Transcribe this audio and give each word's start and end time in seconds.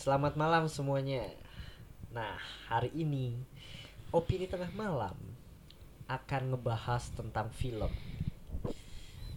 Selamat 0.00 0.32
malam 0.32 0.64
semuanya. 0.64 1.28
Nah, 2.08 2.32
hari 2.72 2.88
ini 2.96 3.36
opini 4.16 4.48
tengah 4.48 4.72
malam 4.72 5.12
akan 6.08 6.56
ngebahas 6.56 7.12
tentang 7.12 7.52
film. 7.52 7.92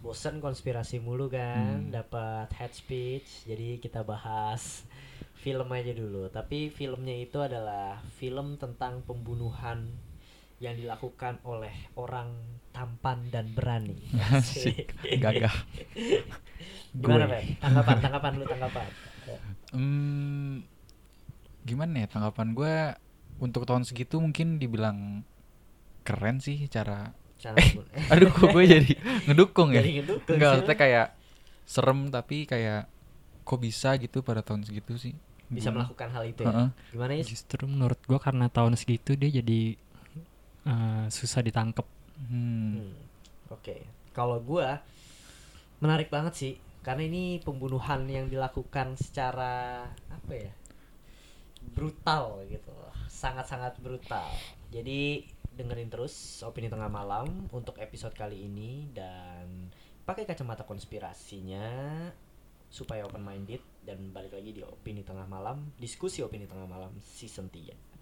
Bosan 0.00 0.40
konspirasi 0.40 1.04
mulu 1.04 1.28
kan, 1.28 1.84
Hmm. 1.84 1.92
dapat 1.92 2.48
head 2.56 2.72
speech. 2.72 3.44
Jadi 3.44 3.76
kita 3.76 4.08
bahas 4.08 4.88
film 5.36 5.68
aja 5.68 5.92
dulu. 5.92 6.32
Tapi 6.32 6.72
filmnya 6.72 7.12
itu 7.12 7.44
adalah 7.44 8.00
film 8.16 8.56
tentang 8.56 9.04
pembunuhan 9.04 9.84
yang 10.64 10.80
dilakukan 10.80 11.44
oleh 11.44 11.92
orang 11.92 12.40
tampan 12.72 13.28
dan 13.28 13.52
berani. 13.52 14.00
Asik. 14.32 14.96
Gagah. 15.28 15.52
Gimana. 16.96 17.28
Pak? 17.28 17.60
Tanggapan, 17.60 17.96
tanggapan 18.00 18.32
lu 18.40 18.44
tanggapan. 18.48 18.88
Hmm, 19.74 20.62
gimana 21.66 22.04
ya 22.04 22.08
tanggapan 22.08 22.54
gue 22.54 22.74
untuk 23.42 23.66
tahun 23.66 23.82
segitu 23.82 24.22
mungkin 24.22 24.62
dibilang 24.62 25.26
keren 26.06 26.38
sih 26.38 26.70
cara 26.70 27.10
Cara 27.34 27.58
Eh, 27.58 27.82
aduh 28.14 28.30
kok 28.30 28.54
gue 28.54 28.64
jadi 28.64 28.92
ngedukung 29.26 29.74
ya 29.74 29.82
Jadi 29.82 30.00
ngedukung 30.00 30.36
Enggak 30.38 30.50
maksudnya 30.54 30.76
kayak 30.78 31.06
serem 31.66 32.00
tapi 32.08 32.46
kayak 32.46 32.86
kok 33.42 33.58
bisa 33.58 33.98
gitu 33.98 34.22
pada 34.22 34.40
tahun 34.40 34.62
segitu 34.64 34.94
sih 34.96 35.12
bisa 35.50 35.68
Bunuh. 35.68 35.84
melakukan 35.84 36.08
hal 36.08 36.24
itu 36.24 36.40
ya. 36.40 36.48
Heeh. 36.48 36.68
Gimana 36.96 37.12
ya? 37.20 37.24
Justru 37.24 37.64
menurut 37.68 38.00
gua 38.08 38.16
karena 38.16 38.48
tahun 38.48 38.80
segitu 38.80 39.12
dia 39.12 39.28
jadi 39.28 39.76
eh, 40.64 41.06
susah 41.12 41.44
ditangkep. 41.44 41.84
Hmm. 42.30 42.80
Hmm, 42.80 42.94
Oke. 43.52 43.84
Kalau 44.16 44.40
gua 44.40 44.80
menarik 45.78 46.08
banget 46.08 46.32
sih 46.34 46.52
karena 46.84 47.08
ini 47.08 47.40
pembunuhan 47.40 48.04
yang 48.04 48.28
dilakukan 48.28 49.00
secara 49.00 49.88
apa 50.12 50.32
ya? 50.36 50.52
brutal 51.64 52.44
gitu. 52.44 52.76
Sangat-sangat 53.08 53.80
brutal. 53.80 54.28
Jadi 54.68 55.24
dengerin 55.56 55.88
terus 55.88 56.44
opini 56.44 56.68
tengah 56.68 56.92
malam 56.92 57.48
untuk 57.56 57.80
episode 57.80 58.12
kali 58.12 58.44
ini 58.44 58.92
dan 58.92 59.72
pakai 60.04 60.28
kacamata 60.28 60.68
konspirasinya 60.68 61.64
supaya 62.68 63.08
open 63.08 63.24
minded 63.24 63.64
dan 63.80 64.12
balik 64.12 64.36
lagi 64.36 64.52
di 64.52 64.60
opini 64.60 65.00
tengah 65.00 65.24
malam, 65.24 65.72
diskusi 65.80 66.20
opini 66.20 66.44
tengah 66.44 66.68
malam 66.68 66.92
season 67.00 67.48
3. 67.48 67.94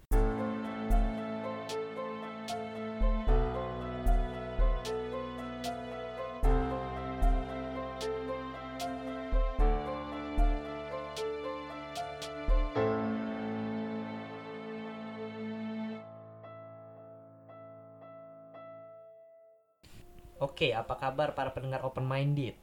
Oke, 20.62 20.70
apa 20.70 20.94
kabar 20.94 21.34
para 21.34 21.50
pendengar 21.50 21.82
open 21.82 22.06
minded? 22.06 22.54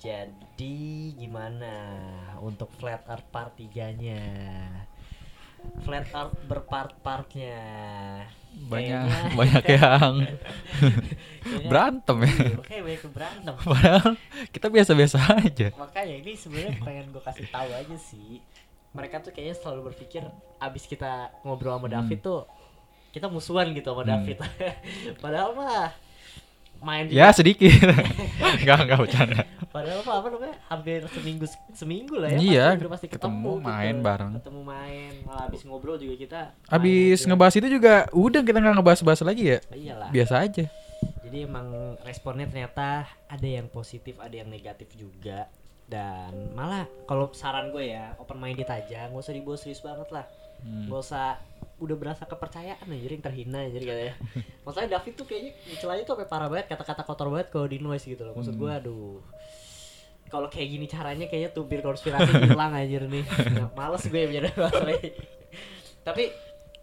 Jadi 0.00 1.12
gimana 1.12 1.68
untuk 2.40 2.72
flat 2.72 3.04
earth 3.04 3.28
part 3.28 3.52
3-nya? 3.52 4.24
Flat 5.84 6.08
earth 6.08 6.32
berpart-partnya. 6.48 7.60
banyak 8.64 8.88
Kayaknya- 9.04 9.36
banyak 9.36 9.64
yang 9.68 10.14
berantem 11.68 12.16
ya 12.22 12.32
Oke, 12.56 12.76
banyak 12.80 13.04
berantem. 13.12 13.54
padahal 13.62 14.10
kita 14.48 14.66
biasa-biasa 14.68 15.16
aja 15.38 15.68
Makanya 15.74 16.14
ini 16.18 16.32
sebenarnya 16.32 16.72
pengen 16.78 17.12
gue 17.12 17.20
kasih 17.20 17.52
tahu 17.52 17.68
aja 17.68 17.96
sih. 17.98 18.40
Mereka 18.92 19.20
tuh 19.20 19.28
kayaknya 19.30 19.60
selalu 19.60 19.92
berpikir 19.92 20.24
abis 20.56 20.88
kita 20.88 21.36
ngobrol 21.44 21.76
sama 21.76 21.84
Hmm. 21.86 22.00
David 22.00 22.24
tuh 22.24 22.48
kita 23.12 23.28
musuhan 23.28 23.76
gitu 23.76 23.92
sama 23.92 24.04
Hmm. 24.04 24.12
David. 24.14 24.40
Padahal 25.20 25.52
mah 25.52 25.92
main 26.82 27.04
ya 27.08 27.30
sedikit 27.30 27.70
enggak 28.60 28.78
enggak 28.84 28.98
bercanda 28.98 29.42
Padahal 29.72 30.04
mah 30.04 30.16
apa 30.20 30.28
namanya 30.28 30.56
hampir 30.68 31.00
seminggu 31.08 31.46
seminggu 31.72 32.14
lah 32.20 32.28
ya. 32.28 32.38
Iya, 32.38 32.66
pasti, 32.76 32.88
pasti 32.92 33.06
ketemu, 33.08 33.40
ketemu, 33.40 33.52
gitu. 33.56 33.68
main 33.72 33.94
bareng. 34.04 34.32
Ketemu 34.36 34.60
main, 34.68 35.12
malah 35.24 35.42
habis 35.48 35.60
ngobrol 35.64 35.96
juga 35.96 36.14
kita. 36.20 36.40
Abis 36.68 37.24
aja. 37.24 37.26
ngebahas 37.32 37.54
itu 37.56 37.68
juga 37.72 37.94
udah 38.12 38.40
kita 38.44 38.58
nggak 38.60 38.74
ngebahas-bahas 38.76 39.24
lagi 39.24 39.56
ya 39.56 39.58
Iyalah. 39.72 40.12
biasa 40.12 40.34
aja 40.44 40.64
Jadi 41.24 41.38
emang 41.48 41.96
responnya 42.04 42.44
ternyata 42.44 43.08
ada 43.08 43.48
yang 43.48 43.72
positif, 43.72 44.20
ada 44.20 44.36
yang 44.36 44.52
negatif 44.52 44.92
juga. 44.92 45.48
Dan 45.88 46.52
malah 46.52 46.84
kalau 47.08 47.32
saran 47.32 47.72
gue 47.72 47.96
ya 47.96 48.12
open 48.20 48.36
minded 48.36 48.68
aja, 48.68 49.08
nggak 49.08 49.24
usah 49.24 49.32
dibawa 49.32 49.56
serius 49.56 49.80
banget 49.80 50.12
lah. 50.12 50.28
Hmm. 50.62 50.86
Nggak 50.86 51.00
usah 51.00 51.26
udah 51.76 51.96
berasa 51.98 52.22
kepercayaan 52.24 52.86
aja 52.86 53.06
yang 53.08 53.20
terhina 53.20 53.58
jadi 53.66 53.84
katanya. 53.84 54.14
Masalahnya 54.62 54.90
David 54.96 55.12
tuh 55.14 55.26
kayaknya 55.26 55.50
celahnya 55.76 56.02
tuh 56.02 56.14
sampai 56.14 56.28
parah 56.30 56.46
banget 56.46 56.66
kata-kata 56.68 57.02
kotor 57.02 57.28
banget 57.28 57.48
kalau 57.50 57.66
di 57.66 57.78
noise 57.78 58.04
gitu 58.04 58.22
loh. 58.22 58.34
Maksud 58.34 58.54
Hmm. 58.54 58.60
gue 58.60 58.70
aduh. 58.72 59.18
Kalau 60.26 60.48
kayak 60.48 60.68
gini 60.70 60.86
caranya 60.86 61.26
kayaknya 61.26 61.50
tubir 61.50 61.82
konspirasi 61.82 62.30
hilang 62.46 62.72
anjir 62.72 63.04
nih. 63.04 63.20
Nah, 63.52 63.68
males 63.74 64.06
gue 64.06 64.22
masalah 64.56 64.94
ini. 64.94 65.10
Tapi 66.00 66.24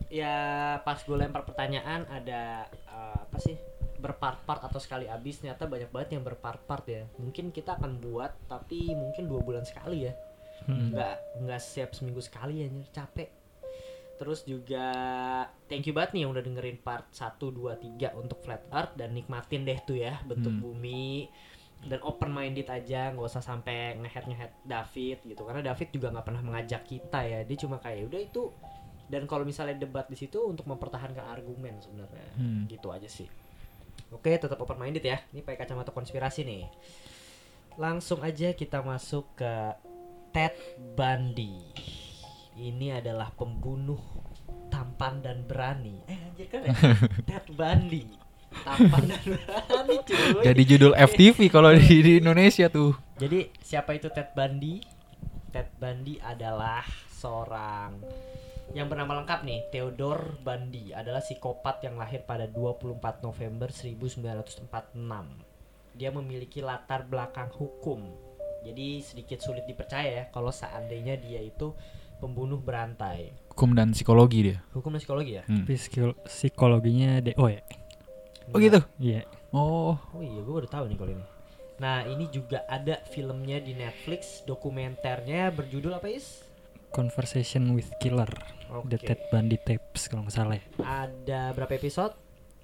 ya 0.07 0.35
pas 0.81 0.99
gue 0.99 1.15
lempar 1.15 1.43
pertanyaan 1.43 2.03
ada 2.05 2.65
eh, 2.69 3.17
apa 3.19 3.37
sih 3.37 3.55
berpart-part 3.95 4.63
atau 4.63 4.79
sekali 4.79 5.05
habis 5.05 5.37
ternyata 5.37 5.67
banyak 5.67 5.91
banget 5.91 6.15
yang 6.15 6.23
berpart-part 6.23 6.87
ya 6.87 7.03
mungkin 7.15 7.51
kita 7.51 7.75
akan 7.75 7.99
buat 7.99 8.31
tapi 8.47 8.95
mungkin 8.95 9.27
dua 9.27 9.39
bulan 9.39 9.63
sekali 9.63 10.07
ya 10.07 10.13
Hmm. 10.59 10.91
nggak 10.91 11.15
nggak 11.39 11.61
siap 11.61 11.95
seminggu 11.95 12.19
sekali 12.19 12.59
anjir 12.61 12.83
capek 12.91 13.31
terus 14.19 14.43
juga 14.43 14.83
thank 15.71 15.87
you 15.87 15.95
banget 15.95 16.19
nih 16.19 16.21
yang 16.27 16.31
udah 16.35 16.43
dengerin 16.43 16.77
part 16.83 17.07
1, 17.15 17.39
2, 17.39 17.79
3 17.79 18.19
untuk 18.19 18.43
flat 18.43 18.67
earth 18.69 18.99
dan 18.99 19.15
nikmatin 19.15 19.63
deh 19.63 19.79
tuh 19.87 19.95
ya 19.95 20.19
bentuk 20.27 20.51
Hmm. 20.51 20.61
bumi. 20.61 21.31
Dan 21.79 22.03
open 22.03 22.27
minded 22.27 22.67
aja 22.67 23.15
nggak 23.15 23.23
usah 23.23 23.39
sampai 23.39 23.95
ngehead 23.95 24.27
ngehead 24.27 24.51
David 24.67 25.23
gitu. 25.23 25.47
Karena 25.47 25.63
David 25.63 25.95
juga 25.95 26.11
nggak 26.11 26.25
pernah 26.27 26.43
mengajak 26.43 26.83
kita 26.83 27.23
ya. 27.23 27.39
Dia 27.47 27.57
cuma 27.63 27.79
kayak 27.79 28.11
udah 28.11 28.19
itu. 28.19 28.51
Dan 29.07 29.23
kalau 29.23 29.47
misalnya 29.47 29.79
debat 29.79 30.03
di 30.05 30.19
situ 30.19 30.43
untuk 30.43 30.67
mempertahankan 30.67 31.23
argumen 31.23 31.79
sebenarnya. 31.79 32.27
Hmm. 32.35 32.67
gitu 32.67 32.91
aja 32.91 33.07
sih. 33.07 33.31
Oke 34.11 34.35
tetap 34.35 34.59
open 34.59 34.75
minded 34.75 35.07
ya. 35.07 35.23
Ini 35.31 35.39
pakai 35.39 35.63
kacamata 35.63 35.95
konspirasi 35.95 36.43
nih. 36.43 36.67
Langsung 37.79 38.19
aja 38.27 38.51
kita 38.51 38.83
masuk 38.83 39.23
ke 39.39 39.53
Ted 40.35 40.59
Bundy 40.99 41.63
ini 42.57 42.95
adalah 42.95 43.29
pembunuh 43.35 44.01
tampan 44.73 45.21
dan 45.21 45.45
berani 45.45 46.01
eh 46.09 46.17
anjir 46.17 46.47
kan 46.49 46.65
ya 46.65 46.73
Ted 47.29 47.45
Bundy 47.53 48.09
tampan 48.65 49.03
dan 49.11 49.23
berani 49.25 49.95
cuy 50.07 50.41
jadi 50.41 50.61
judul 50.65 50.93
FTV 50.97 51.37
kalau 51.53 51.69
di, 51.75 51.85
di 52.01 52.13
Indonesia 52.17 52.71
tuh 52.71 53.09
jadi 53.19 53.51
siapa 53.59 53.99
itu 53.99 54.07
Ted 54.07 54.31
Bundy? 54.31 54.79
Ted 55.51 55.75
Bundy 55.75 56.23
adalah 56.23 56.87
seorang 57.11 57.99
yang 58.71 58.87
bernama 58.87 59.19
lengkap 59.19 59.43
nih 59.43 59.67
Theodore 59.75 60.39
Bundy 60.39 60.95
adalah 60.95 61.19
psikopat 61.19 61.83
yang 61.83 61.99
lahir 61.99 62.23
pada 62.23 62.47
24 62.47 62.95
November 63.19 63.67
1946. 63.75 64.71
Dia 65.99 66.15
memiliki 66.15 66.63
latar 66.63 67.03
belakang 67.11 67.51
hukum. 67.51 68.07
Jadi 68.63 69.03
sedikit 69.03 69.43
sulit 69.43 69.67
dipercaya 69.67 70.23
ya 70.23 70.25
kalau 70.31 70.55
seandainya 70.55 71.19
dia 71.19 71.43
itu 71.43 71.75
pembunuh 72.19 72.59
berantai. 72.59 73.31
hukum 73.49 73.73
dan 73.73 73.91
psikologi 73.91 74.39
dia 74.45 74.57
Hukum 74.71 74.91
dan 74.91 74.99
psikologi 74.99 75.31
ya? 75.35 75.43
Hmm. 75.43 75.63
Tapi 75.63 75.73
psikolo- 75.73 76.19
psikologinya 76.23 77.19
DO 77.19 77.45
ya. 77.45 77.61
oh 78.49 78.57
gitu 78.57 78.79
Iya. 78.97 79.23
oh 79.51 79.95
Oh 80.11 80.21
iya, 80.21 80.39
gue 80.39 80.53
baru 80.53 80.67
tahu 80.67 80.87
nih 80.87 80.95
kalau 80.95 81.11
ini. 81.11 81.25
Nah, 81.79 82.03
ini 82.03 82.27
juga 82.27 82.67
ada 82.67 82.99
filmnya 83.07 83.57
di 83.57 83.71
Netflix, 83.71 84.43
dokumenternya 84.43 85.47
berjudul 85.49 85.95
apa, 85.95 86.11
Is? 86.11 86.43
Conversation 86.91 87.71
with 87.71 87.87
Killer. 87.97 88.27
Oke. 88.69 88.89
The 88.89 88.97
Ted 88.99 89.21
Bundy 89.29 89.55
Tapes 89.57 90.07
kalau 90.07 90.27
nggak 90.27 90.35
salah 90.35 90.55
ya. 90.55 90.65
Ada 90.81 91.41
berapa 91.53 91.71
episode? 91.71 92.13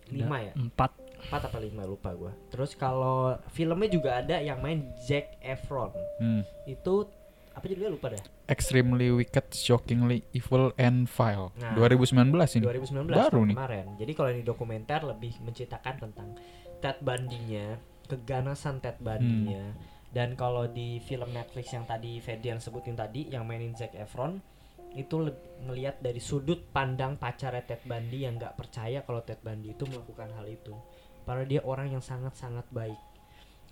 5 0.05 0.19
ya? 0.19 0.51
Ada 0.51 0.59
Empat. 0.59 0.91
4 1.25 1.47
apa 1.47 1.57
5 1.57 1.71
lupa 1.85 2.09
gua. 2.11 2.31
Terus 2.51 2.75
kalau 2.75 3.39
filmnya 3.49 3.87
juga 3.87 4.19
ada 4.19 4.37
yang 4.37 4.59
main 4.59 4.83
Zac 4.99 5.39
Efron. 5.39 5.95
hmm. 6.19 6.43
Itu 6.67 7.07
apa 7.51 7.63
judulnya 7.63 7.89
lupa 7.89 8.11
dah. 8.11 8.23
Extremely 8.45 9.09
wicked 9.11 9.53
shockingly 9.53 10.23
evil 10.31 10.71
and 10.77 11.09
vile 11.09 11.49
Nah, 11.57 11.73
2019 11.73 12.29
ini 12.61 12.65
2019 12.65 13.09
Baru 13.09 13.41
tahun 13.41 13.47
nih. 13.49 13.55
kemarin. 13.57 13.85
Jadi 13.97 14.11
kalau 14.13 14.29
ini 14.31 14.41
dokumenter 14.45 14.99
lebih 15.05 15.33
menceritakan 15.41 15.95
tentang 16.09 16.29
Ted 16.79 17.01
Bundy-nya, 17.01 17.81
keganasan 18.05 18.81
Ted 18.83 19.01
Bundy-nya. 19.01 19.73
Hmm. 19.73 19.93
Dan 20.15 20.39
kalau 20.39 20.69
di 20.69 21.03
film 21.03 21.33
Netflix 21.35 21.75
yang 21.75 21.83
tadi 21.83 22.23
Ferdian 22.23 22.63
sebutin 22.63 22.95
tadi 22.95 23.27
yang 23.27 23.43
mainin 23.43 23.75
Zac 23.75 23.91
Efron 23.97 24.39
itu 24.95 25.27
ngelihat 25.67 25.99
dari 25.99 26.23
sudut 26.23 26.71
pandang 26.71 27.19
pacarnya 27.19 27.67
Ted 27.67 27.83
Bundy 27.83 28.23
yang 28.23 28.39
nggak 28.39 28.55
percaya 28.55 29.03
kalau 29.03 29.19
Ted 29.27 29.43
Bundy 29.43 29.75
itu 29.75 29.83
melakukan 29.83 30.31
hal 30.31 30.47
itu. 30.47 30.71
Padahal 31.27 31.49
dia 31.49 31.59
orang 31.67 31.91
yang 31.91 31.99
sangat-sangat 31.99 32.63
baik. 32.71 32.95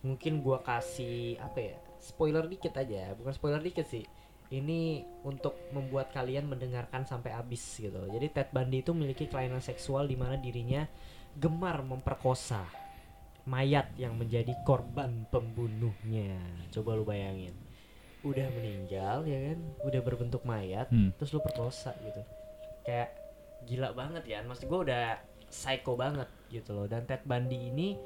Mungkin 0.04 0.44
gua 0.44 0.60
kasih 0.60 1.40
apa 1.40 1.60
ya? 1.64 1.78
Spoiler 2.04 2.44
dikit 2.52 2.76
aja, 2.76 3.16
bukan 3.16 3.31
spoiler 3.31 3.64
dikit 3.64 3.88
sih. 3.88 4.04
Ini 4.54 5.02
untuk 5.26 5.58
membuat 5.74 6.14
kalian 6.14 6.46
mendengarkan 6.46 7.02
sampai 7.04 7.34
habis 7.34 7.62
gitu. 7.74 7.98
Jadi 8.06 8.30
Ted 8.30 8.54
Bundy 8.54 8.86
itu 8.86 8.94
memiliki 8.94 9.26
kelainan 9.26 9.60
seksual 9.60 10.06
di 10.06 10.14
mana 10.14 10.38
dirinya 10.38 10.86
gemar 11.34 11.82
memperkosa 11.82 12.62
mayat 13.44 13.92
yang 13.98 14.14
menjadi 14.14 14.54
korban 14.62 15.26
pembunuhnya. 15.28 16.38
Coba 16.70 16.94
lu 16.94 17.04
bayangin. 17.04 17.58
Udah 18.24 18.48
meninggal 18.56 19.28
ya 19.28 19.52
kan, 19.52 19.60
udah 19.84 20.00
berbentuk 20.00 20.46
mayat, 20.48 20.88
Hmm. 20.88 21.12
terus 21.18 21.34
lu 21.34 21.44
perkosa 21.44 21.92
gitu. 22.00 22.22
Kayak 22.88 23.10
gila 23.68 23.92
banget 23.92 24.24
ya. 24.24 24.40
Maksud 24.46 24.70
gue 24.70 24.80
udah 24.88 25.20
psycho 25.50 25.98
banget 25.98 26.30
gitu 26.48 26.72
loh. 26.72 26.88
Dan 26.88 27.04
Ted 27.04 27.26
Bundy 27.28 27.68
ini 27.68 28.00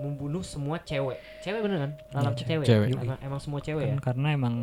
membunuh 0.00 0.44
semua 0.44 0.80
cewek. 0.80 1.20
Cewek 1.40 1.60
bener 1.64 1.78
kan? 1.88 1.92
Iya, 2.10 2.30
cewek. 2.36 2.66
cewek. 2.66 2.88
Emang, 2.96 3.20
emang 3.20 3.40
semua 3.40 3.60
cewek 3.60 3.84
Kan 3.86 3.96
ya. 3.96 4.04
karena 4.04 4.28
emang 4.32 4.54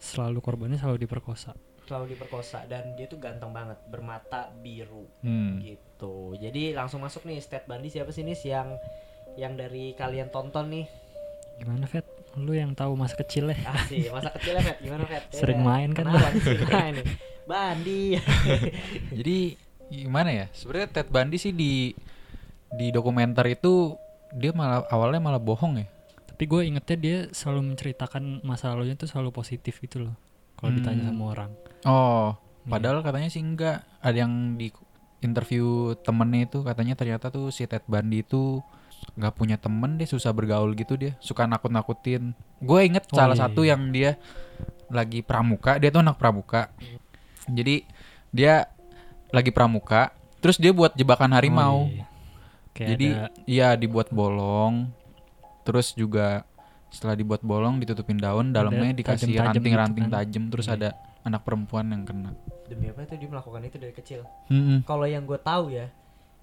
selalu 0.00 0.40
korbannya 0.40 0.80
selalu 0.80 1.04
diperkosa. 1.04 1.52
Selalu 1.84 2.14
diperkosa 2.14 2.64
dan 2.64 2.94
dia 2.94 3.04
tuh 3.04 3.18
ganteng 3.18 3.50
banget, 3.50 3.76
bermata 3.86 4.48
biru 4.56 5.04
Hmm. 5.20 5.60
gitu. 5.60 6.32
Jadi 6.34 6.72
langsung 6.72 7.02
masuk 7.02 7.22
nih 7.22 7.38
Ted 7.40 7.68
Bundy 7.68 7.86
siapa 7.86 8.08
sih 8.10 8.22
nih 8.22 8.38
yang 8.42 8.68
yang 9.36 9.52
dari 9.54 9.92
kalian 9.92 10.30
tonton 10.30 10.70
nih? 10.70 10.86
Gimana 11.58 11.84
Fet? 11.84 12.08
Lu 12.34 12.54
yang 12.54 12.72
tahu 12.72 12.94
masa 12.94 13.18
kecil 13.18 13.50
ya? 13.50 13.58
Asih, 13.68 14.08
masa 14.08 14.30
kecilnya 14.32 14.62
Fet, 14.64 14.78
gimana? 14.80 15.04
Sering 15.34 15.60
main 15.60 15.90
kan, 15.90 16.06
sering 16.40 16.66
main 16.66 16.94
nih. 16.96 17.06
Bandi. 17.44 18.02
Jadi 19.18 19.38
gimana 19.90 20.30
ya? 20.30 20.46
Sebenarnya 20.54 20.88
Ted 20.94 21.08
Bundy 21.10 21.36
sih 21.36 21.50
di 21.50 21.90
di 22.70 22.94
dokumenter 22.94 23.42
itu 23.50 23.98
dia 24.30 24.54
malah 24.54 24.86
awalnya 24.88 25.18
malah 25.18 25.42
bohong 25.42 25.82
ya. 25.82 25.86
Tapi 26.40 26.48
gue 26.48 26.60
ingetnya 26.64 26.96
dia 26.96 27.18
selalu 27.36 27.68
menceritakan 27.68 28.40
masa 28.40 28.72
lalunya 28.72 28.96
tuh 28.96 29.04
selalu 29.04 29.28
positif 29.28 29.76
gitu 29.76 30.08
loh. 30.08 30.16
Kalau 30.56 30.72
ditanya 30.72 31.04
Hmm. 31.04 31.12
sama 31.12 31.24
orang. 31.28 31.50
Oh, 31.84 32.32
Iya. 32.64 32.70
padahal 32.72 33.04
katanya 33.04 33.28
sih 33.28 33.44
enggak. 33.44 33.84
Ada 34.00 34.24
yang 34.24 34.56
di 34.56 34.72
interview 35.20 35.92
temennya 36.00 36.48
itu 36.48 36.64
katanya 36.64 36.96
ternyata 36.96 37.28
tuh 37.28 37.52
si 37.52 37.68
Ted 37.68 37.84
Bundy 37.84 38.24
itu 38.24 38.64
nggak 39.20 39.36
punya 39.36 39.60
temen 39.60 40.00
dia 40.00 40.08
susah 40.08 40.32
bergaul 40.32 40.72
gitu 40.72 40.96
dia 40.96 41.12
suka 41.20 41.44
nakut-nakutin 41.44 42.32
gue 42.56 42.80
inget 42.80 43.04
Oh, 43.12 43.16
salah 43.16 43.36
iya, 43.36 43.42
satu 43.44 43.60
iya. 43.64 43.76
yang 43.76 43.92
dia 43.92 44.10
lagi 44.88 45.20
pramuka 45.20 45.76
dia 45.76 45.88
tuh 45.88 46.00
anak 46.00 46.16
pramuka 46.16 46.72
jadi 47.44 47.84
dia 48.28 48.68
lagi 49.28 49.52
pramuka 49.52 50.12
terus 50.40 50.56
dia 50.56 50.72
buat 50.72 50.92
jebakan 50.92 51.32
harimau 51.32 51.84
Oh, 51.84 51.88
iya. 51.88 52.04
Kayak 52.72 52.88
jadi 52.92 53.06
ada 53.08 53.26
iya 53.44 53.68
dibuat 53.74 54.08
bolong 54.08 54.88
terus 55.62 55.92
juga 55.92 56.44
setelah 56.88 57.14
dibuat 57.14 57.40
bolong 57.40 57.78
ditutupin 57.78 58.16
daun 58.16 58.50
dalamnya 58.50 58.90
dikasih 58.90 59.30
ranting-ranting 59.32 60.04
gitu 60.04 60.10
kan. 60.10 60.18
tajam 60.18 60.44
terus 60.48 60.66
Iya. 60.66 60.74
ada 60.74 60.88
anak 61.22 61.42
perempuan 61.42 61.86
yang 61.86 62.02
kena 62.02 62.32
Demi 62.64 62.86
apa 62.86 63.02
tuh 63.02 63.14
dia 63.14 63.26
melakukan 63.26 63.62
itu 63.62 63.76
dari 63.76 63.90
kecil? 63.90 64.20
Mm-mm. 64.46 64.82
Kalau 64.82 65.02
yang 65.02 65.22
gue 65.22 65.36
tahu 65.36 65.70
ya, 65.70 65.90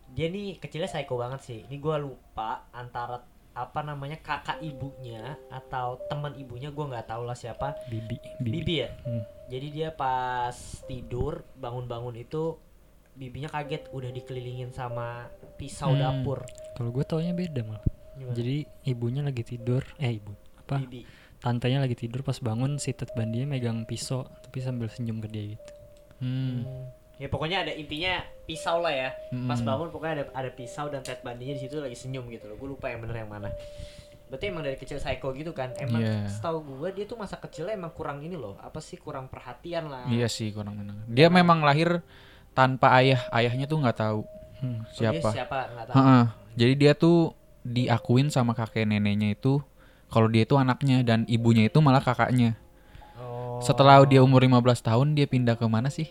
dia 0.10 0.28
nih 0.28 0.56
kecilnya 0.58 0.86
psycho 0.86 1.16
banget 1.16 1.40
sih. 1.42 1.64
Ini 1.64 1.76
gue 1.78 1.96
lupa 1.98 2.68
antara 2.70 3.24
apa 3.54 3.80
namanya 3.82 4.20
kakak 4.20 4.60
ibunya 4.60 5.40
atau 5.48 5.98
teman 6.06 6.36
ibunya 6.36 6.70
gue 6.70 6.86
nggak 6.86 7.08
tahu 7.08 7.24
lah 7.24 7.34
siapa 7.34 7.74
bibi. 7.88 8.20
Bibi. 8.38 8.52
bibi 8.54 8.74
ya 8.78 8.90
Hmm. 9.02 9.24
jadi 9.48 9.68
dia 9.68 9.90
pas 9.90 10.54
tidur 10.84 11.42
bangun-bangun 11.56 12.14
itu 12.16 12.54
bibinya 13.14 13.50
kaget 13.50 13.90
udah 13.90 14.12
dikelilingin 14.12 14.70
sama 14.70 15.26
pisau 15.56 15.90
Hmm. 15.90 16.22
dapur 16.22 16.46
Kalau 16.76 16.92
gue 16.92 17.02
taunya 17.02 17.34
beda 17.34 17.66
malah. 17.66 17.82
Gimana? 18.18 18.34
Jadi 18.34 18.56
ibunya 18.84 19.22
lagi 19.22 19.44
tidur, 19.44 19.86
eh 19.96 20.12
ibu 20.14 20.34
apa? 20.58 20.82
bibi 20.82 21.06
Tantenya 21.38 21.80
lagi 21.80 21.94
tidur 21.94 22.22
pas 22.22 22.34
bangun 22.36 22.76
si 22.76 22.92
Ted 22.92 23.14
Bundy 23.14 23.46
megang 23.46 23.86
pisau 23.86 24.26
tapi 24.42 24.58
sambil 24.58 24.90
senyum 24.90 25.22
ke 25.22 25.28
dia 25.28 25.54
gitu. 25.54 25.72
Hmm. 26.18 26.66
Hmm. 26.66 26.86
ya 27.16 27.28
pokoknya 27.28 27.58
ada 27.62 27.72
intinya 27.72 28.18
pisau 28.44 28.78
lah 28.78 28.90
ya 28.90 29.10
pas 29.46 29.58
Mm-mm. 29.58 29.66
bangun 29.66 29.88
pokoknya 29.90 30.14
ada 30.16 30.26
ada 30.36 30.50
pisau 30.50 30.86
dan 30.88 31.02
Ted 31.02 31.22
Bundy-nya 31.22 31.54
di 31.54 31.62
situ 31.62 31.78
lagi 31.78 31.94
senyum 31.94 32.26
gitu 32.28 32.46
loh 32.46 32.58
gue 32.58 32.70
lupa 32.72 32.90
yang 32.90 33.02
bener 33.02 33.22
yang 33.22 33.30
mana 33.30 33.54
berarti 34.28 34.46
emang 34.48 34.62
dari 34.62 34.76
kecil 34.76 34.98
psycho 34.98 35.30
gitu 35.32 35.50
kan 35.50 35.78
emang 35.78 36.02
Iya. 36.02 36.26
setahu 36.28 36.58
gue 36.60 36.90
dia 36.92 37.06
tuh 37.06 37.16
masa 37.16 37.38
kecilnya 37.38 37.74
emang 37.74 37.90
kurang 37.92 38.20
ini 38.20 38.34
loh 38.34 38.58
apa 38.60 38.78
sih 38.78 38.98
kurang 38.98 39.30
perhatian 39.30 39.88
lah 39.88 40.06
Iya 40.06 40.26
sih 40.26 40.50
kurang 40.50 40.74
menang. 40.76 41.06
Dia 41.06 41.30
memang 41.32 41.62
lahir 41.62 42.02
tanpa 42.52 42.98
ayah. 42.98 43.22
Ayahnya 43.30 43.66
tuh 43.66 43.78
nggak 43.78 43.98
tahu 44.00 44.22
Hmm. 44.58 44.82
Oh, 44.82 44.90
dia 44.90 45.22
siapa. 45.22 45.30
siapa 45.32 45.58
nggak 45.70 45.86
tahu 45.86 45.96
Heeh. 45.96 46.24
Jadi 46.58 46.74
dia 46.76 46.92
tuh 46.92 47.37
diakuin 47.68 48.32
sama 48.32 48.52
kakek 48.52 48.88
neneknya 48.88 49.36
itu 49.36 49.60
kalau 50.08 50.32
dia 50.32 50.48
itu 50.48 50.56
anaknya 50.56 51.04
dan 51.04 51.28
ibunya 51.28 51.68
itu 51.68 51.78
malah 51.78 52.00
kakaknya. 52.00 52.56
Oh. 53.20 53.60
Setelah 53.60 54.00
dia 54.04 54.24
umur 54.24 54.40
15 54.40 54.56
tahun 54.80 55.08
dia 55.14 55.28
pindah 55.28 55.54
ke 55.54 55.68
mana 55.68 55.92
sih? 55.92 56.08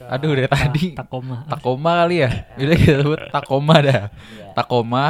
Ke- 0.00 0.08
Aduh 0.08 0.32
dari 0.32 0.48
tadi. 0.48 0.84
Takoma. 0.96 1.44
Takoma 1.44 1.92
kali 2.00 2.24
ya. 2.24 2.30
Udah 2.58 2.76
kita 2.76 2.94
sebut 3.00 3.20
Takoma 3.28 3.74
dah. 3.78 4.02
Iya. 4.08 4.46
Takoma. 4.54 5.06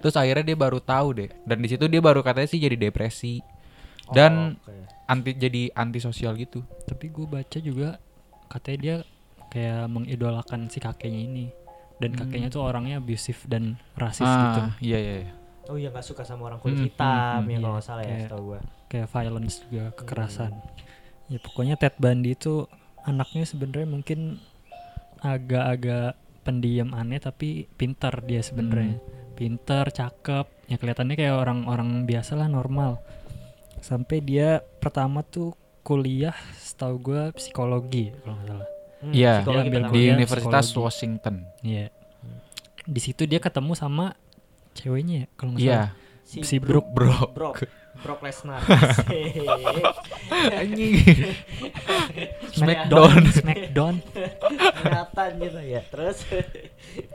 Terus 0.00 0.16
akhirnya 0.16 0.44
dia 0.44 0.56
baru 0.56 0.80
tahu 0.80 1.08
deh. 1.14 1.30
Dan 1.44 1.60
di 1.60 1.68
situ 1.68 1.84
dia 1.84 2.00
baru 2.00 2.20
katanya 2.20 2.48
sih 2.48 2.56
jadi 2.56 2.76
depresi. 2.78 3.44
Dan 4.08 4.56
Oh, 4.58 4.68
oke. 4.68 4.84
anti 5.04 5.30
jadi 5.32 5.72
antisosial 5.72 6.36
gitu. 6.36 6.60
Tapi 6.84 7.08
gue 7.08 7.24
baca 7.24 7.58
juga 7.58 7.96
katanya 8.46 8.78
dia 8.78 8.96
kayak 9.48 9.84
mengidolakan 9.86 10.68
si 10.68 10.76
kakeknya 10.76 11.20
ini. 11.22 11.46
Dan 11.96 12.10
Hmm. 12.10 12.18
kakeknya 12.20 12.48
tuh 12.48 12.62
orangnya 12.62 12.98
abusive 12.98 13.38
dan 13.46 13.78
rasis 13.94 14.22
gitu. 14.22 14.60
ah, 14.60 14.74
iya 14.78 14.98
iya. 14.98 15.14
iya. 15.22 15.32
Oh 15.64 15.76
iya 15.76 15.88
nggak 15.88 16.04
suka 16.04 16.22
sama 16.22 16.46
orang 16.46 16.58
kulit 16.58 16.76
Hmm, 16.76 16.84
hitam 16.84 17.38
hmm, 17.40 17.48
ya 17.48 17.56
kalau 17.56 17.62
iya, 17.62 17.72
nggak 17.72 17.84
salah 17.84 18.02
ya 18.02 18.08
kayak- 18.08 18.22
setahu 18.24 18.42
gua. 18.44 18.60
Kayak 18.84 19.08
violence 19.10 19.56
juga, 19.60 19.84
kekerasan. 19.92 20.52
Ya 21.24 21.38
pokoknya 21.40 21.74
Ted 21.74 21.96
Bundy 21.96 22.30
itu 22.32 22.68
anaknya 23.00 23.44
sebenarnya 23.44 23.86
mungkin 23.86 24.38
agak-agak 25.20 26.14
pendiam 26.42 26.92
aneh 26.92 27.16
tapi 27.18 27.64
pintar 27.72 28.20
dia 28.20 28.40
sebenarnya. 28.40 29.00
Pintar, 29.34 29.88
cakep. 29.90 30.46
Ya 30.66 30.76
kelihatannya 30.76 31.14
kayak 31.14 31.34
orang-orang 31.34 32.04
biasa 32.04 32.34
lah 32.34 32.46
normal. 32.46 33.00
Sampai 33.80 34.20
dia 34.20 34.62
pertama 34.78 35.22
tuh 35.22 35.52
kuliah 35.80 36.32
setahu 36.54 37.00
gue 37.02 37.22
psikologi 37.32 38.12
kalau 38.20 38.36
nggak 38.36 38.48
salah. 38.48 38.68
Hmm, 39.04 39.12
Iya, 39.12 39.44
ambil 39.44 39.68
pertama. 39.68 39.92
Di 39.92 40.02
Universitas 40.08 40.64
psikologi. 40.64 40.84
Washington. 40.88 41.34
Iya. 41.60 41.86
Di 42.84 43.00
situ 43.00 43.22
dia 43.24 43.38
ketemu 43.38 43.72
sama 43.76 44.16
ceweknya 44.72 45.14
ya 45.14 45.26
kalau 45.36 45.50
nggak 45.52 45.62
Iya. 45.62 45.80
salah. 46.24 46.44
Si 46.48 46.56
Brook. 46.56 46.86
Bro. 46.90 47.36
Brock 47.36 47.56
Brock 47.94 48.20
Lesnar. 48.24 48.58
Anjing. 50.60 50.94
Smackdown. 52.50 53.22
Smackdown. 53.30 53.94
Kelihatan 54.82 55.30
gitu 55.38 55.60
ya. 55.62 55.80
Terus 55.86 56.18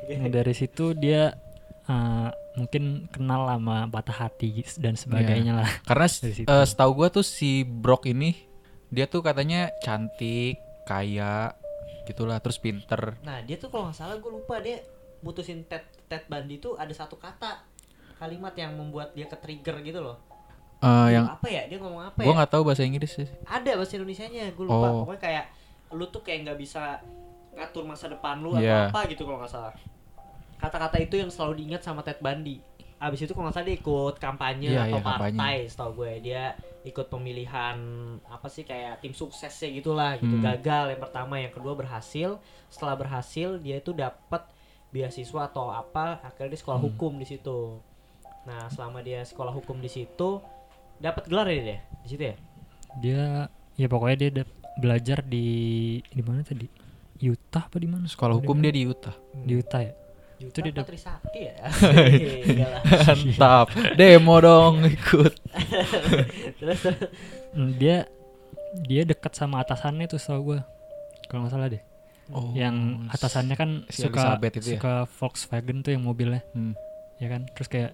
Nah, 0.10 0.30
dari 0.30 0.54
situ 0.54 0.94
dia 0.94 1.34
eh, 1.86 2.30
mungkin 2.56 3.10
kenal 3.10 3.50
sama 3.50 3.88
patah 3.88 4.28
hati 4.28 4.62
dan 4.78 4.94
sebagainya 4.94 5.54
lah. 5.58 5.70
Karena 5.84 6.08
eh, 6.48 6.66
setahu 6.66 6.92
gua 6.96 7.08
tuh 7.10 7.26
si 7.26 7.64
Brock 7.64 8.06
ini 8.06 8.36
dia 8.90 9.06
tuh 9.06 9.22
katanya 9.22 9.70
cantik, 9.86 10.58
kaya, 10.86 11.54
gitulah, 12.10 12.38
terus 12.40 12.58
pinter. 12.58 13.16
Nah 13.22 13.40
dia 13.42 13.56
tuh 13.56 13.70
kalau 13.70 13.88
nggak 13.88 13.98
salah 13.98 14.18
gue 14.18 14.28
lupa 14.28 14.58
dia 14.58 14.82
mutusin 15.20 15.62
Ted 15.64 15.86
Ted 16.06 16.26
Bundy 16.26 16.58
tuh 16.58 16.74
ada 16.74 16.90
satu 16.90 17.16
kata 17.16 17.62
kalimat 18.16 18.52
yang 18.54 18.74
membuat 18.74 19.14
dia 19.14 19.26
ke 19.26 19.36
trigger 19.36 19.80
gitu 19.82 20.02
loh. 20.02 20.18
Eh, 20.80 20.88
Itu 20.88 21.14
yang 21.14 21.26
apa 21.30 21.48
ya? 21.48 21.64
Dia 21.66 21.78
ngomong 21.78 22.04
apa 22.06 22.20
gua 22.20 22.32
ya? 22.32 22.36
nggak 22.40 22.52
tahu 22.52 22.64
bahasa 22.64 22.84
Inggris 22.84 23.12
sih. 23.14 23.28
Ada 23.46 23.76
bahasa 23.76 23.94
Indonesianya 23.96 24.50
gue 24.50 24.64
lupa. 24.64 24.88
Oh. 24.90 25.04
Pokoknya 25.04 25.22
kayak 25.22 25.46
lu 25.92 26.06
tuh 26.08 26.22
kayak 26.22 26.40
nggak 26.48 26.60
bisa 26.60 27.04
ngatur 27.52 27.84
masa 27.84 28.08
depan 28.08 28.40
lu 28.40 28.56
Iya. 28.56 28.88
atau 28.88 28.96
apa 28.96 29.00
gitu 29.12 29.24
kalau 29.24 29.40
nggak 29.40 29.52
salah. 29.52 29.74
Kata-kata 30.56 30.98
itu 31.00 31.16
yang 31.16 31.28
selalu 31.28 31.54
diingat 31.60 31.82
sama 31.82 32.00
Ted 32.00 32.20
Bundy. 32.20 32.60
Abis 32.96 33.24
itu 33.24 33.32
kalau 33.32 33.48
nggak 33.48 33.56
salah 33.56 33.68
dia 33.68 33.76
ikut 33.76 34.16
kampanye 34.18 34.70
Iya, 34.72 34.82
atau 34.88 35.00
iya, 35.00 35.04
kampanye. 35.04 35.40
partai, 35.40 35.56
setahu 35.68 35.92
gue 35.96 36.12
dia 36.22 36.44
ikut 36.88 37.12
pemilihan 37.12 37.76
apa 38.24 38.48
sih 38.48 38.64
kayak 38.64 39.04
tim 39.04 39.12
suksesnya 39.12 39.68
gitulah 39.76 40.16
gitu. 40.16 40.40
Hmm. 40.40 40.46
Gagal 40.46 40.96
yang 40.96 41.02
pertama, 41.04 41.36
yang 41.38 41.52
kedua 41.52 41.76
berhasil. 41.76 42.40
Setelah 42.72 42.96
berhasil 42.96 43.60
dia 43.60 43.84
itu 43.84 43.92
dapat 43.92 44.48
beasiswa 44.90 45.46
atau 45.46 45.70
apa, 45.70 46.24
akhirnya 46.24 46.56
dia 46.56 46.60
sekolah 46.64 46.80
Hmm. 46.80 46.88
hukum 46.94 47.12
di 47.20 47.28
situ. 47.28 47.78
Nah, 48.48 48.72
selama 48.72 49.04
dia 49.04 49.22
sekolah 49.22 49.52
hukum 49.52 49.78
di 49.78 49.92
situ 49.92 50.40
dapat 51.00 51.28
gelar 51.28 51.48
ya 51.48 51.62
dia 51.62 51.80
di 52.04 52.08
situ 52.08 52.24
ya? 52.24 52.36
Dia 53.00 53.22
ya 53.76 53.88
pokoknya 53.88 54.18
dia 54.18 54.46
belajar 54.80 55.22
di 55.24 55.48
di 56.02 56.22
mana 56.24 56.42
tadi? 56.42 56.66
Utah 57.20 57.68
apa 57.68 57.78
di 57.78 57.88
mana? 57.92 58.08
Sekolah 58.08 58.40
hukum 58.40 58.64
dia 58.64 58.72
di 58.72 58.88
Utah. 58.88 59.12
di 59.36 59.60
Utah 59.60 59.84
ya. 59.84 59.92
Itu 60.40 60.60
dap- 60.72 60.88
Trisakti 60.88 61.40
ya. 61.46 61.56
Lah. 62.72 62.82
Mantap. 63.12 63.68
Demo 63.94 64.40
dong 64.40 64.88
ikut. 64.88 65.34
terus. 66.60 66.82
Hmm, 67.52 67.76
dia 67.76 68.08
dia 68.86 69.04
dekat 69.04 69.34
sama 69.34 69.60
atasannya 69.60 70.08
tuh 70.08 70.16
setahu 70.16 70.56
gue. 70.56 70.60
Kalau 71.28 71.44
nggak 71.44 71.54
salah 71.54 71.68
deh. 71.68 71.84
Oh, 72.30 72.54
yang 72.54 73.10
atasannya 73.10 73.56
kan 73.56 73.70
si 73.90 74.06
suka 74.06 74.38
ya? 74.38 74.62
suka 74.78 74.94
Volkswagen 75.10 75.82
tuh 75.82 75.92
yang 75.92 76.06
mobilnya, 76.06 76.46
Hmm. 76.54 76.78
ya 77.18 77.26
kan? 77.26 77.50
Terus 77.52 77.66
kayak 77.68 77.92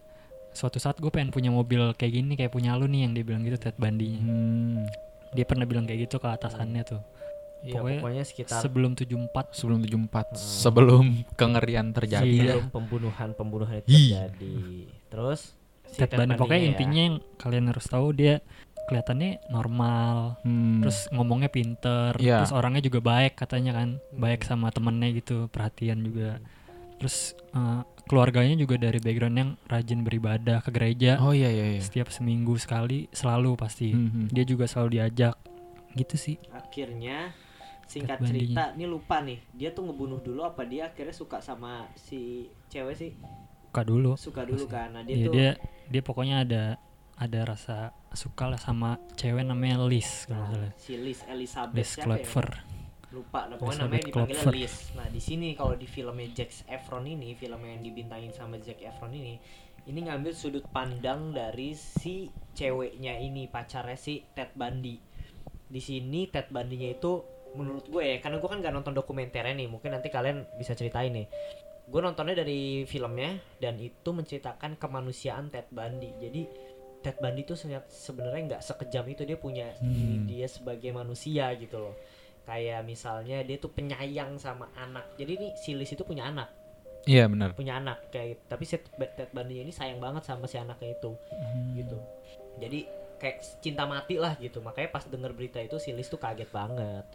suatu 0.52 0.76
saat 0.76 1.00
gue 1.00 1.08
pengen 1.08 1.32
punya 1.32 1.50
mobil 1.50 1.96
kayak 1.96 2.14
gini 2.14 2.36
kayak 2.36 2.52
punya 2.52 2.76
lu 2.76 2.84
nih 2.86 3.08
yang 3.08 3.12
dia 3.12 3.24
bilang 3.24 3.44
gitu 3.44 3.58
Ted 3.58 3.76
Bundy-nya. 3.76 4.20
Hmm. 4.20 4.84
dia 5.32 5.44
pernah 5.44 5.64
bilang 5.64 5.84
kayak 5.84 6.08
gitu 6.08 6.16
ke 6.16 6.32
atasannya 6.32 6.84
tuh 6.86 7.04
Iya, 7.66 7.82
Pokoknya 7.82 8.00
pokoknya 8.06 8.24
sekitar 8.24 8.60
sebelum 8.62 8.92
74 8.94 9.58
sebelum 9.58 9.80
74 9.82 10.38
sebelum 10.38 11.06
kengerian 11.34 11.88
terjadi. 11.92 12.30
Iya. 12.30 12.54
sebelum 12.62 12.70
pembunuhan-pembunuhan 12.70 13.76
itu 13.82 13.90
terjadi. 13.90 14.56
Terus 15.10 15.58
si 15.90 15.98
Ted 15.98 16.14
Bundy 16.14 16.38
pokoknya 16.38 16.62
ya. 16.62 16.70
intinya 16.70 17.02
yang 17.10 17.16
kalian 17.42 17.66
harus 17.74 17.86
tahu 17.90 18.14
dia 18.14 18.38
kelihatannya 18.86 19.50
normal. 19.50 20.38
Hmm. 20.46 20.86
terus 20.86 21.10
ngomongnya 21.10 21.50
pinter 21.50 22.14
Iya. 22.22 22.46
terus 22.46 22.54
orangnya 22.54 22.86
juga 22.86 23.02
baik 23.02 23.34
katanya 23.34 23.82
kan. 23.82 23.98
Baik 24.14 24.46
sama 24.46 24.70
temennya 24.70 25.10
gitu 25.18 25.50
perhatian 25.50 26.06
juga. 26.06 26.38
Terus 27.02 27.34
eh, 27.34 27.82
keluarganya 28.06 28.54
juga 28.56 28.78
dari 28.78 29.02
background 29.02 29.36
yang 29.36 29.52
rajin 29.66 30.06
beribadah 30.06 30.62
ke 30.62 30.70
gereja. 30.70 31.18
Oh 31.18 31.34
iya 31.34 31.50
iya 31.50 31.76
iya. 31.76 31.82
Setiap 31.82 32.14
seminggu 32.14 32.54
sekali 32.62 33.10
selalu 33.10 33.58
pasti. 33.58 33.90
Hmm, 33.90 34.10
hmm. 34.14 34.26
dia 34.30 34.46
juga 34.46 34.70
selalu 34.70 35.02
diajak. 35.02 35.34
Gitu 35.96 36.16
sih. 36.20 36.36
Akhirnya 36.54 37.34
singkat 37.86 38.18
cerita 38.26 38.74
ini 38.74 38.86
lupa 38.90 39.22
nih. 39.22 39.40
Dia 39.54 39.70
tuh 39.72 39.86
ngebunuh 39.90 40.20
dulu 40.22 40.42
apa 40.42 40.66
dia 40.66 40.90
akhirnya 40.90 41.14
suka 41.14 41.40
sama 41.40 41.86
si 41.96 42.50
cewek 42.70 42.96
sih? 42.98 43.12
Suka 43.70 43.82
dulu. 43.86 44.12
Suka 44.18 44.42
dulu 44.44 44.66
kan. 44.66 44.94
Nah 44.94 45.04
dia 45.06 45.16
Iya, 45.16 45.26
tuh 45.28 45.34
dia 45.34 45.50
dia 45.90 46.02
pokoknya 46.02 46.36
ada 46.44 46.64
ada 47.16 47.40
rasa 47.48 47.96
suka 48.12 48.52
lah 48.52 48.60
sama 48.60 49.00
cewek 49.16 49.48
namanya 49.48 49.88
Liz 49.88 50.28
kalau 50.28 50.52
nggak 50.52 50.60
salah. 50.68 50.72
si 50.76 50.94
Liz 51.00 51.20
Elizabeth 51.32 51.78
Liz 51.80 51.92
ya? 51.96 52.04
Clover. 52.04 52.48
Lupa 53.16 53.48
nah, 53.48 53.56
pokoknya 53.56 53.88
Elizabeth 53.88 53.88
namanya 53.88 54.04
dipanggilnya 54.04 54.44
Clover. 54.44 54.56
Liz. 54.60 54.76
Nah 54.98 55.08
di 55.08 55.22
sini 55.24 55.48
kalau 55.56 55.76
di 55.80 55.88
filmnya 55.88 56.28
Jack 56.36 56.52
Efron 56.68 57.06
ini 57.08 57.32
film 57.40 57.62
yang 57.64 57.80
dibintangin 57.80 58.32
sama 58.36 58.60
Jack 58.60 58.84
Efron 58.84 59.14
ini 59.16 59.40
ini 59.86 60.00
ngambil 60.02 60.34
sudut 60.34 60.66
pandang 60.74 61.30
dari 61.30 61.78
si 61.78 62.28
ceweknya 62.58 63.22
ini 63.22 63.46
pacarnya 63.48 63.96
si 63.96 64.26
Ted 64.34 64.58
Bundy. 64.58 64.98
Di 65.70 65.82
sini 65.82 66.26
Ted 66.26 66.50
Bundy-nya 66.50 66.98
itu 66.98 67.22
menurut 67.56 67.88
gue 67.88 68.04
ya 68.04 68.18
karena 68.20 68.38
gue 68.38 68.50
kan 68.52 68.60
gak 68.60 68.76
nonton 68.76 68.94
dokumenternya 68.94 69.56
nih 69.56 69.68
mungkin 69.72 69.96
nanti 69.96 70.12
kalian 70.12 70.44
bisa 70.60 70.76
ceritain 70.76 71.16
nih. 71.16 71.28
Gue 71.86 72.02
nontonnya 72.02 72.36
dari 72.36 72.84
filmnya 72.84 73.38
dan 73.58 73.78
itu 73.78 74.10
menceritakan 74.10 74.76
kemanusiaan 74.76 75.54
Ted 75.54 75.70
Bundy. 75.70 76.12
Jadi 76.18 76.42
Ted 77.06 77.22
Bundy 77.22 77.46
tuh 77.46 77.54
sebenarnya- 77.86 78.58
nggak 78.58 78.62
sekejam 78.66 79.06
itu 79.06 79.22
dia 79.24 79.38
punya 79.38 79.70
Hmm. 79.78 80.26
dia 80.26 80.50
sebagai 80.50 80.90
manusia 80.90 81.54
gitu 81.56 81.78
loh. 81.78 81.96
Kayak 82.46 82.86
misalnya 82.86 83.42
dia 83.46 83.58
tuh 83.58 83.70
penyayang 83.70 84.38
sama 84.38 84.70
anak. 84.74 85.14
Jadi 85.18 85.34
nih 85.38 85.52
si 85.58 85.78
Liz 85.78 85.94
itu 85.94 86.02
punya 86.02 86.26
anak. 86.30 86.50
Iya 87.06 87.30
benar. 87.30 87.54
Punya 87.54 87.78
anak 87.78 88.10
kayak 88.10 88.50
tapi 88.50 88.66
si 88.66 88.82
Ted 88.98 89.30
Bundy 89.30 89.62
ini 89.62 89.70
sayang 89.70 90.02
banget 90.02 90.26
sama 90.26 90.50
si 90.50 90.58
anaknya 90.58 90.98
itu 90.98 91.14
gitu. 91.78 91.98
Jadi 92.58 92.90
kayak 93.22 93.38
cinta 93.62 93.86
mati 93.86 94.18
lah 94.18 94.34
gitu. 94.42 94.58
Makanya 94.58 94.90
pas 94.90 95.06
denger 95.06 95.38
berita 95.38 95.62
itu 95.62 95.78
si 95.78 95.94
Liz 95.94 96.10
tuh 96.10 96.18
kaget 96.18 96.50
banget 96.50 97.06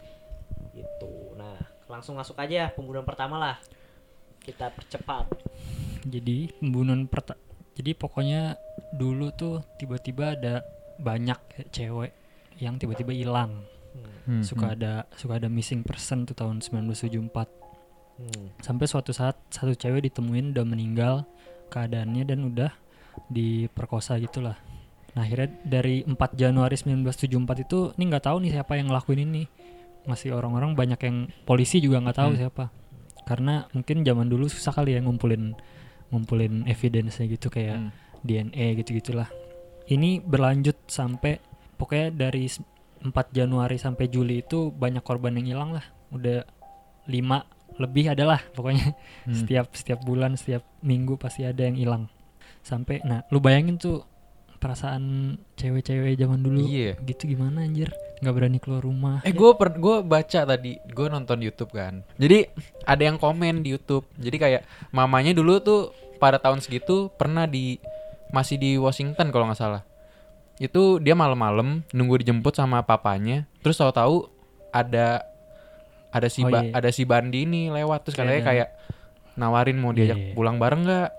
gitu. 0.75 1.35
Nah 1.37 1.57
langsung 1.87 2.15
masuk 2.15 2.39
aja 2.39 2.71
pembunuhan 2.71 3.05
pertama 3.05 3.37
lah. 3.37 3.55
Kita 4.41 4.73
percepat. 4.73 5.29
Jadi 6.07 6.49
pembunuhan 6.57 7.05
perta 7.05 7.37
jadi 7.77 7.95
pokoknya 7.95 8.59
dulu 8.93 9.31
tuh 9.31 9.63
tiba-tiba 9.79 10.35
ada 10.35 10.61
banyak 10.99 11.69
cewek 11.71 12.11
yang 12.59 12.77
tiba-tiba 12.77 13.15
hilang. 13.15 13.63
Hmm, 13.91 14.21
Hmm, 14.21 14.43
suka 14.45 14.71
hmm. 14.71 14.75
ada 14.77 14.93
suka 15.17 15.41
ada 15.41 15.49
missing 15.49 15.81
person 15.81 16.29
tuh 16.29 16.37
tahun 16.37 16.61
1974 16.61 17.27
hmm. 18.21 18.63
sampai 18.63 18.85
suatu 18.85 19.11
saat 19.11 19.35
satu 19.49 19.73
cewek 19.73 20.07
ditemuin 20.07 20.53
udah 20.53 20.63
meninggal 20.63 21.25
keadaannya 21.73 22.23
dan 22.29 22.39
udah 22.45 22.71
diperkosa 23.27 24.21
gitulah. 24.21 24.55
Nah 25.17 25.27
akhirnya 25.27 25.51
dari 25.65 26.05
4 26.07 26.15
Januari 26.37 26.77
1974 26.77 27.65
itu 27.67 27.79
ini 27.97 28.03
nggak 28.07 28.25
tahu 28.29 28.37
nih 28.45 28.51
siapa 28.55 28.79
yang 28.79 28.93
ngelakuin 28.93 29.21
ini 29.27 29.43
masih 30.03 30.31
orang-orang 30.31 30.73
banyak 30.73 30.99
yang 30.99 31.17
polisi 31.43 31.77
juga 31.77 31.99
nggak 31.99 32.17
tahu 32.17 32.31
Hmm. 32.31 32.41
siapa 32.41 32.65
karena 33.21 33.69
mungkin 33.71 34.01
zaman 34.01 34.27
dulu 34.27 34.45
susah 34.45 34.73
kali 34.73 34.93
ya 34.93 34.99
ngumpulin 34.99 35.53
ngumpulin 36.09 36.65
evidence 36.65 37.19
gitu 37.19 37.47
kayak 37.47 37.77
Hmm. 37.77 37.89
DNA 38.21 38.77
gitu 38.77 38.93
gitulah 38.93 39.29
ini 39.87 40.17
berlanjut 40.17 40.77
sampai 40.85 41.37
pokoknya 41.75 42.09
dari 42.11 42.45
s- 42.45 42.61
4 42.99 43.11
Januari 43.31 43.75
sampai 43.75 44.05
Juli 44.07 44.41
itu 44.41 44.69
banyak 44.69 45.01
korban 45.01 45.33
yang 45.33 45.47
hilang 45.47 45.71
lah 45.71 45.85
udah 46.09 46.45
lima 47.05 47.45
lebih 47.75 48.11
adalah 48.11 48.41
pokoknya 48.51 48.93
Hmm. 49.25 49.33
setiap 49.33 49.73
setiap 49.73 49.99
bulan 50.01 50.33
setiap 50.33 50.61
minggu 50.81 51.15
pasti 51.15 51.41
ada 51.43 51.61
yang 51.61 51.73
hilang 51.73 52.03
sampai 52.61 53.01
nah 53.01 53.25
lu 53.27 53.37
bayangin 53.37 53.77
tuh 53.77 54.05
perasaan 54.57 55.01
cewek-cewek 55.55 56.13
zaman 56.15 56.39
dulu 56.39 56.61
Iya. 56.63 56.93
gitu 57.01 57.25
gimana 57.27 57.63
anjir 57.63 57.89
nggak 58.21 58.33
berani 58.33 58.57
keluar 58.57 58.81
rumah 58.81 59.17
Eh 59.21 59.31
gue 59.31 59.51
per 59.51 59.73
gue 59.73 59.95
baca 60.01 60.39
tadi 60.43 60.77
gue 60.77 61.07
nonton 61.07 61.37
YouTube 61.37 61.71
kan. 61.71 62.05
Jadi 62.15 62.45
ada 62.83 63.01
yang 63.01 63.17
komen 63.17 63.61
di 63.61 63.73
YouTube. 63.73 64.05
Jadi 64.15 64.37
kayak 64.37 64.61
mamanya 64.89 65.31
dulu 65.31 65.57
tuh 65.57 65.81
pada 66.15 66.37
tahun 66.37 66.59
segitu 66.59 67.09
pernah 67.11 67.43
di 67.43 67.81
masih 68.29 68.55
di 68.55 68.71
Washington 68.75 69.27
kalau 69.27 69.45
nggak 69.45 69.57
salah. 69.57 69.81
Itu 70.55 70.97
dia 70.97 71.13
malam-malam 71.13 71.81
nunggu 71.89 72.21
dijemput 72.21 72.53
sama 72.53 72.81
papanya. 72.81 73.49
Terus 73.59 73.75
tahu-tahu 73.75 74.29
ada 74.69 75.25
ada 76.07 76.27
si 76.27 76.41
Oh, 76.41 76.47
Ba- 76.47 76.61
iya. 76.61 76.71
ada 76.71 76.89
si 76.89 77.03
Bandi 77.03 77.41
ini 77.41 77.67
lewat 77.67 78.05
terus 78.05 78.15
katanya 78.15 78.37
ada- 78.37 78.47
kayak 78.47 78.67
nawarin 79.33 79.75
mau 79.75 79.89
diajak 79.89 80.15
Iya. 80.15 80.33
pulang 80.33 80.55
bareng 80.55 80.83
nggak? 80.83 81.09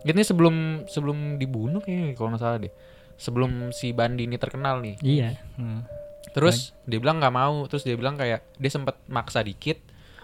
Ini 0.00 0.22
sebelum 0.22 0.54
sebelum 0.86 1.36
dibunuh 1.36 1.78
kayaknya 1.78 2.14
kalau 2.14 2.32
nggak 2.32 2.40
salah 2.40 2.56
deh. 2.56 2.72
Sebelum 3.14 3.68
si 3.70 3.90
Bandi 3.90 4.24
ini 4.24 4.34
terkenal 4.34 4.78
nih. 4.78 4.96
iya 5.00 5.36
Hmm. 5.54 5.84
Terus 6.30 6.56
dia 6.84 6.98
bilang 6.98 7.18
nggak 7.18 7.32
mau, 7.32 7.64
terus 7.66 7.82
dia 7.82 7.94
bilang 7.94 8.14
kayak 8.14 8.44
dia 8.54 8.70
sempet 8.70 8.96
maksa 9.06 9.40
dikit, 9.40 9.78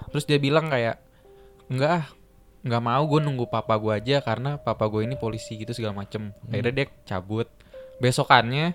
terus 0.08 0.24
dia 0.24 0.36
bilang 0.36 0.66
kayak 0.66 1.00
enggak 1.66 1.90
ah, 1.94 2.06
nggak 2.60 2.82
mau 2.82 3.02
gue 3.02 3.20
nunggu 3.20 3.46
papa 3.46 3.76
gue 3.76 3.92
aja 3.92 4.20
karena 4.20 4.56
papa 4.56 4.86
gue 4.86 5.02
ini 5.02 5.14
polisi 5.14 5.54
gitu 5.54 5.72
segala 5.72 5.96
macem. 5.96 6.32
Akhirnya 6.48 6.72
dia 6.74 6.86
cabut. 7.04 7.48
Besokannya 7.98 8.74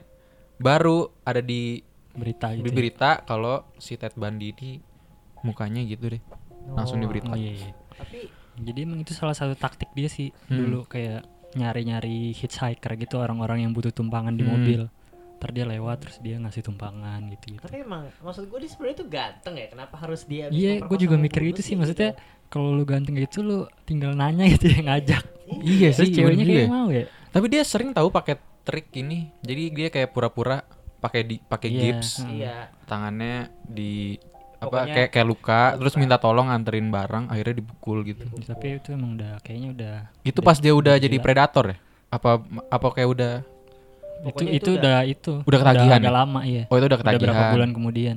baru 0.55 1.12
ada 1.21 1.39
di 1.39 1.81
berita 2.12 2.51
gitu 2.51 2.65
di 2.65 2.71
ya. 2.71 2.75
berita 2.75 3.09
kalau 3.24 3.63
si 3.75 3.95
Ted 3.95 4.13
Bundy 4.13 4.51
ini 4.51 4.69
mukanya 5.39 5.79
gitu 5.81 6.12
deh, 6.12 6.21
langsung 6.69 7.00
Oh, 7.00 7.03
diberita. 7.03 7.31
Oh, 7.31 7.39
iya, 7.39 7.53
iya. 7.53 7.71
tapi 7.95 8.27
jadi 8.59 8.83
emang 8.83 9.00
itu 9.00 9.15
salah 9.15 9.31
satu 9.31 9.55
taktik 9.55 9.88
dia 9.93 10.12
sih 10.12 10.36
Hmm. 10.48 10.59
dulu 10.59 10.83
kayak 10.83 11.24
nyari-nyari 11.55 12.31
hitchhiker 12.31 12.93
gitu 12.95 13.17
orang-orang 13.17 13.63
yang 13.63 13.71
butuh 13.71 13.89
tumpangan 13.89 14.36
di 14.36 14.43
Hmm. 14.43 14.51
mobil 14.51 14.81
ntar 15.39 15.50
dia 15.50 15.63
lewat 15.63 15.98
terus 16.00 16.17
dia 16.19 16.36
ngasih 16.36 16.62
tumpangan 16.62 17.24
gitu 17.31 17.55
gitu 17.55 17.63
tapi 17.63 17.79
emang 17.79 18.12
maksud 18.19 18.46
gue 18.46 18.60
dia 18.60 18.69
sebenarnya 18.69 18.98
tuh 18.98 19.08
ganteng 19.08 19.55
ya 19.55 19.67
kenapa 19.67 19.96
harus 19.96 20.22
dia 20.24 20.51
iya 20.51 20.77
gue 20.77 20.98
juga 21.00 21.15
mikir 21.15 21.41
gitu 21.50 21.63
sih 21.63 21.74
maksudnya 21.74 22.13
kalau 22.46 22.75
lu 22.75 22.84
ganteng 22.84 23.15
gitu 23.15 23.39
lu 23.39 23.58
tinggal 23.84 24.12
nanya 24.12 24.43
gitu 24.46 24.67
ya 24.67 24.84
ngajak 24.84 25.24
Iya 25.50 25.89
terus 25.89 26.05
sih, 26.05 26.13
ceweknya 26.13 26.46
juga 26.46 26.53
kayak 26.53 26.62
ya. 26.62 26.69
mau 26.69 26.88
ya 26.89 27.05
Tapi 27.29 27.46
dia 27.48 27.63
sering 27.63 27.89
tahu 27.89 28.10
pakai 28.10 28.38
trik 28.62 28.93
ini. 28.93 29.34
Jadi 29.41 29.63
dia 29.72 29.88
kayak 29.88 30.13
pura-pura 30.13 30.62
pakai 31.00 31.22
di 31.24 31.36
pakai 31.39 31.69
Iya, 31.69 31.81
gips. 31.81 32.22
hmm. 32.22 32.29
iya 32.31 32.55
tangannya 32.86 33.36
di 33.63 34.13
apa 34.55 34.67
Pokoknya 34.67 34.93
kayak 34.93 35.10
kayak 35.10 35.25
luka, 35.25 35.62
terus 35.74 35.93
luka. 35.96 36.01
minta 36.03 36.17
tolong 36.19 36.51
anterin 36.51 36.91
barang 36.91 37.31
akhirnya 37.31 37.55
dipukul 37.55 38.03
gitu 38.03 38.27
tapi 38.43 38.77
itu 38.77 38.91
emang 38.91 39.15
udah 39.15 39.39
kayaknya 39.39 39.69
udah 39.72 39.96
itu 40.22 40.39
pas 40.39 40.60
dia 40.60 40.69
udah 40.69 41.00
jadi 41.00 41.15
gila. 41.15 41.24
predator 41.24 41.65
ya 41.65 41.77
apa 42.12 42.43
apa 42.67 42.88
kayak 42.91 43.10
udah 43.10 43.31
itu 43.41 43.58
Pokoknya 44.19 44.51
itu 44.51 44.59
itu 44.59 44.69
udah 44.79 44.97
itu. 45.07 45.33
Udah 45.47 45.59
ketagihan. 45.63 45.99
ya? 46.03 46.11
lama 46.11 46.41
iya. 46.43 46.63
Oh 46.67 46.75
itu 46.75 46.85
udah 46.88 46.99
udah 46.99 47.03
berapa 47.03 47.19
ketagihan. 47.23 47.53
bulan 47.55 47.69
kemudian. 47.71 48.15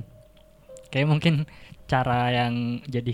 Kayak 0.93 1.07
mungkin 1.09 1.35
cara 1.87 2.33
yang 2.33 2.81
jadi 2.89 3.13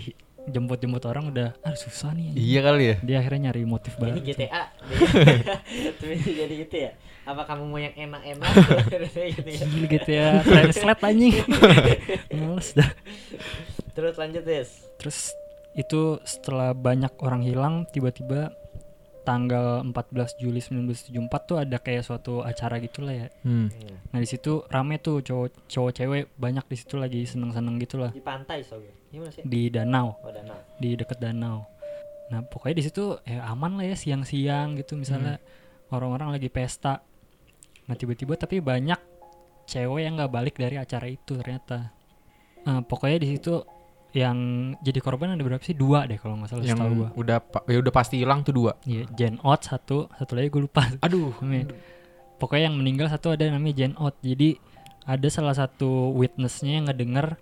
jemput-jemput 0.49 1.03
orang 1.05 1.29
udah 1.29 1.53
ah 1.61 1.75
susah 1.77 2.15
nih 2.17 2.33
iya 2.33 2.59
kali 2.65 2.83
ya. 2.89 2.95
Dia 3.05 3.15
akhirnya 3.21 3.49
nyari 3.49 3.63
motif 3.69 3.93
ini 3.97 4.01
baru. 4.01 4.17
GTA 4.23 4.63
Tapi 5.99 6.15
jadi 6.25 6.53
gitu 6.65 6.75
ya? 6.89 6.91
Apa 7.29 7.45
kamu 7.45 7.63
mau 7.69 7.77
yang 7.77 7.93
enak-enak? 7.93 8.51
Gitu 8.89 9.49
ya 9.49 9.65
Gila 9.69 9.87
gitu 9.93 10.09
ya 10.09 10.27
translate 10.41 11.01
anjing. 11.05 11.35
Males 12.39 12.69
dah. 12.73 12.89
Terus 13.93 14.15
lanjut 14.17 14.43
Des. 14.47 14.69
Terus 14.97 15.17
itu 15.77 16.17
setelah 16.25 16.73
banyak 16.73 17.13
orang 17.21 17.45
hilang 17.45 17.85
tiba-tiba 17.93 18.49
tanggal 19.29 19.85
14 19.85 20.41
Juli 20.41 20.57
1974 20.57 21.29
tuh 21.45 21.61
ada 21.61 21.77
kayak 21.77 22.01
suatu 22.01 22.41
acara 22.41 22.81
gitulah 22.81 23.13
ya. 23.13 23.27
Hmm. 23.45 23.69
nah 24.09 24.17
di 24.17 24.25
situ 24.25 24.65
rame 24.73 24.97
tuh 24.97 25.21
cowok 25.21 25.69
cowok 25.69 25.91
cewek 25.93 26.23
banyak 26.33 26.65
di 26.65 26.75
situ 26.81 26.97
lagi 26.97 27.21
seneng-seneng 27.29 27.77
gitulah. 27.77 28.09
Di 28.09 28.25
pantai 28.25 28.65
soalnya 28.65 28.89
gimana 29.13 29.29
sih? 29.29 29.45
Di 29.45 29.69
danau. 29.69 30.17
Oh 30.25 30.33
danau. 30.33 30.57
Di 30.81 30.97
deket 30.97 31.21
danau. 31.21 31.69
Nah 32.33 32.41
pokoknya 32.41 32.81
di 32.81 32.85
situ 32.89 33.21
ya 33.21 33.45
aman 33.45 33.77
lah 33.77 33.85
ya 33.93 33.95
siang-siang 33.95 34.73
gitu 34.81 34.97
misalnya. 34.97 35.37
Orang-orang 35.93 36.33
lagi 36.33 36.49
pesta. 36.49 37.05
Nah 37.85 37.93
tiba-tiba 37.93 38.33
tapi 38.33 38.61
banyak 38.65 38.97
cewek 39.69 40.09
yang 40.09 40.17
nggak 40.17 40.33
balik 40.33 40.55
dari 40.57 40.81
acara 40.81 41.05
itu 41.05 41.37
ternyata. 41.37 41.93
Eh, 42.65 42.81
pokoknya 42.81 43.21
di 43.21 43.37
situ 43.37 43.61
yang 44.09 44.37
jadi 44.81 44.99
korban 44.99 45.33
ada 45.33 45.43
berapa 45.43 45.61
sih 45.61 45.73
dua 45.73 46.09
deh 46.09 46.17
kalau 46.17 46.33
nggak 46.35 46.49
salah 46.49 46.65
yang 46.65 46.75
setahu 46.75 46.93
gua 46.95 47.09
udah 47.13 47.37
ya 47.65 47.77
udah 47.77 47.93
pasti 47.93 48.15
hilang 48.17 48.41
tuh 48.41 48.51
dua 48.51 48.73
Iya, 48.81 49.05
Jen 49.11 49.37
Ott 49.39 49.61
satu, 49.63 50.09
satu 50.11 50.33
lagi 50.33 50.49
gue 50.49 50.65
lupa. 50.65 50.81
aduh. 50.97 51.29
Pokoknya 52.39 52.71
yang 52.71 52.77
meninggal 52.77 53.05
satu 53.07 53.29
ada 53.29 53.45
namanya 53.45 53.75
Jen 53.77 53.93
Ott. 53.95 54.15
Jadi 54.21 54.55
ada 55.03 55.27
salah 55.27 55.53
satu 55.53 56.09
witnessnya 56.11 56.79
yang 56.79 56.85
ngedenger 56.87 57.35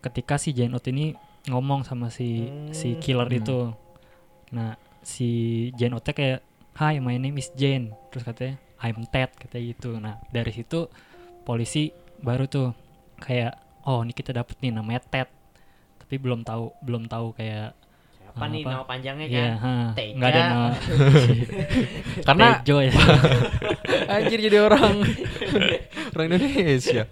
ketika 0.00 0.34
si 0.34 0.50
Jane 0.50 0.72
Out 0.72 0.86
ini 0.86 1.12
ngomong 1.44 1.84
sama 1.84 2.08
si 2.08 2.48
si 2.72 2.94
Hmm. 2.94 3.00
killer 3.00 3.28
Hmm. 3.28 3.38
itu. 3.38 3.58
Nah, 4.50 4.74
si 5.00 5.28
Jane 5.74 5.94
Out 5.94 6.06
kayak 6.06 6.40
Hi, 6.74 6.98
my 6.98 7.14
name 7.14 7.36
is 7.36 7.52
Jane. 7.52 7.94
Terus 8.10 8.24
katanya 8.24 8.58
I'm 8.80 9.06
Ted 9.06 9.30
katanya 9.36 9.64
gitu. 9.70 9.90
Nah, 9.94 10.18
dari 10.28 10.50
situ 10.50 10.90
polisi 11.42 11.92
baru 12.18 12.44
tuh 12.44 12.72
kayak 13.16 13.54
oh, 13.84 14.00
ini 14.00 14.10
kita 14.10 14.32
dapet 14.32 14.56
nih 14.58 14.72
namanya 14.72 15.04
Ted. 15.04 15.28
Tapi 16.04 16.14
belum 16.16 16.44
tahu 16.44 16.68
belum 16.80 17.08
tahu 17.08 17.32
kayak 17.32 17.72
Apa 18.28 18.44
nih 18.46 18.60
Apa? 18.60 18.70
nama 18.70 18.84
panjangnya 18.84 19.26
Iya, 19.26 19.40
kan? 19.40 19.56
ha, 19.56 19.74
Teja. 19.94 20.12
nggak 20.12 20.28
ada 20.28 20.40
nama 20.44 20.68
Karena 22.28 22.46
Tejo 22.54 22.76
ya. 22.78 22.92
anjir 24.14 24.38
jadi 24.42 24.58
orang 24.60 24.94
orang 26.12 26.26
Indonesia. 26.28 27.04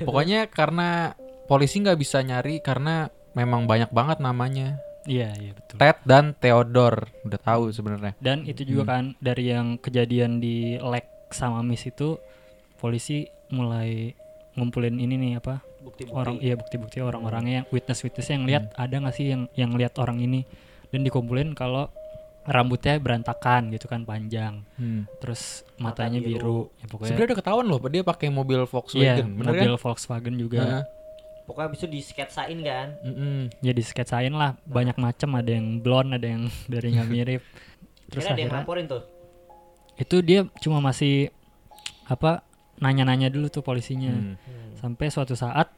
Pokoknya 0.00 0.48
karena 0.48 1.14
polisi 1.44 1.78
nggak 1.78 1.94
bisa 1.94 2.18
nyari 2.20 2.58
karena 2.58 3.06
memang 3.32 3.64
banyak 3.64 3.90
banget 3.90 4.18
namanya. 4.18 4.80
Iya, 5.02 5.34
iya 5.34 5.52
betul. 5.52 5.76
Ted 5.76 5.98
dan 6.02 6.32
Theodore 6.34 7.10
udah 7.22 7.38
tahu 7.38 7.70
sebenarnya. 7.70 8.14
Dan 8.16 8.42
itu 8.42 8.62
juga 8.62 8.88
kan 8.88 9.14
dari 9.18 9.50
yang 9.50 9.76
kejadian 9.76 10.38
di 10.38 10.74
Lek 10.76 11.06
sama 11.28 11.60
Miss 11.60 11.84
itu 11.84 12.16
polisi 12.76 13.24
mulai 13.48 14.14
ngumpulin 14.52 14.96
ini 14.96 15.14
nih 15.14 15.32
apa 15.38 15.60
Bukti-bukti. 15.82 16.14
orang 16.14 16.36
iya 16.38 16.54
bukti-bukti 16.54 16.98
orang-orangnya 16.98 17.54
yang 17.54 17.66
witness 17.68 18.00
witness 18.00 18.28
yang 18.28 18.42
lihat 18.42 18.70
ada 18.74 18.94
nggak 18.94 19.12
sih 19.12 19.26
yang 19.26 19.42
yang 19.52 19.70
lihat 19.72 19.94
orang 19.96 20.18
ini 20.18 20.46
dan 20.88 21.02
dikumpulin 21.02 21.52
kalau 21.52 21.90
rambutnya 22.42 22.98
berantakan 22.98 23.70
gitu 23.70 23.86
kan 23.86 24.02
panjang 24.02 24.66
Hmm. 24.74 25.06
terus 25.18 25.62
Mata 25.76 26.06
matanya 26.06 26.18
biru. 26.18 26.30
biru, 26.32 26.58
ya 26.76 26.86
pokoknya 26.86 27.08
Sebenarnya 27.08 27.28
udah 27.28 27.38
ketahuan 27.38 27.66
loh, 27.66 27.78
dia 27.84 28.02
pakai 28.02 28.28
mobil 28.28 28.58
iya 28.58 28.66
Volkswagen, 28.66 29.28
bener 29.32 29.50
mobil 29.52 29.70
kan? 29.70 29.80
Volkswagen 29.80 30.34
juga 30.36 30.58
Heeh. 30.60 30.84
Pokoknya 31.42 31.66
abis 31.68 31.78
itu 31.80 31.88
di 31.88 32.00
sketsain 32.00 32.58
kan. 32.60 32.88
Mm-mm. 33.02 33.38
ya 33.58 33.70
di 33.70 33.82
sketsain 33.82 34.30
lah 34.30 34.54
banyak 34.64 34.94
macam 34.96 35.34
ada 35.34 35.50
yang 35.50 35.78
blonde 35.78 36.14
ada 36.14 36.28
yang 36.28 36.42
dari 36.72 36.88
nggak 36.92 37.08
mirip 37.14 37.42
terus 38.06 38.22
ada 38.24 38.34
yang 38.34 38.46
akhirnya 38.46 38.62
laporin 38.62 38.86
tuh. 38.86 39.02
itu 39.94 40.16
dia 40.20 40.40
cuma 40.58 40.78
masih 40.78 41.30
apa 42.04 42.42
nanya-nanya 42.78 43.28
dulu 43.28 43.48
tuh 43.48 43.60
polisinya 43.60 44.10
Hmm. 44.10 44.34
Hmm. 44.36 44.70
sampai 44.74 45.06
suatu 45.08 45.34
saat 45.34 45.68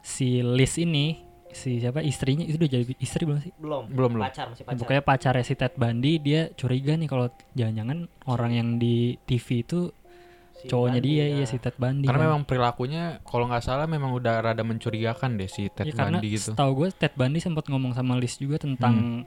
si 0.00 0.40
Liz 0.40 0.76
ini 0.76 1.20
si 1.48 1.76
siapa 1.76 1.98
istrinya 2.00 2.42
itu 2.42 2.56
udah 2.56 2.70
jadi 2.70 2.94
istri 2.96 3.22
belum 3.24 3.40
sih 3.40 3.52
Belum. 3.56 3.84
Belum, 3.88 4.10
belum. 4.12 4.24
Pacar 4.24 4.46
masih 4.46 4.62
Ya, 4.62 4.66
pacar. 4.66 4.78
pokoknya 4.78 5.02
pacarnya 5.02 5.44
si 5.44 5.54
Ted 5.54 5.74
Bundy 5.74 6.12
dia 6.16 6.40
curiga 6.50 6.94
nih 6.94 7.06
kalau 7.06 7.26
jangan-jangan 7.52 7.98
orang 8.24 8.52
yang 8.52 8.68
di 8.76 8.96
TV 9.20 9.60
itu 9.60 9.90
Si 10.52 10.68
cowoknya 10.68 11.00
Bundy, 11.00 11.08
dia 11.10 11.24
nah. 11.24 11.34
iya 11.34 11.44
si 11.44 11.56
Ted 11.56 11.74
Bundy 11.74 12.04
Karena 12.04 12.20
kan. 12.20 12.26
memang 12.28 12.42
perilakunya 12.44 13.02
kalau 13.22 13.44
nggak 13.46 13.60
salah 13.60 13.84
memang 13.84 14.12
udah 14.12 14.34
rada 14.42 14.60
mencurigakan 14.60 15.36
deh 15.36 15.48
si 15.48 15.66
Ted 15.68 15.88
Ya, 15.88 15.94
karena 15.96 16.16
Bundy 16.16 16.28
gitu. 16.32 16.52
setahu 16.52 16.70
gue 16.76 16.88
Ted 16.92 17.14
Bundy 17.14 17.38
sempat 17.38 17.64
ngomong 17.66 17.92
sama 17.92 18.14
Liz 18.14 18.36
juga 18.36 18.56
tentang 18.56 19.24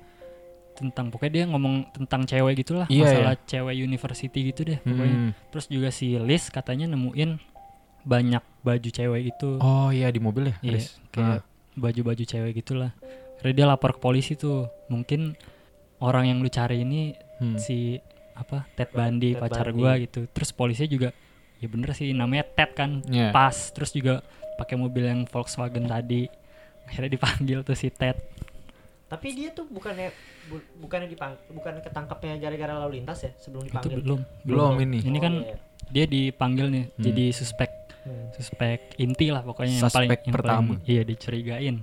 tentang 0.74 1.08
pokoknya 1.08 1.32
dia 1.32 1.46
ngomong 1.46 1.76
tentang 1.92 2.22
cewek 2.24 2.54
gitulah 2.60 2.86
Iya, 2.88 3.06
masalah 3.06 3.36
cewek 3.44 3.76
university 3.78 4.40
gitu 4.46 4.62
deh 4.64 4.80
pokoknya 4.80 5.16
Hmm. 5.16 5.32
terus 5.50 5.66
juga 5.68 5.90
si 5.90 6.18
Liz 6.18 6.50
katanya 6.50 6.86
nemuin 6.88 7.38
banyak 8.04 8.44
baju 8.60 8.90
cewek 8.90 9.22
itu 9.30 9.50
Oh 9.58 9.90
iya 9.90 10.10
di 10.10 10.20
mobil 10.20 10.50
ya, 10.50 10.56
Iya, 10.62 10.72
Riz? 10.74 10.88
kayak 11.10 11.42
baju-baju 11.74 12.24
cewek 12.24 12.52
gitulah 12.56 12.92
Akhirnya 13.36 13.56
dia 13.56 13.68
lapor 13.68 13.92
ke 13.92 14.00
polisi 14.00 14.34
tuh 14.34 14.68
mungkin 14.88 15.36
orang 15.98 16.28
yang 16.28 16.38
lu 16.38 16.50
cari 16.50 16.82
ini 16.82 17.14
Hmm. 17.34 17.58
si 17.58 17.98
apa 18.34 18.66
Ted 18.72 18.88
Ted 18.88 18.90
Bundy 18.92 19.36
pacar 19.36 19.68
Bundy. 19.68 19.78
gua 19.78 19.92
gitu 19.96 20.26
terus 20.28 20.50
polisi 20.50 20.86
juga 20.86 21.12
ya 21.58 21.68
bener 21.68 21.92
sih 21.92 22.12
namanya 22.12 22.46
Ted 22.48 22.72
kan 22.72 23.02
Iya. 23.04 23.30
pas 23.30 23.54
terus 23.70 23.92
juga 23.92 24.22
pakai 24.56 24.74
mobil 24.74 25.04
yang 25.04 25.22
Volkswagen 25.24 25.86
tadi 25.86 26.26
akhirnya 26.84 27.10
dipanggil 27.12 27.62
tuh 27.62 27.74
si 27.74 27.90
Ted 27.90 28.16
Tapi 29.14 29.28
dia 29.32 29.50
tuh 29.50 29.66
bukannya 29.68 30.10
bu- 30.44 30.66
bukannya 30.80 31.06
dipang 31.06 31.38
bukan 31.48 31.78
ketangkapnya 31.80 32.34
gara-gara 32.36 32.74
lalu 32.76 32.98
lintas 32.98 33.22
ya 33.22 33.32
sebelum 33.38 33.64
itu 33.64 33.70
dipanggil. 33.72 34.00
belum 34.02 34.20
Belum 34.42 34.74
ini. 34.80 35.00
ini 35.04 35.14
Oh, 35.14 35.22
kan 35.22 35.34
iya. 35.40 35.56
dia 35.88 36.06
dipanggil 36.08 36.66
nih 36.68 36.86
Hmm. 36.90 37.04
jadi 37.04 37.26
suspek 37.32 37.70
Hmm. 38.02 38.28
suspek 38.32 38.80
inti 38.98 39.30
lah 39.30 39.40
pokoknya 39.42 39.78
yang 39.78 39.86
paling 39.88 40.10
Suspek 40.10 40.20
yang 40.24 40.34
pertama. 40.34 40.60
paling 40.74 40.82
iya 40.84 41.02
dicurigain 41.04 41.78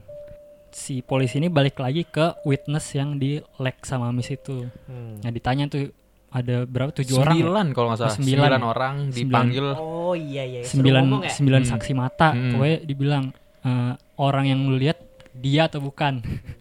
si 0.68 1.00
polisi 1.00 1.38
ini 1.38 1.48
balik 1.48 1.76
lagi 1.76 2.04
ke 2.04 2.34
witness 2.42 2.92
yang 2.92 3.16
di 3.16 3.30
Lex 3.56 3.86
sama 3.86 4.10
Miss 4.10 4.28
itu 4.28 4.66
Hmm. 4.84 5.18
nah 5.18 5.30
ditanya 5.30 5.64
tuh 5.66 5.90
ada 6.28 6.62
berapa 6.62 6.90
tujuh 6.92 7.14
orang 7.16 7.32
ya? 7.32 7.42
Sembilan 7.42 7.66
kalau 7.70 7.86
nggak 7.88 8.00
salah. 8.00 8.12
Sembilan. 8.12 8.38
Sembilan 8.38 8.62
orang 8.64 8.94
Sembilan. 9.00 9.18
dipanggil. 9.20 9.66
Oh 9.74 10.12
iya 10.12 10.42
iya. 10.44 10.60
Suruh 10.60 10.70
sembilan 10.72 11.02
ya? 11.16 11.30
sembilan 11.32 11.60
Hmm. 11.60 11.70
saksi 11.70 11.92
mata 11.92 12.28
Hmm. 12.30 12.50
pokoknya 12.52 12.78
dibilang 12.84 13.24
eh, 13.60 13.92
orang 14.16 14.44
yang 14.46 14.60
lu 14.64 14.76
lihat 14.76 14.98
dia 15.32 15.66
atau 15.66 15.80
bukan 15.80 16.22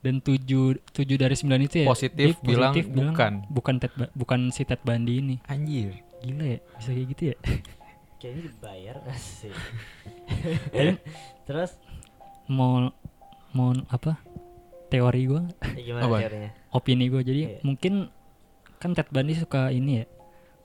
dan 0.00 0.18
tujuh 0.18 0.64
tujuh 0.88 1.16
dari 1.16 1.32
sembilan 1.32 1.60
itu 1.62 1.76
ya 1.78 1.86
Positif 1.86 2.36
dia 2.36 2.46
bilang 2.46 2.72
bilang 2.72 3.12
bukan. 3.12 3.32
bukan 3.48 3.74
Ted 3.76 3.92
Ba- 3.94 4.12
bukan 4.12 4.40
si 4.48 4.62
Ted 4.62 4.80
Bundy 4.80 5.14
ini 5.18 5.36
Anjir. 5.44 5.92
gila 6.18 6.44
ya 6.46 6.58
bisa 6.74 6.90
kayak 6.90 7.06
gitu 7.10 7.22
ya 7.26 7.36
Kayaknya 8.20 8.42
dibayar 8.46 8.96
sih. 9.14 9.48
Terus 11.46 11.70
mau 12.46 12.90
mau 13.50 13.70
apa 13.88 14.18
teori 14.88 15.22
gue 15.24 15.42
ya 15.72 15.82
gimana 15.84 16.02
Apa? 16.04 16.16
teorinya? 16.20 16.50
opini 16.70 17.06
gue 17.06 17.22
jadi 17.22 17.42
Iya. 17.46 17.58
mungkin 17.62 18.10
kan 18.76 18.90
Ted 18.92 19.08
Bundy 19.08 19.34
suka 19.34 19.70
ini 19.70 20.02
ya 20.02 20.04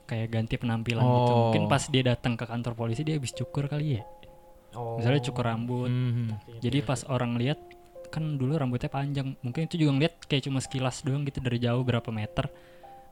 kayak 0.04 0.28
ganti 0.30 0.54
penampilan 0.54 1.00
gitu 1.00 1.32
Oh. 1.32 1.38
mungkin 1.48 1.66
pas 1.66 1.82
dia 1.84 2.02
datang 2.04 2.34
ke 2.34 2.44
kantor 2.44 2.74
polisi 2.74 3.02
dia 3.02 3.14
habis 3.14 3.32
cukur 3.32 3.66
kali 3.66 3.98
ya 3.98 4.02
Oh. 4.72 4.98
misalnya 4.98 5.22
cukur 5.22 5.46
rambut 5.46 5.88
Hmm. 5.88 6.36
jadi 6.58 6.82
pas 6.82 7.02
orang 7.04 7.34
lihat 7.36 7.56
kan 8.16 8.40
dulu 8.40 8.56
rambutnya 8.56 8.88
panjang 8.88 9.36
mungkin 9.38 9.68
itu 9.68 9.76
juga 9.76 9.92
ngeliat 9.92 10.24
kayak 10.24 10.48
cuma 10.48 10.58
sekilas 10.58 11.04
doang 11.04 11.22
gitu 11.22 11.38
dari 11.38 11.60
jauh 11.60 11.84
berapa 11.84 12.08
meter 12.08 12.48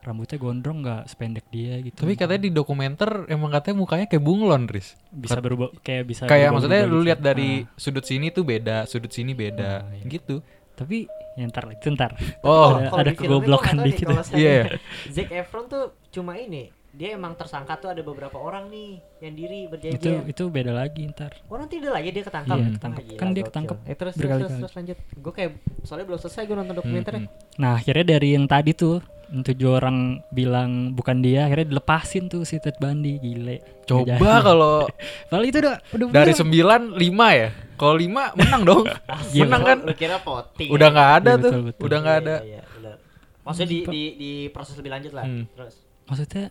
rambutnya 0.00 0.36
gondrong 0.36 0.80
nggak 0.80 1.02
sependek 1.06 1.44
dia 1.48 1.80
gitu 1.80 1.96
Tapi 1.98 2.12
katanya 2.14 2.42
di 2.42 2.52
dokumenter 2.52 3.24
emang 3.26 3.48
katanya 3.50 3.76
mukanya 3.78 4.04
kayak 4.04 4.20
bunglon, 4.20 4.64
Riz. 4.64 4.96
bisa 5.08 5.40
berubah 5.40 5.72
kayak 5.78 6.04
bisa 6.04 6.22
Kayak 6.24 6.52
maksudnya 6.52 6.84
lu 6.84 7.00
gitu. 7.00 7.06
lihat 7.08 7.20
dari 7.20 7.64
Ah, 7.64 7.72
sudut 7.76 8.04
sini 8.04 8.28
tuh 8.28 8.44
beda, 8.44 8.84
sudut 8.84 9.08
sini 9.08 9.32
beda, 9.32 9.80
Ah, 9.82 9.92
iya. 9.92 10.04
gitu. 10.06 10.44
tapi 10.74 11.08
ya 11.34 11.46
ntar 11.46 11.70
itu 11.70 11.86
ntar 11.88 12.18
Oh, 12.42 12.76
Ada- 12.76 12.92
ada 12.92 13.10
kegoblokan 13.14 13.80
dikit 13.80 14.04
ya. 14.04 14.20
Iya, 14.34 14.52
iya. 14.52 14.64
Zac 15.08 15.28
Efron 15.30 15.64
tuh 15.66 15.84
cuma 16.10 16.36
ini. 16.36 16.68
Dia 16.94 17.18
emang 17.18 17.34
tersangka 17.34 17.74
tuh 17.76 17.90
ada 17.90 17.98
beberapa 18.00 18.38
orang 18.38 18.70
nih 18.70 18.90
yang 19.18 19.34
diri 19.34 19.58
itu 19.60 19.68
berjejer. 19.68 20.22
itu 20.24 20.42
beda 20.46 20.70
lagi 20.70 21.10
ntar 21.10 21.34
Orang 21.44 21.66
tidak 21.66 21.90
lagi 21.90 22.08
dia 22.08 22.22
ketangkap. 22.22 22.54
Iya, 22.54 22.62
Wah, 22.62 22.72
ketangkap. 22.72 23.02
Kan 23.02 23.10
dia 23.10 23.18
gokil. 23.34 23.44
ketangkap 23.44 23.76
Eh, 23.82 23.94
terus, 23.94 24.14
terus, 24.14 24.30
terus, 24.38 24.52
terus 24.56 24.72
lanjut. 24.72 24.96
Gue 25.12 25.32
kayak 25.32 25.50
soalnya 25.82 26.06
belum 26.06 26.20
selesai 26.20 26.42
gue 26.44 26.54
nonton 26.54 26.76
dokumenternya. 26.76 27.20
Hmm, 27.20 27.34
Nah 27.56 27.70
akhirnya 27.74 28.04
dari 28.08 28.28
yang 28.30 28.46
tadi 28.46 28.70
tuh 28.72 29.02
tujuh 29.26 29.66
orang 29.72 29.96
bilang 30.30 30.70
bukan 30.94 31.18
dia 31.18 31.44
akhirnya 31.44 31.66
dilepasin 31.68 32.30
tuh 32.30 32.46
si 32.46 32.62
Ted 32.62 32.78
Bundy 32.78 33.18
gile. 33.18 33.58
Coba 33.82 34.38
kalau 34.40 34.86
Padahal 35.26 35.44
itu 35.44 35.58
udah 35.58 35.76
udah 35.90 36.06
dari 36.08 36.30
sembilan 36.32 36.94
lima 36.94 37.26
ya. 37.34 37.48
Kalau 37.74 37.98
lima 37.98 38.30
menang 38.32 38.62
dong. 38.62 38.84
Iya, 39.34 39.42
menang 39.42 39.62
kan? 39.64 39.78
Lu 39.82 39.94
kira 39.94 40.22
voting. 40.22 40.70
Udah 40.70 40.88
ya? 40.88 40.94
nggak 40.94 41.10
ada 41.12 41.26
Iya, 41.26 41.34
tuh. 41.34 41.50
betul, 41.50 41.62
betul. 41.66 41.82
Udah 41.82 41.98
nggak 41.98 42.14
Iya, 42.14 42.22
ada. 42.22 42.36
Iya, 42.38 42.46
iya, 42.46 42.62
benar. 42.70 42.96
Maksudnya 43.42 43.66
di, 43.66 43.78
di 43.84 44.02
di 44.14 44.30
proses 44.48 44.74
lebih 44.78 44.92
lanjut 44.92 45.10
lah. 45.12 45.26
Hmm. 45.26 45.44
Terus. 45.50 45.74
maksudnya 46.04 46.44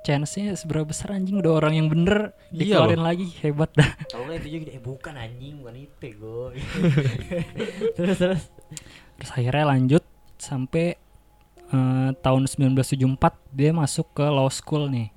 chance-nya 0.00 0.56
seberapa 0.56 0.88
besar 0.88 1.12
anjing 1.12 1.36
udah 1.38 1.60
orang 1.60 1.76
yang 1.76 1.88
bener 1.92 2.32
Iya 2.48 2.80
dikeluarin 2.80 3.04
lagi 3.04 3.26
hebat 3.44 3.68
dah. 3.76 3.90
Kalau 4.10 4.24
nggak 4.24 4.40
itu 4.40 4.48
juga 4.56 4.68
eh 4.72 4.80
bukan 4.80 5.14
anjing, 5.14 5.54
bukan 5.60 5.76
itu 5.76 6.06
gue. 6.16 6.46
terus 7.96 8.16
terus. 8.16 8.42
Terus 9.20 9.30
akhirnya 9.30 9.64
lanjut 9.68 10.02
sampai 10.40 10.96
eh, 11.68 12.10
tahun 12.16 12.42
1974 12.48 13.20
dia 13.52 13.70
masuk 13.70 14.06
ke 14.16 14.24
law 14.24 14.48
school 14.48 14.88
nih. 14.88 15.12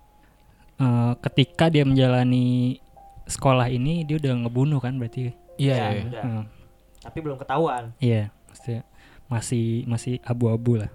Eh, 0.77 1.13
ketika 1.23 1.71
dia 1.71 1.87
menjalani 1.87 2.77
sekolah 3.23 3.71
ini 3.71 4.03
dia 4.03 4.19
udah 4.19 4.33
ngebunuh 4.43 4.83
kan 4.83 4.99
berarti. 4.99 5.31
Iya, 5.55 5.73
Ya, 5.73 5.87
iya. 5.95 6.03
udah. 6.11 6.23
Eh, 6.27 6.43
Tapi 7.03 7.17
belum 7.19 7.37
ketahuan. 7.39 7.95
Iya, 7.99 8.31
maksudnya 8.51 8.81
masih 9.31 9.87
masih 9.87 10.19
abu-abu 10.27 10.83
lah. 10.83 10.91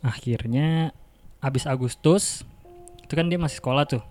Akhirnya 0.00 0.90
habis 1.38 1.64
Agustus 1.64 2.42
itu 3.10 3.18
kan 3.18 3.26
dia 3.26 3.42
masih 3.42 3.58
sekolah 3.58 3.90
tuh. 3.90 4.02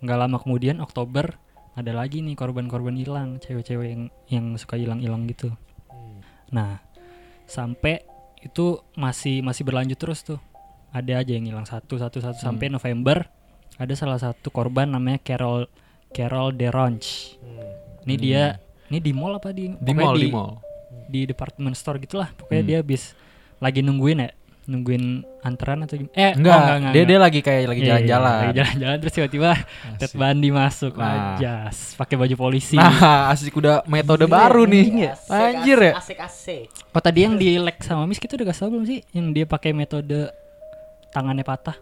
Nggak 0.00 0.18
lama 0.24 0.36
kemudian 0.40 0.80
Oktober 0.80 1.36
ada 1.76 1.92
lagi 1.92 2.24
nih 2.24 2.32
korban-korban 2.32 2.96
hilang, 2.96 3.36
cewek-cewek 3.44 3.88
yang 3.92 4.02
yang 4.32 4.44
suka 4.56 4.80
hilang-hilang 4.80 5.28
gitu. 5.28 5.52
Hmm. 5.92 6.24
Nah, 6.48 6.80
sampai 7.44 8.00
itu 8.40 8.80
masih 8.96 9.44
masih 9.44 9.68
berlanjut 9.68 10.00
terus 10.00 10.24
tuh. 10.24 10.40
Ada 10.88 11.20
aja 11.20 11.36
yang 11.36 11.44
hilang 11.44 11.68
satu 11.68 12.00
satu 12.00 12.24
satu 12.24 12.40
sampai 12.40 12.72
November 12.72 13.28
ada 13.76 13.92
salah 13.92 14.16
satu 14.16 14.48
korban 14.48 14.88
namanya 14.88 15.20
Carol 15.20 15.68
Carol 16.16 16.56
DeRonch. 16.56 17.36
Hmm. 17.44 18.08
Ini 18.08 18.14
dia 18.16 18.42
ini 18.88 19.04
di 19.04 19.12
mall 19.12 19.36
apa 19.36 19.52
di 19.52 19.68
Di 19.76 19.92
mall, 19.92 20.16
di, 20.16 20.24
di 20.24 20.32
mall. 20.32 20.56
di 21.12 21.20
department 21.28 21.76
store 21.76 22.00
gitulah 22.00 22.32
pokoknya 22.32 22.62
Hmm. 22.64 22.70
dia 22.72 22.78
habis 22.80 23.12
lagi 23.60 23.84
nungguin 23.84 24.24
ya 24.24 24.30
nungguin 24.68 25.04
antaran 25.40 25.80
atau 25.82 25.96
gim- 25.96 26.12
eh 26.12 26.36
Enggak, 26.36 26.52
oh, 26.52 26.76
enggak, 26.76 26.92
dia 26.92 27.02
dia 27.02 27.18
lagi 27.18 27.40
kayak 27.40 27.62
lagi 27.66 27.80
Iya, 27.80 27.86
iya, 27.88 27.92
jalan-jalan. 28.04 28.36
lagi 28.38 28.52
jalan-jalan 28.54 28.96
terus 29.00 29.12
tiba-tiba 29.14 29.50
Ted. 29.96 30.12
Bundy 30.12 30.50
masuk 30.50 30.92
Nah. 30.94 31.08
ajas 31.34 31.76
pakai 31.94 32.14
baju 32.14 32.34
polisi 32.38 32.76
Nah, 32.76 33.32
asik 33.32 33.54
udah 33.54 33.80
metode 33.86 34.24
baru 34.26 34.62
nih. 34.64 35.08
Asik, 35.08 35.32
Anjir 35.32 35.78
ya. 35.80 35.92
Asik 35.96 36.18
asik. 36.18 36.66
oh 36.86 37.00
tadi 37.00 37.18
yang 37.22 37.34
di 37.34 37.56
leg 37.56 37.80
sama 37.80 38.04
Miss 38.04 38.18
kita 38.18 38.36
udah 38.36 38.46
kasih 38.46 38.60
tau 38.60 38.70
belum 38.70 38.84
sih 38.84 39.00
yang 39.10 39.32
dia 39.32 39.44
pakai 39.44 39.72
metode 39.72 40.28
tangannya 41.08 41.42
patah 41.42 41.76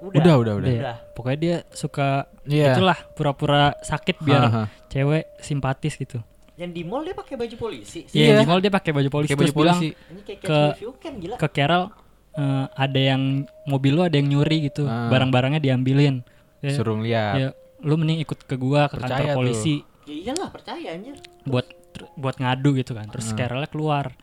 Udah, 0.00 0.34
udah, 0.34 0.54
udah. 0.56 0.64
ya? 0.66 0.80
Udah. 0.80 0.96
pokoknya 1.12 1.38
dia 1.38 1.56
suka 1.70 2.24
Iya. 2.42 2.72
itulah 2.72 2.96
pura-pura 3.12 3.76
sakit 3.78 4.16
biar 4.18 4.42
Haha. 4.42 4.62
cewek 4.88 5.28
simpatis 5.38 5.92
gitu 5.94 6.24
Yang 6.56 6.72
di 6.74 6.82
mall 6.82 7.00
dia 7.02 7.12
pakai 7.14 7.36
baju 7.36 7.56
polisi. 7.58 8.04
Iya, 8.06 8.24
Iya. 8.26 8.36
di 8.38 8.46
mall 8.46 8.60
dia 8.60 8.68
pakai 8.68 8.92
baju 8.92 9.08
polisi 9.10 9.28
Pakai 9.28 9.38
baju 9.38 9.44
terus 9.46 9.56
bilang 9.58 9.78
polisi. 9.78 9.88
Ini 10.06 10.20
kayak 10.22 10.38
Ke- 10.38 10.44
catch 10.46 10.72
review 10.74 10.90
kan 10.94 11.12
gila. 11.16 11.36
ke 11.36 11.46
Carol 11.50 11.84
eh, 12.32 12.66
ada 12.68 13.00
yang 13.00 13.22
mobil 13.64 13.92
lu 13.92 14.02
ada 14.02 14.14
yang 14.14 14.28
nyuri 14.28 14.68
gitu 14.68 14.84
Ah. 14.84 15.08
barang-barangnya 15.08 15.58
diambilin 15.58 16.22
ya, 16.58 16.70
Suruh 16.70 16.98
lihat. 16.98 17.34
ya, 17.34 17.48
lu 17.80 17.94
mending 17.94 18.20
ikut 18.20 18.38
ke 18.40 18.54
gua 18.54 18.86
ke 18.86 18.96
Percaya 18.96 19.08
kantor 19.20 19.26
tuh. 19.26 19.38
polisi 19.40 19.74
Ya 20.02 20.14
iyalah 20.26 20.48
percaya 20.48 20.88
anjir. 20.90 21.16
buat 21.42 21.64
ter- 21.90 22.10
buat 22.14 22.36
ngadu 22.36 22.74
gitu 22.74 22.92
kan 22.92 23.06
terus. 23.06 23.30
Carolnya 23.32 23.66
keluar 23.66 24.14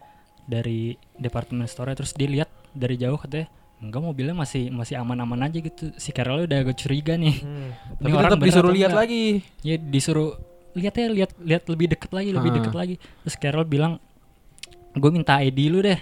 dari 0.44 0.96
departemen 1.14 1.66
store 1.66 1.92
terus 1.94 2.12
dia 2.12 2.26
lihat 2.26 2.48
dari 2.72 2.96
jauh 2.96 3.16
katanya 3.16 3.48
enggak 3.78 4.02
mobilnya 4.02 4.34
masih 4.34 4.68
masih 4.70 4.96
aman-aman 4.96 5.44
aja 5.44 5.60
gitu 5.60 5.92
si 5.96 6.10
Carolnya 6.10 6.46
udah 6.46 6.60
agak 6.62 6.78
curiga 6.78 7.14
nih 7.14 7.36
Hmm. 7.38 7.70
Tapi 8.00 8.10
tetap 8.12 8.32
bener 8.34 8.48
disuruh 8.48 8.72
lihat 8.72 8.92
lagi. 8.92 9.24
ya 9.62 9.76
disuruh 9.78 10.32
lihat 10.74 10.94
ya 10.94 11.08
lihat 11.10 11.32
lihat 11.38 11.64
lebih 11.66 11.88
deket 11.90 12.10
lagi 12.10 12.30
lebih 12.32 12.50
Ah. 12.50 12.56
deket 12.58 12.74
lagi 12.74 12.96
terus 13.22 13.36
Carol 13.36 13.64
bilang 13.64 14.00
gue 14.92 15.10
minta 15.10 15.38
ID 15.38 15.68
lu 15.68 15.80
deh 15.80 15.98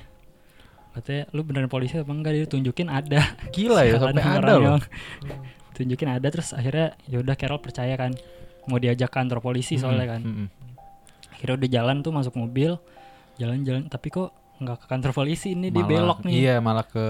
katanya 0.95 1.27
lu 1.29 1.41
beneran 1.41 1.67
polisi 1.67 1.95
apa 1.95 2.07
enggak 2.07 2.33
dia 2.33 2.45
tunjukin 2.45 2.87
ada 2.87 3.21
Gila 3.53 3.83
ya 3.83 3.95
sampai 3.97 4.23
Orang 4.23 4.39
ada 4.41 4.53
loh. 4.55 4.79
tunjukin 5.71 6.07
ada 6.09 6.23
terus 6.25 6.49
akhirnya 6.49 6.95
ya 7.03 7.19
udah 7.19 7.35
Carol 7.35 7.59
percaya 7.59 7.93
kan 7.93 8.15
mau 8.65 8.77
diajak 8.77 9.09
kantor 9.09 9.39
polisi 9.39 9.75
soalnya 9.75 10.07
kan 10.09 10.21
Mm-mm. 10.21 10.47
akhirnya 11.29 11.55
udah 11.57 11.69
jalan 11.69 11.97
tuh 11.99 12.11
masuk 12.11 12.33
mobil 12.33 12.79
jalan-jalan 13.35 13.85
tapi 13.85 14.07
kok 14.09 14.31
nggak 14.55 14.77
ke 14.77 14.85
kantor 14.87 15.11
polisi 15.13 15.51
ini 15.51 15.67
dia 15.67 15.77
Malah- 15.77 15.91
belok 15.91 16.19
nih 16.23 16.33
Iya, 16.33 16.55
malah 16.57 16.85
ke 16.85 17.05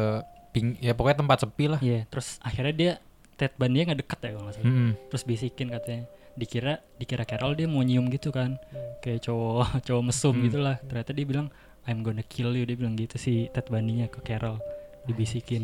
ping 0.50 0.80
ya 0.80 0.92
pokoknya 0.92 1.20
tempat 1.20 1.38
sepi 1.42 1.66
lah. 1.68 1.80
Iya, 1.80 2.08
terus 2.08 2.40
akhirnya 2.40 2.74
dia 2.74 2.92
Ted 3.36 3.54
Bundy 3.54 3.84
nggak 3.84 4.00
deket 4.00 4.20
ya 4.20 4.30
kalau 4.32 4.44
nggak 4.44 4.56
salah 4.56 4.66
Mm-mm. 4.66 4.90
terus 5.06 5.24
bisikin 5.24 5.68
katanya 5.70 6.04
dikira 6.34 6.74
dikira 6.96 7.24
Carol 7.24 7.54
dia 7.54 7.64
mau 7.66 7.80
nyium 7.80 8.10
gitu 8.10 8.28
kan 8.30 8.58
kayak 9.00 9.22
cowok 9.22 9.70
cowok 9.88 10.04
mesum 10.04 10.34
Hmm. 10.34 10.44
gitulah 10.44 10.76
ternyata 10.82 11.12
dia 11.12 11.24
bilang 11.24 11.48
I'm 11.86 12.02
gonna 12.02 12.26
kill 12.26 12.54
you 12.54 12.66
dia 12.66 12.74
bilang 12.74 12.98
gitu 12.98 13.16
si 13.16 13.48
Ted 13.54 13.70
Bundy-nya 13.70 14.10
ke 14.10 14.22
Carol 14.22 14.58
dibisikin 15.06 15.62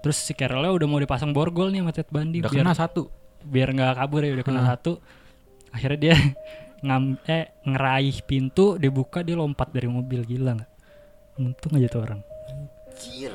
terus 0.00 0.18
si 0.18 0.32
Carolnya 0.32 0.70
udah 0.70 0.86
mau 0.86 0.98
dipasang 0.98 1.30
borgol 1.30 1.70
nih 1.70 1.82
sama 1.82 1.92
Ted 1.94 2.08
Bundy 2.08 2.38
Udah 2.42 2.50
biar 2.50 2.62
kena 2.62 2.74
satu. 2.74 3.10
biar 3.42 3.68
nggak 3.70 3.98
kabur 3.98 4.22
ya 4.22 4.32
udah 4.34 4.46
kena 4.46 4.60
Hah. 4.62 4.68
satu 4.74 5.02
akhirnya 5.70 5.98
dia 5.98 6.16
ngam 6.86 7.18
eh 7.26 7.50
ngeraih 7.62 8.22
pintu 8.22 8.74
dibuka 8.78 9.22
dia 9.22 9.34
lompat 9.34 9.70
dari 9.70 9.86
mobil 9.86 10.22
gila 10.22 10.58
nggak 10.58 10.70
untung 11.38 11.72
aja 11.74 11.88
tuh 11.88 12.02
orang 12.02 12.20
Anjir. 12.92 13.34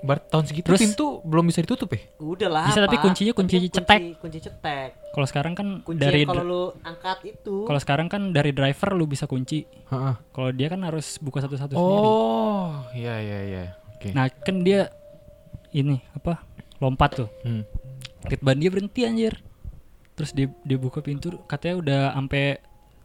Bar 0.00 0.18
tahun 0.20 0.42
segitu 0.44 0.66
Terus- 0.66 0.82
pintu 0.82 1.22
belum 1.22 1.46
bisa 1.46 1.60
ditutup 1.60 1.86
ya? 1.88 2.02
Udah 2.18 2.48
lah. 2.48 2.66
Bisa, 2.66 2.82
tapi 2.82 2.96
Pak. 2.96 3.04
kuncinya 3.04 3.32
kunci 3.32 3.56
Kunci- 3.56 3.70
cetek. 3.72 4.00
Kunci 4.18 4.38
cetek. 4.40 4.90
kalau 5.08 5.24
sekarang 5.24 5.52
kan 5.52 5.68
Kunci 5.80 5.98
dari 5.98 6.22
kalau 6.22 6.42
lu 6.42 6.62
angkat 6.80 7.18
itu. 7.24 7.64
kalau 7.64 7.76
sekarang 7.76 8.06
kan 8.06 8.30
dari 8.30 8.50
driver 8.50 8.92
lu 8.92 9.04
bisa 9.04 9.24
kunci 9.24 9.64
Heeh. 9.64 10.14
kalau 10.28 10.50
dia 10.50 10.68
kan 10.68 10.78
harus 10.80 11.18
buka 11.18 11.38
satu-satu 11.40 11.72
sendiri 11.72 12.06
Oh, 12.06 12.86
iya 12.92 13.18
iya 13.18 13.38
iya. 13.44 13.62
Oke. 13.92 14.10
nah 14.12 14.28
kan 14.28 14.60
dia 14.60 14.90
ini 15.70 15.98
apa 16.12 16.38
lompat 16.78 17.10
tuh 17.16 17.28
Hmm. 17.40 17.66
Ted 18.24 18.38
Bundy 18.40 18.68
berhenti 18.68 19.02
anjir 19.02 19.42
terus 20.12 20.30
dia 20.30 20.46
dia 20.60 20.76
buka 20.76 20.98
pintu 20.98 21.34
katanya 21.44 21.74
udah 21.76 22.00
sampai 22.12 22.58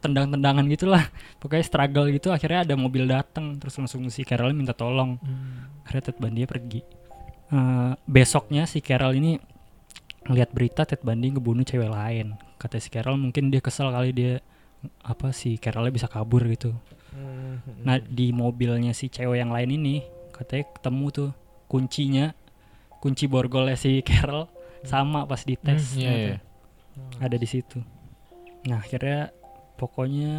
tendang-tendangan 0.04 0.68
gitulah. 0.68 1.08
Pokoknya 1.40 1.64
struggle 1.64 2.12
gitu 2.12 2.28
akhirnya 2.28 2.68
ada 2.68 2.74
mobil 2.76 3.08
datang 3.08 3.56
terus 3.56 3.80
langsung 3.80 4.04
si 4.12 4.20
Carol 4.22 4.52
minta 4.52 4.76
tolong. 4.76 5.16
Akhirnya 5.88 6.12
Ted 6.12 6.20
Bundy 6.20 6.44
pergi. 6.44 6.80
Eh, 7.48 7.92
besoknya 8.04 8.68
si 8.68 8.84
Carol 8.84 9.16
ini 9.16 9.40
ngeliat 10.28 10.52
berita 10.52 10.84
Ted 10.84 11.00
Bundy 11.00 11.32
ngebunuh 11.32 11.64
cewek 11.64 11.88
lain. 11.88 12.36
Kata 12.60 12.76
si 12.76 12.92
Carol 12.92 13.16
mungkin 13.16 13.48
dia 13.48 13.64
kesel 13.64 13.88
kali 13.88 14.12
dia 14.12 14.44
apa 15.00 15.32
si 15.32 15.56
Carolnya 15.56 15.92
bisa 15.96 16.08
kabur 16.12 16.44
gitu. 16.44 16.76
Hmm. 17.14 17.62
nah 17.86 17.94
di 18.02 18.34
mobilnya 18.34 18.90
si 18.90 19.06
cewek 19.06 19.38
yang 19.38 19.54
lain 19.54 19.78
ini 19.78 20.02
katanya 20.34 20.66
ketemu 20.74 21.06
tuh 21.14 21.30
kuncinya 21.70 22.34
kunci 22.98 23.30
borgolnya 23.30 23.78
si 23.78 24.02
Carol 24.02 24.50
sama 24.82 25.22
pas 25.22 25.46
dites 25.46 25.94
Hmm, 25.94 26.02
iya, 26.02 26.10
iya. 26.10 26.36
ada 27.22 27.38
di 27.38 27.46
situ. 27.46 27.78
Nah 28.66 28.82
akhirnya 28.82 29.30
pokoknya 29.74 30.34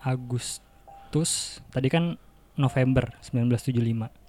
Agustus 0.00 1.60
tadi 1.70 1.88
kan 1.92 2.16
November 2.56 3.16
1975 3.24 4.22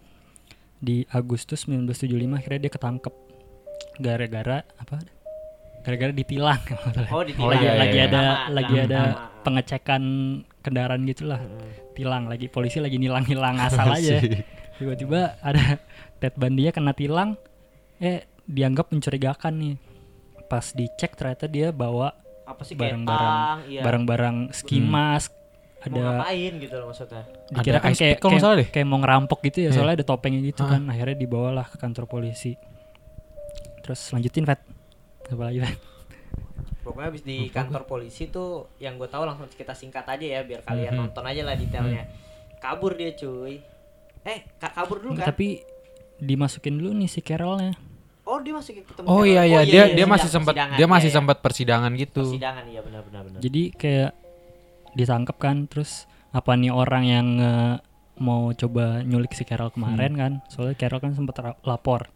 di 0.83 1.07
Agustus 1.11 1.63
1975 1.67 2.39
akhirnya 2.39 2.59
dia 2.67 2.71
ketangkep. 2.71 3.13
Gara-gara 4.03 4.67
apa? 4.75 4.99
Gara-gara 5.83 6.11
ditilang. 6.11 6.59
Oh, 7.13 7.23
ditilang. 7.23 7.55
lagi, 7.55 7.63
iya, 7.63 7.71
iya, 7.71 7.79
lagi 7.79 7.97
iya. 7.99 8.07
ada 8.07 8.19
Nama, 8.19 8.51
lagi 8.51 8.73
nama, 8.75 8.83
ada 8.87 8.99
nama. 8.99 9.41
pengecekan 9.43 10.03
kendaraan 10.63 11.01
gitulah. 11.07 11.39
Hmm. 11.39 11.71
tilang 11.93 12.25
lagi 12.25 12.49
polisi 12.49 12.81
lagi 12.81 12.97
nilang-nilang 12.97 13.61
asal 13.61 13.85
aja. 13.95 14.17
Tiba-tiba 14.81 15.37
ada 15.45 15.77
Ted 16.17 16.33
Bundy 16.33 16.73
kena 16.73 16.91
tilang. 16.97 17.37
Eh 18.01 18.25
dianggap 18.49 18.89
mencurigakan 18.89 19.53
nih. 19.61 19.75
Pas 20.49 20.73
dicek 20.73 21.13
ternyata 21.13 21.45
dia 21.45 21.69
bawa 21.69 22.17
Apa 22.43 22.61
sih 22.61 22.73
kayak 22.73 22.91
barang-barang 22.95 23.57
iya. 23.67 23.81
barang-barang 23.81 24.35
ski 24.51 24.77
Hmm. 24.77 24.89
mask 24.89 25.31
Mau 25.83 25.99
ada 25.99 26.15
ngapain 26.15 26.53
gitu 26.57 26.75
loh 26.75 26.87
maksudnya. 26.87 27.23
dikira 27.49 27.75
Ada 27.75 27.79
kan 27.81 27.91
kayak 27.93 28.15
kalau 28.17 28.31
kayak, 28.33 28.55
deh. 28.55 28.67
kayak 28.69 28.87
mau 28.87 28.97
ngerampok 28.97 29.39
gitu 29.43 29.57
ya 29.57 29.63
Iya. 29.65 29.71
soalnya 29.73 29.95
ada 29.97 30.05
topengnya 30.05 30.41
gitu 30.41 30.61
Ah. 30.61 30.69
kan 30.69 30.81
akhirnya 30.87 31.17
dibawalah 31.17 31.65
ke 31.65 31.75
kantor 31.75 32.05
polisi 32.05 32.55
terus 33.79 33.99
lanjutin 34.09 34.43
Fat 34.43 34.63
apa 35.25 35.43
lagi 35.43 35.59
Fat 35.59 35.75
Pokoknya 36.79 37.07
habis 37.09 37.23
di 37.23 37.47
kantor 37.47 37.83
polisi 37.85 38.27
tuh 38.27 38.67
yang 38.77 38.95
gue 38.95 39.07
tahu 39.07 39.23
langsung 39.23 39.47
kita 39.49 39.71
singkat 39.71 40.03
aja 40.03 40.25
ya 40.29 40.41
biar 40.41 40.61
kalian 40.61 40.91
Mhm. 40.93 40.99
nonton 41.01 41.23
aja 41.23 41.41
lah 41.41 41.55
detailnya. 41.55 42.11
Kabur 42.57 42.91
dia 42.93 43.11
cuy. 43.13 43.63
Eh, 44.21 44.39
ka- 44.53 44.71
kabur 44.73 44.99
dulu 44.99 45.15
kan? 45.15 45.27
tapi 45.29 45.63
dimasukin 46.17 46.75
dulu 46.75 46.91
nih 46.93 47.07
si 47.07 47.19
Carolnya 47.19 47.71
Oh, 48.23 48.39
dia 48.39 48.53
masih 48.53 48.73
ketemu. 48.81 49.05
Oh 49.05 49.19
Carol. 49.19 49.27
iya 49.27 49.41
iya 49.43 49.59
dia 49.61 49.71
dia 49.83 49.83
sidang- 49.93 50.09
masih 50.09 50.29
sempat 50.29 50.53
dia 50.55 50.63
masih 50.85 51.01
iya, 51.01 51.03
iya. 51.05 51.11
sempat 51.13 51.37
persidangan 51.39 51.91
gitu. 51.93 52.23
persidangan 52.23 52.63
iya 52.65 52.79
benar 52.79 53.01
benar 53.03 53.21
benar. 53.23 53.39
jadi 53.39 53.63
kayak 53.73 54.11
ditangkap 54.93 55.37
kan 55.37 55.57
terus 55.65 56.05
apa 56.29 56.53
nih 56.53 56.69
orang 56.69 57.03
yang 57.03 57.27
eh, 57.35 57.75
mau 58.15 58.49
coba 58.51 59.01
nyulik 59.01 59.31
si 59.31 59.43
Carol 59.43 59.69
kemarin 59.69 60.13
kan 60.13 60.31
soalnya 60.47 60.77
Carol 60.77 60.99
kan 60.99 61.11
sempat 61.11 61.35
lapor 61.61 62.07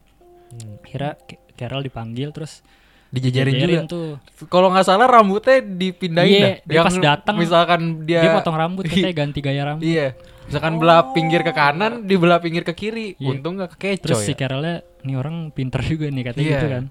Hmm. 0.48 0.80
akhirnya 0.80 1.20
K- 1.20 1.44
Carol 1.54 1.84
dipanggil 1.84 2.32
terus 2.32 2.64
Dijajarin 3.08 3.52
juga. 3.52 3.80
tuh 3.86 4.08
Kalau 4.48 4.68
nggak 4.70 4.84
salah 4.86 5.04
rambutnya 5.06 5.60
dipindahin 5.60 6.32
Iya, 6.34 6.48
dah. 6.54 6.56
dia 6.66 6.82
pas 6.82 6.96
datang, 6.98 7.36
misalkan 7.36 7.82
dia 8.04 8.20
dia 8.22 8.32
potong 8.32 8.56
rambut 8.56 8.84
katanya 8.88 9.12
ganti 9.14 9.40
gaya 9.40 9.64
rambut 9.66 9.84
Iya. 9.84 10.16
Misalkan 10.44 10.74
belah 10.78 11.12
pinggir 11.12 11.40
ke 11.42 11.52
kanan, 11.52 12.04
dibelah 12.04 12.40
pinggir 12.40 12.64
ke 12.64 12.72
kiri. 12.72 13.08
Iya. 13.14 13.28
Untung 13.30 13.60
nggak 13.60 13.76
kekecoh 13.76 14.00
terus 14.06 14.24
si 14.24 14.32
ya. 14.32 14.40
Carolnya 14.40 14.87
nih 15.02 15.16
orang 15.16 15.52
pinter 15.52 15.82
juga 15.82 16.08
nih 16.08 16.24
katanya 16.24 16.46
Iya. 16.46 16.58
gitu 16.58 16.70
kan 16.72 16.86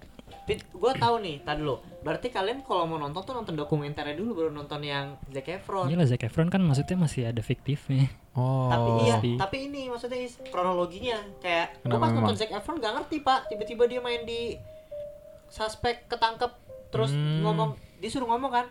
gue 0.47 0.93
tahu 0.95 1.19
nih, 1.19 1.43
tadi 1.43 1.59
dulu. 1.59 1.83
Berarti 2.07 2.31
kalian 2.31 2.63
kalau 2.63 2.87
mau 2.87 3.03
nonton 3.03 3.19
tuh 3.19 3.35
nonton 3.35 3.59
dokumenternya 3.59 4.15
dulu 4.15 4.31
baru 4.37 4.51
nonton 4.55 4.79
yang 4.79 5.19
Zac 5.27 5.51
Efron. 5.51 5.91
Iya 5.91 5.99
lah 5.99 6.07
Zac 6.07 6.23
Efron 6.23 6.47
kan 6.47 6.63
maksudnya 6.63 6.95
masih 6.95 7.27
ada 7.27 7.43
fiktifnya 7.43 8.07
Oh. 8.31 8.69
Tapi 8.69 8.89
iya, 9.03 9.17
Pasti. 9.17 9.31
tapi 9.35 9.57
ini 9.67 9.89
maksudnya 9.89 10.21
is 10.21 10.39
kronologinya 10.47 11.19
kayak 11.41 11.83
gue 11.83 11.99
pas 11.99 12.15
nonton? 12.15 12.39
Zac 12.39 12.53
Efron 12.53 12.79
gak 12.79 12.95
ngerti 12.95 13.27
pak, 13.27 13.51
tiba-tiba 13.51 13.89
dia 13.89 13.99
main 13.99 14.23
di 14.23 14.55
suspek 15.49 16.07
ketangkep 16.07 16.53
terus 16.89 17.11
Hmm. 17.11 17.43
ngomong, 17.43 17.71
dia 17.99 18.07
suruh 18.07 18.29
ngomong 18.29 18.53
kan, 18.53 18.67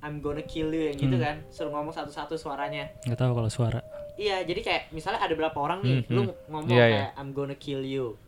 I'm 0.00 0.22
gonna 0.22 0.40
kill 0.40 0.70
you 0.70 0.86
yang 0.86 0.96
gitu 0.96 1.12
Hmm. 1.12 1.24
kan, 1.24 1.36
suruh 1.50 1.68
ngomong 1.70 1.92
satu-satu 1.92 2.34
suaranya. 2.34 2.88
nggak 3.04 3.18
tahu 3.18 3.32
kalau 3.34 3.50
suara 3.50 3.80
Iya, 4.16 4.42
jadi 4.42 4.60
kayak 4.60 4.82
misalnya 4.90 5.20
ada 5.20 5.30
berapa 5.30 5.54
orang 5.54 5.78
nih, 5.78 6.02
Hmm, 6.02 6.10
lu 6.10 6.22
hmm. 6.24 6.34
ngomong 6.48 6.72
Iya, 6.72 6.86
kayak 6.88 7.08
I'm 7.14 7.30
gonna 7.30 7.54
kill 7.54 7.82
you. 7.82 8.18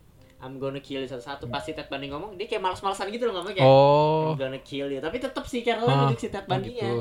I'm 0.41 0.57
gonna 0.57 0.79
kill 0.79 0.99
you 0.99 1.07
satu-satu 1.07 1.45
pasti 1.47 1.71
Ted 1.71 1.85
Bundy 1.85 2.07
ngomong 2.07 2.33
dia 2.33 2.45
kayak 2.45 2.61
malas-malasan 2.61 3.09
gitu 3.09 3.23
loh 3.23 3.37
ngomong 3.37 3.53
kayak 3.53 3.61
Oh. 3.63 4.33
I'm 4.33 4.39
gonna 4.39 4.59
kill 4.59 4.87
you 4.87 4.97
tapi 4.97 5.17
tetap 5.17 5.45
si 5.45 5.61
Carol 5.61 5.85
Ah, 5.85 6.05
nunjuk 6.05 6.19
si 6.19 6.27
Ted 6.27 6.43
Bundy-nya 6.43 6.81
gitu. 6.81 6.99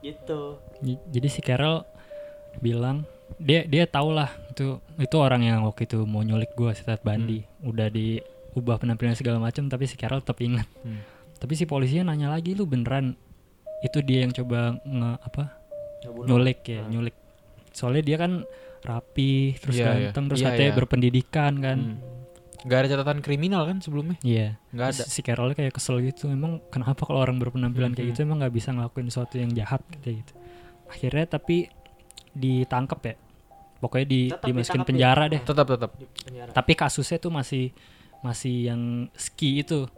gitu. 0.00 0.40
J- 0.80 1.02
jadi 1.10 1.28
si 1.28 1.40
Carol 1.40 1.82
bilang 2.56 3.02
dia 3.36 3.64
dia 3.64 3.84
tau 3.84 4.08
lah 4.08 4.30
itu 4.48 4.78
itu 4.94 5.16
orang 5.16 5.42
yang 5.42 5.58
waktu 5.62 5.84
itu 5.84 6.04
mau 6.04 6.20
nyulik 6.20 6.52
gua 6.52 6.70
si 6.70 6.82
Ted 6.82 7.00
Bundy 7.00 7.42
udah 7.60 7.88
diubah 7.88 8.76
penampilan 8.76 9.14
segala 9.14 9.38
macam 9.38 9.66
tapi 9.66 9.84
si 9.84 9.96
Carol 9.96 10.20
tetap 10.20 10.38
ingat 10.38 10.68
Hmm. 10.78 11.02
tapi 11.36 11.52
si 11.52 11.64
polisinya 11.64 12.08
nanya 12.08 12.28
lagi 12.28 12.52
lu 12.52 12.62
beneran 12.62 13.18
itu 13.80 13.98
dia 14.00 14.22
yang 14.22 14.30
coba 14.30 14.78
nge 14.78 15.10
apa 15.20 15.44
Ngebunuh. 16.02 16.26
nyulik 16.28 16.60
ya 16.62 16.78
Ah. 16.78 16.86
nyulik 16.86 17.16
soalnya 17.70 18.02
dia 18.04 18.16
kan 18.16 18.32
rapi 18.82 19.32
terus 19.56 19.74
Iya, 19.74 19.82
iya. 19.82 19.90
ganteng 20.04 20.24
terus 20.28 20.38
Iya, 20.38 20.46
katanya 20.48 20.68
iya. 20.68 20.76
berpendidikan 20.76 21.52
kan 21.56 21.78
Hmm. 21.80 22.21
Gak 22.62 22.78
ada 22.78 22.88
catatan 22.92 23.18
kriminal 23.18 23.62
kan 23.64 23.78
sebelumnya? 23.78 24.14
iya 24.20 24.54
Nggak 24.70 24.88
ada. 24.88 25.02
si 25.04 25.20
Carol 25.20 25.50
kayak 25.50 25.72
kesel 25.72 25.98
gitu 26.00 26.26
emang 26.26 26.62
kenapa 26.68 27.02
kalau 27.02 27.18
orang 27.20 27.36
berpenampilan 27.36 27.90
kayak 27.90 28.04
Mhm. 28.04 28.12
gitu 28.12 28.20
emang 28.22 28.38
nggak 28.38 28.54
bisa 28.54 28.70
ngelakuin 28.70 29.06
sesuatu 29.06 29.34
yang 29.34 29.50
jahat 29.50 29.82
kayak 29.96 30.22
gitu 30.22 30.32
akhirnya 30.86 31.26
tapi 31.28 31.66
ditangkep 32.32 33.00
ya 33.02 33.14
pokoknya 33.76 34.06
di 34.06 34.20
Tetap 34.28 34.44
dimasukin 34.44 34.62
ditangkep 34.78 34.88
penjara 34.88 35.22
ya. 35.22 35.28
deh 35.28 35.40
Tetap 35.42 35.66
tetap. 35.68 35.90
Di 35.92 36.06
penjara. 36.22 36.50
tapi 36.52 36.72
kasusnya 36.72 37.18
tuh 37.18 37.30
masih 37.30 37.64
masih 38.20 38.54
yang 38.64 38.82
ski 39.12 39.50
itu 39.58 39.90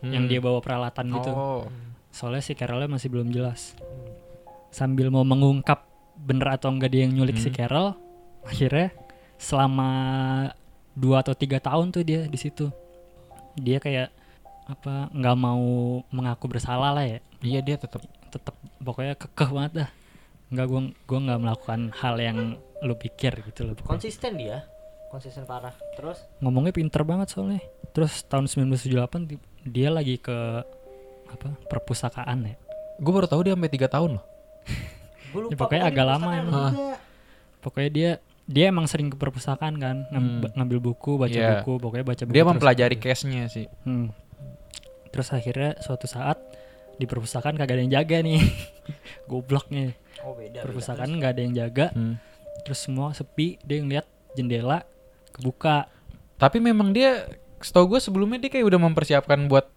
yang 0.00 0.24
Hmm. 0.24 0.30
dia 0.30 0.40
bawa 0.40 0.58
peralatan 0.58 1.06
gitu 1.10 1.30
Oh. 1.30 1.68
soalnya 2.08 2.40
si 2.40 2.52
Carolnya 2.52 2.88
masih 2.88 3.06
belum 3.06 3.28
jelas 3.28 3.76
sambil 4.70 5.08
mau 5.08 5.22
mengungkap 5.22 5.84
bener 6.16 6.48
atau 6.50 6.68
enggak 6.70 6.88
dia 6.88 7.04
yang 7.04 7.12
nyulik 7.14 7.36
si 7.36 7.48
Hmm. 7.48 7.56
Carol 7.58 7.86
akhirnya 8.42 8.88
selama 9.36 9.90
dua 10.96 11.20
atau 11.20 11.32
tiga 11.32 11.60
tahun 11.60 11.92
tuh 11.92 12.02
dia 12.02 12.24
di 12.24 12.34
situ 12.34 12.72
dia 13.54 13.76
kayak 13.76 14.08
apa 14.66 15.12
nggak 15.12 15.36
mau 15.36 15.62
mengaku 16.08 16.48
bersalah 16.48 16.90
lah 16.90 17.06
ya 17.06 17.18
Iya 17.38 17.60
dia 17.62 17.76
tetap. 17.76 18.00
tetap 18.26 18.52
pokoknya 18.78 19.14
kekeh 19.14 19.50
banget 19.50 19.72
dah 19.76 19.90
nggak 20.48 20.66
gua 20.66 20.80
gua 21.04 21.18
nggak 21.22 21.40
melakukan 21.40 21.80
hal 21.94 22.16
yang 22.16 22.38
lu 22.80 22.94
pikir 22.94 23.32
gitu 23.44 23.62
loh 23.62 23.74
pokoknya. 23.74 23.92
konsisten 23.94 24.32
dia 24.34 24.58
konsisten 25.08 25.44
parah 25.44 25.72
terus 25.94 26.18
ngomongnya 26.38 26.72
pinter 26.72 27.00
banget 27.00 27.30
soalnya 27.30 27.62
terus 27.90 28.24
tahun 28.24 28.44
1978 28.46 28.90
di- 29.24 29.40
dia 29.64 29.88
lagi 29.88 30.16
ke 30.16 30.36
apa 31.26 31.48
perpustakaan 31.66 32.46
ya 32.46 32.56
Gue 32.96 33.12
baru 33.12 33.24
tahu 33.24 33.40
dia 33.42 33.52
sampai 33.52 33.68
tiga 33.68 33.86
tahun 33.86 34.16
loh. 34.16 34.24
Ya, 35.44 35.52
pokoknya 35.54 35.84
agak 35.84 36.06
lama 36.06 36.30
emang. 36.32 36.72
pokoknya 37.60 37.90
dia 37.90 38.10
dia 38.46 38.68
emang 38.68 38.86
sering 38.86 39.08
ke 39.08 39.16
perpustakaan 39.16 39.74
kan 39.76 40.06
Hmm. 40.08 40.40
ngambil 40.48 40.78
buku 40.80 41.14
baca 41.16 41.30
Iya. 41.30 41.60
buku 41.60 41.78
pokoknya 41.78 42.06
baca 42.06 42.22
buku 42.22 42.30
Dia 42.30 42.40
terus. 42.40 42.50
mempelajari 42.52 42.96
case-nya 42.96 43.44
sih. 43.46 43.66
Hmm. 43.82 44.14
terus 45.08 45.30
akhirnya 45.30 45.74
suatu 45.78 46.04
saat 46.04 46.36
di 46.94 47.04
perpustakaan 47.04 47.54
kagak 47.54 47.72
ada 47.72 47.82
yang 47.82 47.94
jaga 47.94 48.16
nih 48.20 48.40
gobloknya 49.24 49.92
oh 50.22 50.32
beda 50.32 50.60
perpustakaan 50.60 51.10
nggak 51.12 51.30
ada 51.30 51.42
yang 51.42 51.54
jaga 51.54 51.86
Hmm. 51.90 52.16
terus 52.62 52.80
semua 52.80 53.10
sepi 53.10 53.58
dia 53.60 53.80
ngeliat 53.80 54.06
jendela 54.32 54.84
kebuka 55.30 55.88
Tapi 56.34 56.60
memang 56.60 56.92
dia, 56.92 57.24
setahu 57.58 57.90
gue 57.90 58.00
sebelumnya 58.02 58.36
dia 58.36 58.50
kayak 58.50 58.66
udah 58.66 58.76
mempersiapkan 58.78 59.40
buat 59.46 59.72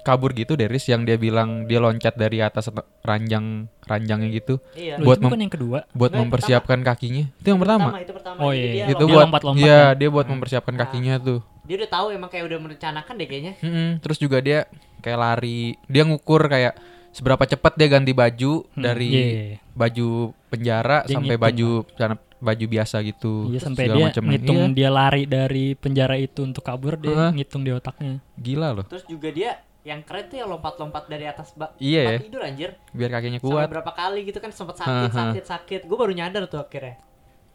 kabur 0.00 0.32
gitu 0.32 0.52
dari 0.52 0.72
yang 0.78 1.02
dia 1.02 1.14
bilang 1.14 1.64
dia 1.64 1.76
loncat 1.76 2.14
dari 2.14 2.38
atas 2.38 2.68
ranjang 3.00 3.68
ranjangnya 3.82 4.28
gitu 4.32 4.58
iya 4.72 4.96
Buat 4.96 5.18
bukan 5.18 5.34
mem- 5.34 5.44
yang 5.44 5.52
kedua 5.52 5.78
buat 5.90 6.08
Enggak, 6.08 6.12
yang 6.12 6.22
mempersiapkan 6.26 6.78
kakinya. 6.80 7.24
Itu 7.34 7.46
yang 7.48 7.60
pertama. 7.60 7.88
itu 7.96 8.12
pertama 8.12 8.38
Oh, 8.38 8.50
Jadi 8.50 8.60
iya. 8.62 8.72
dia 8.82 8.84
Itu 8.88 8.96
lompat. 8.98 9.10
buat 9.10 9.24
lompat-lompat 9.26 9.60
Iya, 9.60 9.76
ya? 9.76 9.88
dia 9.94 10.08
buat 10.08 10.26
mempersiapkan 10.26 10.74
Nah. 10.74 10.80
kakinya 10.80 11.14
tuh. 11.18 11.40
dia 11.60 11.76
udah 11.76 11.90
tahu 11.92 12.06
emang 12.10 12.26
kayak 12.28 12.44
udah 12.44 12.58
merencanakan 12.60 13.14
deh 13.14 13.26
kayaknya 13.26 13.52
Mm-mm. 13.60 13.88
Terus 14.00 14.18
juga 14.18 14.38
dia 14.38 14.66
kayak 14.98 15.18
lari, 15.18 15.60
dia 15.84 16.02
ngukur 16.02 16.42
kayak 16.44 16.74
seberapa 17.10 17.44
cepat 17.44 17.72
dia 17.74 17.88
ganti 17.88 18.10
baju 18.10 18.66
Hmm, 18.66 18.80
dari 18.80 19.08
iya. 19.08 19.58
baju 19.70 20.08
penjara 20.46 21.02
Dia 21.04 21.14
sampai 21.14 21.30
ngitung, 21.32 21.44
baju 21.44 21.68
celana- 21.94 22.26
baju 22.40 22.64
biasa 22.66 22.96
gitu. 23.02 23.34
Iya 23.48 23.60
sampai 23.60 23.84
dia 23.86 24.02
macamnya. 24.02 24.30
ngitung 24.32 24.58
Iya, 24.58 24.72
dia 24.72 24.88
lari 24.90 25.22
dari 25.24 25.66
penjara 25.74 26.16
itu 26.16 26.40
untuk 26.40 26.60
kabur 26.60 26.96
dia 26.96 27.12
Heeh. 27.12 27.30
ngitung 27.36 27.62
di 27.62 27.70
otaknya. 27.70 28.18
gila 28.34 28.68
loh. 28.72 28.84
terus 28.84 29.04
juga 29.04 29.28
dia 29.30 29.60
yang 29.82 30.00
keren 30.02 30.24
tuh 30.26 30.36
yang 30.36 30.48
lompat-lompat 30.48 31.04
dari 31.06 31.24
atas 31.24 31.52
bak 31.52 31.72
Iya 31.76 32.00
tempat 32.02 32.12
ya. 32.12 32.18
tidur 32.20 32.40
anjir 32.42 32.70
Biar 32.90 33.10
kakinya 33.10 33.38
sampai 33.38 33.52
kuat. 33.56 33.68
berapa 33.70 33.92
kali 33.94 34.20
gitu 34.22 34.38
kan 34.38 34.50
sempet 34.50 34.76
sakit 34.76 35.08
Haha. 35.08 35.18
sakit 35.32 35.44
sakit 35.46 35.80
gue 35.84 35.96
baru 35.96 36.12
nyadar 36.12 36.44
tuh 36.46 36.60
akhirnya 36.60 37.00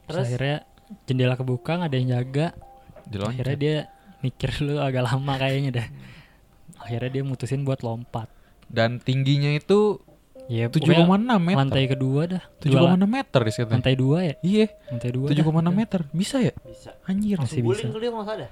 Terus 0.03 0.09
terus 0.11 0.25
akhirnya 0.27 0.57
jendela 1.03 1.33
kebuka 1.33 1.71
nggak 1.75 1.89
ada 1.89 1.97
yang 1.97 2.09
jaga. 2.11 2.47
Diloncat. 3.03 3.29
Akhirnya 3.31 3.57
dia 3.57 3.75
mikir 4.19 4.49
dulu 4.55 4.77
agak 4.79 5.03
lama 5.03 5.33
kayaknya 5.35 5.71
dah. 5.75 5.87
Akhirnya 6.77 7.09
dia 7.11 7.23
mutusin 7.23 7.61
buat 7.61 7.81
lompat. 7.81 8.29
Dan 8.67 8.97
tingginya 8.97 9.49
itu 9.51 10.01
Ya 10.45 10.69
7,6 10.69 11.09
meter. 11.41 11.57
lantai 11.57 11.85
kedua 11.87 12.21
dah. 12.27 12.43
7,6 12.59 13.01
meter 13.01 13.41
di 13.41 13.51
situ. 13.51 13.65
Lantai 13.67 13.97
dua 13.97 14.17
ya? 14.21 14.35
Iya, 14.39 14.65
Lantai 14.87 15.09
dua. 15.09 15.27
7,6 15.27 15.41
dah. 15.41 15.73
meter. 15.73 15.99
Bisa 16.11 16.37
ya? 16.37 16.53
bisa 16.59 16.93
Anjir. 17.03 17.37
Masih 17.37 17.61
guling 17.61 17.89
bisa. 17.89 17.97
dia 17.97 18.11
nggak 18.11 18.29
ada 18.31 18.47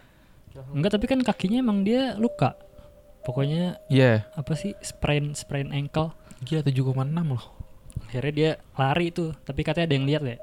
Enggak 0.69 0.91
tapi 0.91 1.05
kan 1.05 1.19
kakinya 1.21 1.57
emang 1.59 1.81
dia 1.81 2.13
luka. 2.15 2.57
Pokoknya 3.23 3.79
Iya, 3.87 4.27
apa 4.31 4.53
sih 4.53 4.75
sprain 4.79 5.31
sprain 5.33 5.69
ankle. 5.69 6.11
gila 6.41 6.59
7,6 6.59 6.91
loh. 7.29 7.45
akhirnya 8.03 8.33
dia 8.33 8.51
lari 8.73 9.09
tuh 9.09 9.31
tapi 9.39 9.61
katanya 9.61 9.85
ada 9.85 9.95
yang 9.95 10.03
lihat 10.03 10.23
ya 10.23 10.37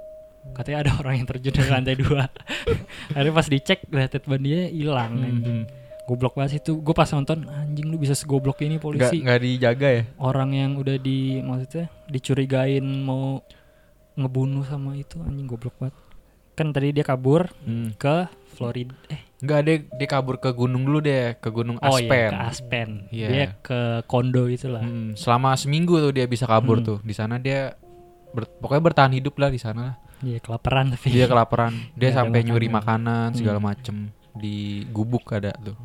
katanya 0.53 0.79
ada 0.81 0.93
orang 0.97 1.14
yang 1.14 1.27
terjun 1.27 1.53
dari 1.53 1.69
lantai 1.69 1.95
dua 1.95 2.25
akhirnya 3.11 3.33
pas 3.33 3.47
dicek 3.47 3.79
lihat 3.87 4.23
ban 4.23 4.40
dia 4.40 4.64
hilang 4.66 5.12
Hmm. 5.12 5.62
goblok 6.07 6.35
banget 6.35 6.59
itu 6.59 6.75
gue 6.77 6.90
pas 6.90 7.07
nonton 7.07 7.45
anjing 7.47 7.85
lu 7.85 7.97
bisa 7.97 8.14
segoblok 8.14 8.59
ini 8.61 8.79
polisi 8.79 9.21
nggak 9.21 9.40
dijaga 9.40 9.88
ya? 9.93 10.03
orang 10.16 10.51
yang 10.53 10.71
udah 10.75 10.97
di 10.97 11.38
maksudnya 11.38 11.87
dicurigain 12.07 12.83
mau 12.83 13.43
ngebunuh 14.14 14.64
sama 14.64 14.95
itu 14.95 15.19
anjing 15.21 15.47
goblok 15.47 15.75
banget 15.77 15.95
kan 16.53 16.71
tadi 16.71 16.90
dia 16.93 17.05
kabur 17.05 17.51
Hmm. 17.61 17.93
ke 17.95 18.27
Florida 18.49 18.95
eh 19.07 19.23
Enggak, 19.40 19.61
dia, 19.62 19.76
dia 19.90 20.07
kabur 20.07 20.37
ke 20.37 20.50
gunung 20.50 20.83
dulu 20.83 21.00
deh, 21.00 21.33
ke 21.35 21.48
gunung 21.48 21.76
oh 21.76 21.88
Aspen. 21.90 22.07
iya 22.07 22.29
ke 22.29 22.37
Aspen 22.38 22.88
Iya. 23.09 23.29
dia 23.29 23.44
ke 23.59 23.81
kondo 24.05 24.44
itulah 24.46 24.81
Hmm, 24.81 25.12
selama 25.14 25.53
seminggu 25.55 25.96
tuh 25.98 26.12
dia 26.12 26.24
bisa 26.24 26.44
kabur 26.44 26.79
Hmm. 26.79 26.87
tuh. 26.87 26.98
Di 27.00 27.12
sana 27.12 27.37
dia 27.37 27.72
ber- 28.31 28.53
pokoknya 28.55 28.83
bertahan 28.83 29.12
hidup 29.12 29.35
lah 29.37 29.48
di 29.48 29.57
sana. 29.57 29.96
iya 30.20 30.37
kelaparan 30.37 30.92
tapi 30.92 31.09
Dia 31.16 31.24
kelaparan. 31.24 31.72
Dia 31.94 32.12
ada 32.12 32.16
sampai 32.20 32.40
nyuri 32.42 32.68
makanan. 32.68 32.76
makanan 33.24 33.29
segala 33.35 33.59
Hmm. 33.59 33.66
macem 33.66 33.96
di 34.33 34.57
gubuk 34.87 35.24
ada 35.31 35.50
tuh. 35.55 35.76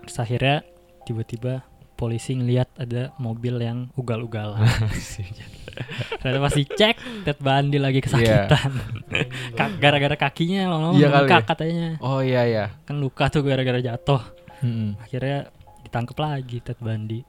Terus 0.00 0.16
akhirnya 0.18 0.64
tiba-tiba 1.02 1.60
polisi 1.92 2.34
ngeliat 2.34 2.68
ada 2.76 3.14
mobil 3.16 3.56
yang 3.56 3.88
ugal-ugalan. 3.94 4.58
Ternyata 6.20 6.38
pas 6.40 6.52
dicek, 6.52 6.96
Ted 7.22 7.38
Bundy 7.38 7.78
lagi 7.78 7.98
kesakitan. 7.98 8.70
Ka- 9.58 9.74
gara-gara 9.74 10.16
kakinya 10.18 10.68
lama-lama 10.68 10.94
Iya 10.94 11.08
kali 11.08 11.16
bengkak 11.18 11.40
ya. 11.40 11.48
katanya. 11.48 11.88
Oh 11.98 12.20
iya 12.20 12.42
ya. 12.44 12.64
Kan 12.82 12.98
luka 12.98 13.26
tuh 13.26 13.40
gara-gara 13.40 13.78
jatuh. 13.78 14.20
Hmm. 14.60 14.94
Akhirnya 14.98 15.48
ditangkap 15.82 16.16
lagi 16.18 16.58
Ted 16.58 16.78
Bundy. 16.78 17.24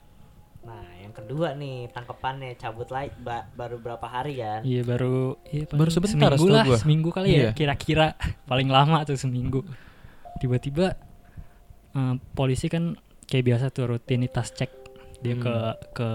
nah 0.63 0.80
yang 0.95 1.12
kedua 1.12 1.52
nih 1.54 1.91
tangkepannya 1.91 2.56
cabut 2.56 2.88
lagi 2.88 3.12
ba- 3.17 3.43
baru 3.52 3.76
berapa 3.78 4.08
hari 4.08 4.39
kan 4.39 4.63
Iya 4.63 4.80
baru 4.82 5.36
iya, 5.45 5.67
Baru 5.67 5.91
sebentar 5.91 6.32
seminggu 6.32 6.47
lah, 6.49 6.63
gua. 6.63 6.78
seminggu 6.80 7.10
kali 7.12 7.28
Iya. 7.30 7.43
ya 7.43 7.52
kira-kira 7.52 8.15
paling 8.45 8.67
lama 8.67 9.04
tuh 9.04 9.15
seminggu. 9.15 9.60
Tiba-tiba 10.38 10.95
eh, 11.93 12.15
polisi 12.34 12.67
kan 12.67 12.95
kayak 13.34 13.46
biasa 13.48 13.65
tuh 13.67 13.89
rutinitas 13.89 14.54
cek 14.54 14.69
dia 15.19 15.34
Hmm. 15.34 15.41
ke 15.41 15.56
ke 15.91 16.10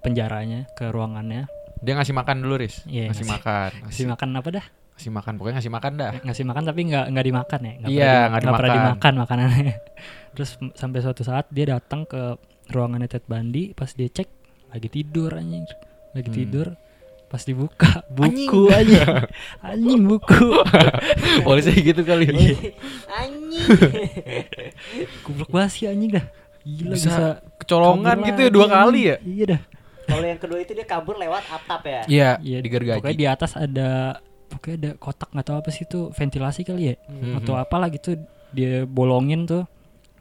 penjaranya, 0.00 0.70
ke 0.72 0.86
ruangannya, 0.86 1.50
Dia 1.78 1.98
ngasih 1.98 2.14
makan 2.14 2.36
dulu, 2.38 2.54
Riz. 2.56 2.86
Iya, 2.86 3.10
ngasih 3.10 3.26
ngasih- 3.26 3.32
makan. 3.34 3.70
ngasih 3.82 4.06
makan 4.06 4.28
apa 4.32 4.48
dah? 4.52 4.66
ngasih 4.92 5.10
makan. 5.10 5.32
Pokoknya 5.34 5.56
ngasih 5.58 5.72
makan 5.72 5.92
dah. 5.96 6.12
Ngasih 6.22 6.44
makan 6.44 6.62
tapi 6.62 6.80
nggak 6.84 7.04
nggak 7.10 7.26
dimakan 7.26 7.60
ya? 7.60 7.72
Nggak 7.74 7.90
Iya, 7.90 8.06
nggak 8.06 8.22
nggak 8.22 8.54
pernah 8.54 8.54
dimakan. 8.70 8.86
dimakan 8.86 9.14
makanannya. 9.18 9.74
Terus 10.36 10.50
sampai 10.72 10.98
suatu 11.00 11.22
saat 11.22 11.44
dia 11.48 11.66
datang 11.68 12.00
ke 12.04 12.22
ruangannya 12.68 13.08
Ted 13.08 13.26
Bundy, 13.26 13.74
pas 13.74 13.90
dia 13.90 14.06
cek 14.06 14.28
lagi 14.70 14.88
tidur 14.88 15.34
anjing, 15.34 15.66
lagi 16.12 16.28
Hmm. 16.28 16.38
tidur. 16.38 16.66
Pas 17.32 17.40
dibuka 17.40 18.04
buku 18.06 18.68
aja, 18.68 19.24
anjing 19.58 20.04
buku. 20.04 20.52
Polisi 21.48 21.72
gitu 21.74 22.04
kali. 22.04 22.28
Iya. 22.28 22.56
anjing 23.18 23.64
Goblok 25.24 25.48
banget 25.48 25.70
sih 25.72 25.84
anjing 25.86 26.10
dah. 26.12 26.24
Gila 26.62 26.92
Bisa 26.92 27.08
bisa, 27.08 27.24
Kecolongan 27.56 28.16
gitu 28.22 28.40
ya 28.40 28.50
dua 28.50 28.66
kali 28.68 29.00
anjing. 29.00 29.08
ya. 29.08 29.16
Iya 29.24 29.44
dah. 29.48 29.62
kalau 30.02 30.26
yang 30.26 30.36
kedua 30.36 30.58
itu 30.58 30.72
dia 30.72 30.84
kabur 30.84 31.14
lewat 31.14 31.40
atap 31.46 31.82
ya 31.84 32.02
Iya, 32.04 32.30
Iya, 32.36 32.58
digergaji. 32.60 33.00
Pokoknya 33.00 33.16
di 33.16 33.26
atas 33.26 33.52
ada 33.54 34.20
pokoknya 34.44 34.76
ada 34.76 34.90
kotak 34.98 35.28
nggak 35.30 35.46
tahu 35.46 35.56
apa 35.56 35.70
sih 35.70 35.82
itu 35.82 36.00
ventilasi 36.10 36.60
kali 36.62 36.82
ya 36.84 36.94
Mhm. 37.08 37.38
atau 37.38 37.54
apalah 37.56 37.88
gitu 37.88 38.18
dia 38.50 38.84
bolongin 38.84 39.46
tuh. 39.46 39.64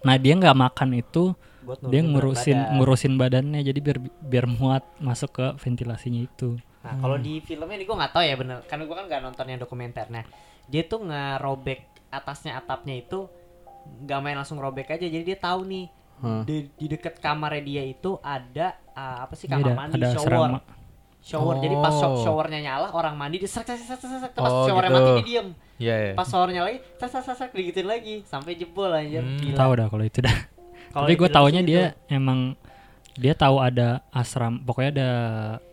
Nah 0.02 0.16
dia 0.16 0.34
nggak 0.34 0.56
makan 0.56 0.96
itu 0.96 1.36
buat 1.60 1.82
dia 1.84 2.02
ngurusin 2.02 2.56
badan. 2.58 2.74
ngurusin 2.78 3.14
badannya 3.18 3.60
jadi 3.62 3.80
biar 3.80 3.98
biar 4.22 4.46
muat 4.48 4.86
masuk 4.98 5.30
ke 5.34 5.46
ventilasinya 5.60 6.24
itu. 6.24 6.56
Nah, 6.82 6.94
kalau 6.98 7.18
di 7.18 7.38
filmnya 7.40 7.78
ini 7.78 7.86
gue 7.86 7.94
nggak 7.94 8.14
tahu 8.14 8.24
ya 8.26 8.36
bener, 8.36 8.58
karena 8.66 8.84
gue 8.90 8.96
kan 8.98 9.06
nggak 9.06 9.22
nonton 9.22 9.46
yang 9.46 9.60
dokumenter. 9.62 10.10
Nah, 10.10 10.26
dia 10.66 10.82
tuh 10.84 11.06
ngerobek 11.06 11.80
atasnya 12.10 12.58
atapnya 12.58 12.98
itu 12.98 13.30
nggak 14.06 14.20
main 14.22 14.38
langsung 14.38 14.58
robek 14.58 14.90
aja, 14.90 15.06
jadi 15.06 15.22
dia 15.22 15.38
tahu 15.38 15.66
nih 15.66 15.86
Hah. 16.22 16.42
di, 16.46 16.70
di 16.74 16.86
deket 16.86 17.18
kamarnya 17.18 17.62
dia 17.62 17.84
itu 17.86 18.18
ada 18.22 18.78
ah, 18.94 19.26
apa 19.26 19.34
sih 19.34 19.46
kamar 19.50 19.62
ada 19.62 19.78
mandi 19.78 19.98
ada 19.98 20.10
shower. 20.14 20.26
asrama. 20.30 20.60
Shower. 21.22 21.56
Jadi 21.62 21.76
pas 21.78 21.94
Oh. 22.02 22.18
showernya 22.18 22.60
nyala, 22.66 22.88
orang 22.98 23.14
mandi 23.14 23.38
dia 23.38 23.46
serak 23.46 23.78
serak 23.78 24.02
serak 24.02 24.22
serak, 24.26 24.32
pas 24.34 24.50
Oh, 24.50 24.66
showernya 24.66 24.90
gitu. 24.90 24.98
mati 24.98 25.12
dia 25.14 25.26
diem. 25.30 25.48
Iya, 25.78 25.96
iya. 26.02 26.14
Pas 26.18 26.26
showernya 26.26 26.62
lagi, 26.66 26.78
serak 26.98 27.12
serak 27.14 27.38
serak, 27.38 27.52
digituin 27.54 27.86
lagi 27.86 28.16
sampai 28.26 28.58
jebol 28.58 28.90
anjir. 28.90 29.22
Hmm. 29.22 29.38
Gila. 29.38 29.58
Tahu 29.58 29.72
dah 29.78 29.88
kalau 29.90 30.04
itu 30.04 30.20
dah. 30.20 30.38
Kalau 30.92 31.06
Tapi 31.06 31.14
gue 31.16 31.30
taunya 31.30 31.62
dia 31.62 31.84
gitu. 31.94 32.18
emang 32.18 32.40
dia 33.16 33.32
tahu 33.32 33.60
ada 33.60 34.02
asram 34.12 34.60
pokoknya 34.60 34.92
ada 34.92 35.10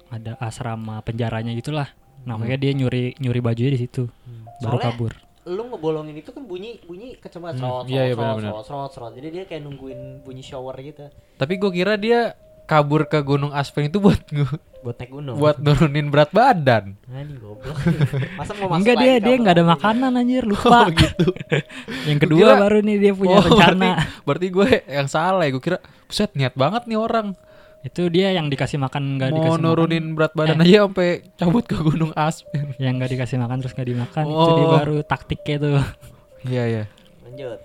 ada 0.09 0.37
asrama 0.39 1.01
penjaranya 1.01 1.53
gitulah 1.53 1.89
Nah, 2.19 2.35
makanya 2.35 2.61
dia 2.61 2.73
nyuri 2.75 3.17
nyuri 3.17 3.41
bajunya 3.41 3.73
di 3.73 3.81
situ. 3.81 4.05
Baru 4.59 4.77
Soalnya 4.77 4.91
kabur. 4.91 5.13
lu 5.47 5.63
ngebolongin 5.67 6.13
itu 6.15 6.29
kan 6.29 6.43
bunyi 6.43 6.77
bunyi 6.83 7.17
kecemat 7.17 7.55
Hmm, 7.55 7.63
serot 7.63 7.85
iya, 7.87 8.05
iya, 8.05 8.13
serot, 8.13 8.21
benar-benar. 8.37 8.51
serot, 8.51 8.65
serot, 8.67 8.91
serot. 8.93 9.13
Jadi 9.15 9.29
dia 9.31 9.45
kayak 9.45 9.63
nungguin 9.63 10.01
bunyi 10.21 10.43
shower 10.43 10.77
gitu. 10.79 11.09
Tapi 11.35 11.57
gue 11.57 11.71
kira 11.73 11.95
dia 11.95 12.37
kabur 12.65 13.07
ke 13.07 13.17
Gunung 13.19 13.49
Aspen 13.51 13.89
itu 13.89 13.97
buat 13.97 14.21
ngu- 14.29 14.61
Buat 14.79 14.97
naik 14.99 15.11
gunung. 15.11 15.35
buat 15.35 15.57
nurunin 15.57 16.07
berat 16.07 16.29
badan. 16.31 17.01
Anjing 17.09 17.41
goblok. 17.41 17.75
Masa 18.39 18.53
mau 18.53 18.67
masuk 18.67 18.77
Enggak 18.77 18.97
dia 18.99 19.15
dia 19.19 19.35
nggak 19.35 19.55
ada 19.55 19.65
makanan 19.65 20.11
anjir 20.13 20.45
lupa. 20.45 20.69
Oh 20.69 20.89
gitu. 21.01 21.27
Yang 22.11 22.19
kedua 22.21 22.45
kira- 22.45 22.61
baru 22.61 22.79
nih 22.83 22.97
dia 22.99 23.13
punya 23.13 23.37
oh, 23.37 23.43
rencana. 23.43 23.89
Berarti, 23.97 24.23
berarti 24.23 24.47
gue 24.51 24.69
yang 24.87 25.09
salah 25.09 25.43
ya. 25.43 25.51
Gue 25.51 25.63
kira, 25.63 25.79
buset 26.05 26.31
niat 26.35 26.53
banget 26.53 26.85
nih 26.85 26.99
orang. 26.99 27.33
Itu 27.81 28.09
dia 28.09 28.31
yang 28.31 28.47
dikasih 28.47 28.77
makan 28.77 29.17
nggak 29.17 29.31
Mau 29.31 29.37
dikasih 29.39 29.61
nurunin 29.61 30.03
makan. 30.03 30.15
berat 30.15 30.33
badan 30.33 30.59
Eh. 30.59 30.65
aja 30.67 30.79
sampai 30.85 31.09
cabut 31.35 31.65
ke 31.65 31.77
Gunung 31.77 32.11
Aspen. 32.13 32.75
Yang 32.83 32.93
nggak 32.97 33.11
dikasih 33.13 33.37
makan 33.39 33.57
terus 33.59 33.73
nggak 33.73 33.89
dimakan 33.89 34.25
itu 34.27 34.51
dia 34.51 34.65
Oh. 34.65 34.73
baru 34.75 34.97
taktiknya 35.03 35.57
tuh. 35.59 35.75
Iya 36.45 36.63
iya. 36.65 36.85
Lanjut. 37.23 37.59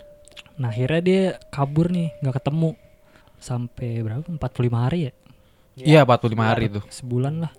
Nah 0.55 0.67
akhirnya 0.67 1.01
dia 1.01 1.21
kabur 1.47 1.87
nih 1.87 2.13
nggak 2.19 2.35
ketemu 2.35 2.69
sampai 3.37 3.89
berapa 3.99 4.23
45 4.23 4.39
hari 4.79 4.99
ya 5.03 5.11
Iya 5.75 5.99
45 6.03 6.41
hari 6.43 6.65
tuh. 6.69 6.83
sebulan 6.87 7.33
lah 7.39 7.51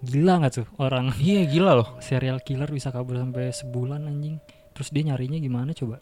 gila 0.00 0.32
nggak 0.38 0.52
tuh 0.54 0.66
orang 0.76 1.12
Iya 1.22 1.42
gila 1.46 1.72
loh. 1.74 1.88
serial 1.98 2.38
killer 2.38 2.68
bisa 2.68 2.88
kabur 2.88 3.16
sampai 3.16 3.48
sebulan 3.48 4.04
anjing 4.04 4.36
terus 4.70 4.88
dia 4.88 5.04
nyarinya 5.04 5.36
gimana 5.36 5.72
coba 5.72 5.96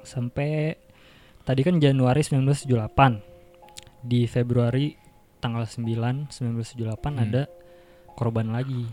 sampai 0.00 0.74
tadi 1.40 1.60
kan 1.60 1.76
Januari 1.76 2.20
1978 2.20 3.18
di 4.00 4.26
Februari 4.26 4.94
tanggal 5.44 5.62
9 5.62 6.32
1978 6.32 6.80
Hmm. 7.12 7.20
ada 7.20 7.42
korban 8.10 8.48
lagi 8.48 8.88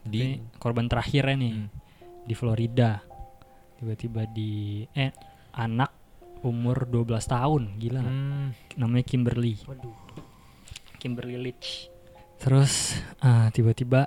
Di 0.00 0.22
Ini 0.22 0.54
korban 0.56 0.86
terakhirnya 0.86 1.34
nih 1.36 1.52
Hmm. 1.52 1.68
di 2.22 2.32
Florida 2.32 3.02
tiba-tiba 3.76 4.22
di 4.24 4.86
eh 4.88 5.10
anak 5.52 5.90
umur 6.40 6.86
12 6.86 7.02
tahun 7.24 7.74
gila 7.76 7.98
nggak? 7.98 8.14
Hmm, 8.14 8.46
namanya 8.76 9.04
Kimberly 9.04 9.58
Waduh. 9.62 9.90
Kimberly 10.96 11.36
Leach 11.36 11.90
terus 12.36 12.94
ah, 13.18 13.48
tiba-tiba 13.48 14.06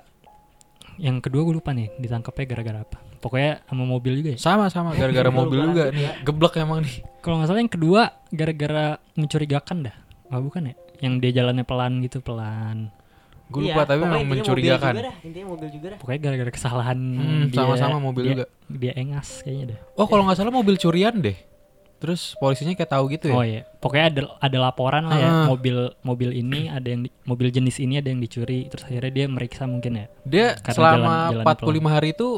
yang 0.96 1.18
kedua 1.18 1.42
gue 1.42 1.54
lupa 1.54 1.70
nih 1.70 1.92
ditangkapnya 1.96 2.46
gara-gara 2.46 2.78
apa 2.80 2.98
pokoknya 3.18 3.60
sama 3.64 3.84
mobil 3.84 4.12
juga 4.16 4.30
ya 4.32 4.38
sama 4.38 4.64
sama 4.68 4.94
gara-gara 4.94 5.28
mobil 5.34 5.60
juga 5.66 5.84
nih. 5.90 6.00
ya. 6.00 6.12
Geblek 6.22 6.54
emang 6.56 6.80
nih. 6.80 7.04
kalau 7.20 7.36
nggak 7.36 7.48
salah 7.48 7.60
yang 7.60 7.68
kedua 7.70 8.02
gara-gara 8.28 8.84
mencurigakan 9.14 9.84
dah 9.84 9.96
ah 10.28 10.38
bukan 10.38 10.70
ya 10.70 10.74
yang 11.00 11.16
dia 11.16 11.32
jalannya 11.34 11.62
pelan 11.62 12.00
gitu 12.00 12.20
pelan 12.20 12.92
Gue 13.46 13.66
Iya, 13.66 13.74
lupa 13.74 13.82
tapi 13.82 13.98
pokoknya 13.98 14.14
memang 14.14 14.30
mencurigakan. 14.30 14.78
Mobil 14.86 14.94
juga 14.94 15.08
dah. 15.10 15.16
Intinya 15.20 15.46
mobil 15.48 15.68
juga 15.68 15.86
dah. 15.88 15.98
pokoknya 15.98 16.20
gara-gara 16.20 16.52
kesalahan 16.52 16.98
Hmm, 17.02 17.42
dia- 17.44 17.58
sama-sama 17.58 17.96
mobil 17.98 18.22
dia, 18.22 18.32
juga. 18.32 18.46
dia 18.70 18.92
engas 18.94 19.28
kayaknya 19.40 19.64
dah 19.66 19.78
Oh 19.92 20.06
kalau 20.06 20.22
nggak 20.22 20.36
salah 20.36 20.52
mobil 20.52 20.74
curian 20.76 21.16
deh. 21.18 21.34
Terus 21.98 22.32
polisinya 22.34 22.72
kayak 22.72 22.90
tahu 22.90 23.04
gitu 23.10 23.26
ya. 23.26 23.34
oh 23.34 23.42
iya 23.42 23.62
pokoknya 23.76 24.06
ada 24.06 24.20
ada 24.40 24.58
laporan 24.62 25.04
lah 25.04 25.18
ya 25.18 25.28
Ah. 25.28 25.46
mobil 25.46 25.76
mobil 26.00 26.30
ini 26.32 26.64
ada 26.64 26.86
yang 26.86 27.04
di- 27.04 27.12
mobil 27.22 27.50
jenis 27.50 27.76
ini 27.76 27.98
ada 27.98 28.08
yang 28.08 28.16
dicuri 28.18 28.64
terus 28.66 28.84
akhirnya 28.84 29.10
dia 29.10 29.26
meriksa 29.26 29.64
mungkin 29.64 29.92
ya 29.94 30.06
Dia 30.22 30.46
Karena 30.56 30.72
selama 30.72 30.96
jalan- 31.02 31.32
jalan 31.34 31.44
45 31.44 31.90
hari 31.90 32.08
itu 32.10 32.28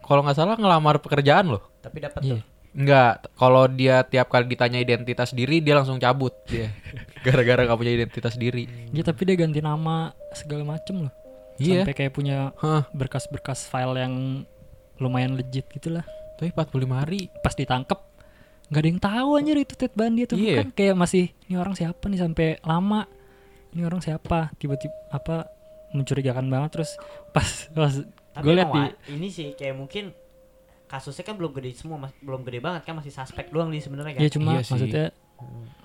kalau 0.00 0.20
nggak 0.22 0.36
salah 0.36 0.54
ngelamar 0.54 0.96
pekerjaan 0.98 1.46
loh. 1.48 1.62
Tapi 1.78 1.98
dapat 1.98 2.20
Iya. 2.22 2.32
tuh. 2.32 2.42
Enggak, 2.78 3.26
kalau 3.34 3.66
dia 3.66 4.06
tiap 4.06 4.30
kali 4.30 4.46
ditanya 4.46 4.78
identitas 4.78 5.34
diri 5.34 5.58
dia 5.58 5.74
langsung 5.74 5.98
cabut 5.98 6.30
dia. 6.46 6.70
Gara-gara 7.26 7.66
nggak 7.66 7.74
punya 7.74 7.92
identitas 7.92 8.38
diri. 8.38 8.70
Iya 8.94 9.02
tapi 9.02 9.26
dia 9.26 9.34
ganti 9.34 9.58
nama 9.58 10.14
segala 10.30 10.62
macem 10.64 11.02
loh 11.02 11.12
Iya. 11.58 11.82
sampai 11.82 11.90
kayak 11.92 12.14
punya 12.14 12.54
berkas-berkas 12.94 13.66
file 13.66 13.98
yang 13.98 14.14
lumayan 14.96 15.34
legit 15.34 15.66
gitulah 15.68 16.06
tapi 16.38 16.54
45 16.54 16.86
hari. 16.94 17.26
pas 17.42 17.50
ditangkep 17.50 17.98
nggak 18.70 18.78
ada 18.78 18.88
yang 18.88 19.00
tahu 19.02 19.28
anjir 19.34 19.56
itu 19.58 19.74
Ted 19.74 19.90
Bundy 19.90 20.22
itu 20.22 20.38
Iya. 20.38 20.62
kan 20.62 20.68
kayak 20.70 20.94
masih 20.94 21.34
ini 21.50 21.58
orang 21.58 21.74
siapa 21.74 22.06
nih 22.06 22.20
sampai 22.20 22.48
lama 22.62 23.10
ini 23.74 23.82
orang 23.82 23.98
siapa 23.98 24.54
tiba-tiba 24.54 24.94
apa 25.10 25.50
mencurigakan 25.90 26.46
banget 26.46 26.78
terus 26.78 26.90
pas 27.34 27.42
pas 27.74 27.90
gue 28.38 28.52
liat 28.54 28.70
emang 28.70 28.94
di 28.94 29.18
ini 29.18 29.26
sih 29.26 29.58
kayak 29.58 29.74
mungkin 29.74 30.14
kasusnya 30.88 31.22
kan 31.22 31.34
belum 31.34 31.52
gede 31.52 31.70
semua, 31.74 31.96
mas- 31.98 32.16
belum 32.18 32.42
gede 32.42 32.58
banget 32.58 32.82
kan 32.82 32.94
masih 32.94 33.08
suspek 33.10 33.48
doang 33.48 33.68
nih 33.68 33.78
sebenarnya 33.78 34.12
kan. 34.14 34.20
ya 34.20 34.30
cuma 34.30 34.50
Iya 34.50 34.62
sih. 34.62 34.72
maksudnya 34.72 35.06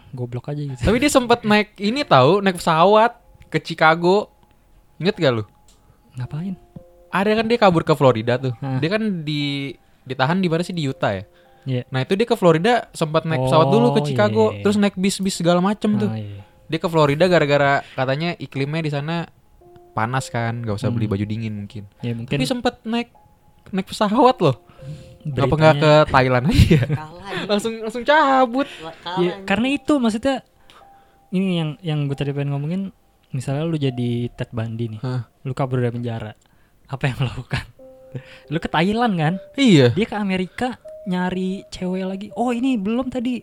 goblok 0.10 0.48
aja 0.48 0.62
gitu 0.62 0.80
Tapi 0.80 0.98
dia 0.98 1.10
sempat 1.10 1.44
naik 1.44 1.76
ini 1.78 2.02
tahu, 2.02 2.40
naik 2.40 2.58
pesawat 2.58 3.20
ke 3.48 3.60
Chicago. 3.60 4.32
Ingat 4.98 5.16
gak 5.16 5.34
lu? 5.34 5.44
ngapain 6.14 6.54
Ada 7.10 7.36
kan 7.36 7.46
dia 7.46 7.58
kabur 7.58 7.82
ke 7.82 7.92
Florida 7.92 8.38
tuh. 8.38 8.54
Hah. 8.56 8.78
Dia 8.78 8.90
kan 8.90 9.02
di 9.22 9.74
ditahan 10.04 10.38
di 10.38 10.48
mana 10.48 10.62
sih 10.62 10.72
di 10.72 10.84
Utah 10.84 11.12
ya? 11.12 11.24
Iya. 11.64 11.82
Nah 11.88 12.02
itu 12.02 12.14
dia 12.14 12.26
ke 12.26 12.34
Florida 12.34 12.90
sempat 12.92 13.24
naik 13.24 13.44
pesawat 13.44 13.68
dulu 13.68 13.88
ke 13.92 14.00
Oh, 14.00 14.06
Chicago, 14.06 14.44
iya. 14.50 14.62
terus 14.62 14.76
naik 14.76 14.96
bis-bis 14.96 15.34
segala 15.34 15.60
macem 15.60 15.94
tuh. 15.96 16.08
Ah, 16.08 16.16
iya. 16.16 16.42
Dia 16.66 16.80
ke 16.80 16.88
Florida 16.88 17.26
gara-gara 17.26 17.86
katanya 17.94 18.34
iklimnya 18.36 18.82
di 18.82 18.90
sana 18.90 19.30
panas 19.92 20.28
kan, 20.28 20.60
nggak 20.60 20.74
usah 20.74 20.90
beli 20.90 21.06
Hmm. 21.06 21.14
baju 21.14 21.26
dingin 21.28 21.54
mungkin. 21.56 21.84
ya 22.00 22.14
mungkin 22.14 22.32
Tapi 22.32 22.46
sempat 22.46 22.82
naik 22.82 23.14
naik 23.70 23.86
pesawat 23.86 24.38
loh. 24.40 24.58
Kenapa 25.24 25.56
nggak 25.56 25.76
ke 25.78 25.92
Thailand 26.10 26.46
aja? 26.48 26.82
Langsung 27.52 27.74
langsung 27.80 28.04
cabut. 28.04 28.68
Kalah 28.68 29.20
Ya, 29.20 29.32
karena 29.44 29.68
itu 29.72 29.94
maksudnya 29.96 30.44
ini 31.32 31.60
yang 31.60 31.70
yang 31.80 32.00
gue 32.06 32.16
tadi 32.16 32.30
pengen 32.30 32.54
ngomongin 32.54 32.82
misalnya 33.34 33.66
lu 33.66 33.76
jadi 33.76 34.30
Ted 34.30 34.54
Bundy 34.54 34.94
nih 34.94 35.02
Hah. 35.02 35.26
lu 35.42 35.58
kabur 35.58 35.82
dari 35.82 35.90
penjara 35.90 36.38
apa 36.86 37.04
yang 37.10 37.26
lo 37.26 37.34
lakukan 37.34 37.66
lu 38.54 38.62
ke 38.62 38.70
Thailand 38.70 39.14
kan 39.18 39.34
Iya. 39.58 39.90
dia 39.92 40.06
ke 40.06 40.14
Amerika 40.14 40.78
nyari 41.10 41.66
cewek 41.74 42.06
lagi 42.06 42.28
oh 42.38 42.54
ini 42.54 42.78
belum 42.78 43.10
tadi 43.10 43.42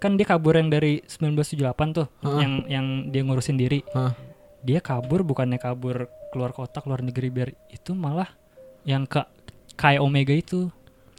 kan 0.00 0.16
dia 0.16 0.24
kabur 0.24 0.56
yang 0.56 0.72
dari 0.72 1.04
1978 1.04 1.60
tuh 1.92 2.08
Heeh. 2.24 2.38
yang 2.40 2.52
yang 2.66 2.86
dia 3.12 3.20
ngurusin 3.20 3.60
diri 3.60 3.84
Hah. 3.92 4.16
dia 4.64 4.80
kabur 4.80 5.20
bukannya 5.20 5.60
kabur 5.60 6.08
keluar 6.32 6.56
kota 6.56 6.80
keluar 6.80 7.04
negeri 7.04 7.28
biar 7.28 7.48
itu 7.68 7.92
malah 7.92 8.32
yang 8.88 9.04
ke 9.04 9.20
Kai 9.76 10.00
Omega 10.00 10.32
itu 10.32 10.72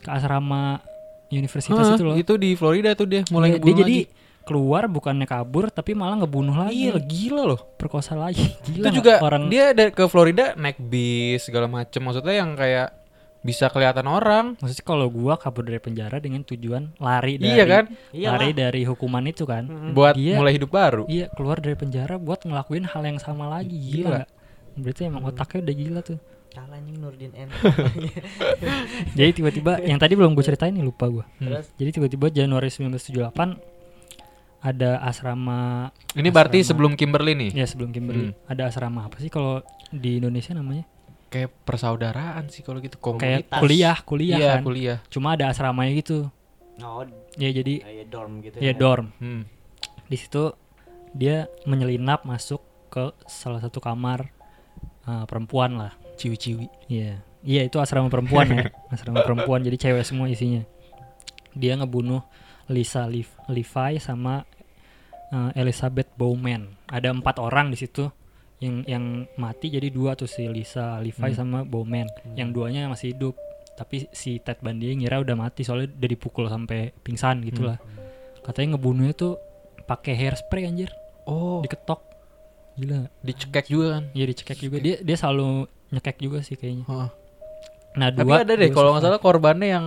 ke 0.05 0.09
asrama 0.11 0.79
universitas 1.27 1.73
Hah, 1.75 1.95
itu 1.95 2.03
loh 2.03 2.15
itu 2.15 2.33
di 2.35 2.53
Florida 2.53 2.93
tuh 2.93 3.05
dia 3.05 3.25
mulai 3.27 3.49
Iya, 3.49 3.53
dia 3.53 3.59
ngebunuh 3.59 3.81
jadi 3.81 3.97
lagi. 3.99 4.13
keluar 4.41 4.83
bukannya 4.85 5.25
kabur 5.25 5.65
tapi 5.67 5.91
malah 5.91 6.21
ngebunuh 6.21 6.53
lagi 6.55 6.77
Iya 6.85 6.95
gila 6.97 7.43
loh. 7.47 7.59
perkosa 7.75 8.13
lagi 8.13 8.45
gila 8.63 8.85
itu 8.85 8.89
juga 8.95 9.17
orang 9.19 9.49
dia 9.49 9.73
dari 9.73 9.89
ke 9.89 10.05
Florida 10.05 10.53
naik 10.53 10.77
bis 10.79 11.41
segala 11.43 11.65
macem 11.65 11.99
maksudnya 11.99 12.35
yang 12.35 12.53
kayak 12.53 12.93
bisa 13.41 13.69
kelihatan 13.69 14.05
orang. 14.05 14.57
maksudnya 14.57 14.81
kalau 14.83 15.05
gua 15.07 15.33
kabur 15.35 15.61
dari 15.61 15.77
penjara 15.77 16.17
dengan 16.17 16.41
tujuan 16.41 16.97
lari 16.97 17.37
dari 17.37 17.53
Iya 17.53 17.65
kan? 17.67 17.83
Iyalah. 18.09 18.31
lari 18.35 18.49
dari 18.51 18.81
hukuman 18.83 19.21
itu 19.23 19.45
kan. 19.45 19.69
Buat 19.93 20.17
Dia- 20.17 20.33
mulai 20.35 20.57
hidup 20.57 20.73
baru. 20.73 21.05
iya 21.05 21.29
keluar 21.29 21.57
dari 21.57 21.73
penjara 21.73 22.17
buat 22.17 22.41
ngelakuin 22.41 22.89
hal 22.89 23.05
yang 23.05 23.17
sama 23.17 23.45
lagi 23.47 23.69
Gila. 23.69 23.93
gila, 23.93 24.09
nggak? 24.15 24.29
berarti 24.75 25.01
emang 25.03 25.23
otaknya 25.23 25.59
udah 25.61 25.75
gila 25.77 25.99
tuh 26.01 26.17
Kalah 26.55 26.71
anjing 26.73 26.95
Nurdin 26.95 27.35
N. 27.35 27.49
jadi 29.17 29.31
tiba-tiba 29.31 29.77
yang 29.81 29.97
tadi 29.97 30.13
belum 30.13 30.31
gue 30.31 30.41
ceritain 30.41 30.71
nih 30.71 30.81
lupa 30.81 31.05
gua 31.07 31.25
Hmm. 31.35 31.51
Terus 31.51 31.67
jadi 31.75 31.89
tiba-tiba 31.91 32.27
Januari 32.29 32.69
1978 32.69 33.27
ada 34.61 34.97
asrama 34.99 35.91
Ini 36.11 36.29
berarti 36.29 36.57
Asrama. 36.57 36.69
sebelum 36.71 36.91
Kimberly 36.95 37.33
nih. 37.35 37.49
ya 37.53 37.65
sebelum 37.65 37.91
Kimberly 37.91 38.31
Hmm. 38.31 38.39
ada 38.47 38.65
asrama 38.65 39.05
apa 39.05 39.19
sih 39.19 39.27
kalau 39.27 39.59
di 39.89 40.17
Indonesia 40.17 40.51
namanya 40.51 40.87
Kayak 41.27 41.51
persaudaraan 41.61 42.47
sih 42.47 42.61
kalau 42.61 42.79
gitu. 42.79 42.95
kayak 42.95 43.51
Komunitas. 43.51 43.59
kuliah 43.59 43.97
kuliah 43.99 44.37
Iya, 44.37 44.51
kan 44.53 44.63
kuliah. 44.63 44.97
cuma 45.07 45.35
ada 45.35 45.45
asramanya 45.47 45.91
gitu 45.93 46.31
oh, 46.77 47.03
ya 47.35 47.49
jadi 47.51 47.83
ya 47.83 48.05
dorm 48.05 48.39
gitu 48.39 48.55
ya 48.57 48.71
dorm 48.71 49.11
Hmm. 49.17 49.43
di 50.05 50.15
situ 50.15 50.55
dia 51.11 51.45
menyelinap 51.63 52.23
masuk 52.23 52.63
ke 52.87 53.11
salah 53.25 53.59
satu 53.59 53.77
kamar 53.77 54.31
uh, 55.03 55.23
perempuan 55.25 55.75
lah 55.75 55.91
Ciwi-ciwi. 56.15 56.65
iya. 56.87 57.19
Iya 57.45 57.61
itu 57.61 57.77
asrama 57.77 58.09
perempuan 58.09 58.49
ya. 58.49 58.73
Asrama 58.93 59.21
perempuan 59.21 59.61
jadi 59.61 59.77
cewek 59.77 60.01
semua 60.01 60.25
isinya. 60.25 60.65
Dia 61.53 61.77
ngebunuh 61.77 62.25
Lisa 62.67 63.05
Lev- 63.05 63.37
Levi 63.45 64.01
sama 64.01 64.41
uh, 65.29 65.51
Elizabeth 65.53 66.09
Bowman. 66.17 66.73
Ada 66.89 67.13
empat 67.13 67.37
orang 67.37 67.69
di 67.69 67.77
situ 67.77 68.09
yang 68.57 68.81
yang 68.83 69.05
mati 69.35 69.69
jadi 69.69 69.93
dua 69.93 70.17
tuh 70.17 70.25
si 70.25 70.41
Lisa 70.47 70.97
Levi 70.97 71.21
Hmm. 71.21 71.37
sama 71.37 71.59
Bowman. 71.61 72.09
Yang 72.33 72.49
duanya 72.49 72.89
masih 72.89 73.13
hidup 73.13 73.37
tapi 73.75 74.09
si 74.09 74.39
Ted 74.39 74.63
Bundy 74.63 74.95
ngira 74.95 75.19
udah 75.19 75.35
mati 75.35 75.61
soalnya 75.61 75.91
udah 75.91 76.09
dipukul 76.09 76.47
sampai 76.47 76.95
pingsan 76.97 77.43
gitulah 77.43 77.75
katanya 78.39 78.73
ngebunuhnya 78.73 79.11
tuh 79.13 79.35
pakai 79.83 80.17
hairspray 80.17 80.65
anjir. 80.65 80.89
Oh, 81.27 81.61
diketok. 81.61 82.01
Gila. 82.73 83.05
Dicekek 83.21 83.69
juga 83.69 83.99
kan. 83.99 84.03
iya 84.11 84.25
dicekek 84.25 84.57
juga. 84.57 84.77
Dia 84.79 84.97
dia 84.97 85.13
selalu 85.13 85.69
nyekek 85.95 86.17
juga 86.19 86.39
sih 86.41 86.53
kayaknya 86.53 86.83
Hah. 86.85 87.09
nah 87.93 88.07
Tapi 88.09 88.27
dua 88.27 88.43
ada 88.43 88.53
deh 88.53 88.69
kalau 88.69 88.91
nggak 88.91 89.01
salah 89.01 89.17
korbannya 89.17 89.69
yang 89.69 89.85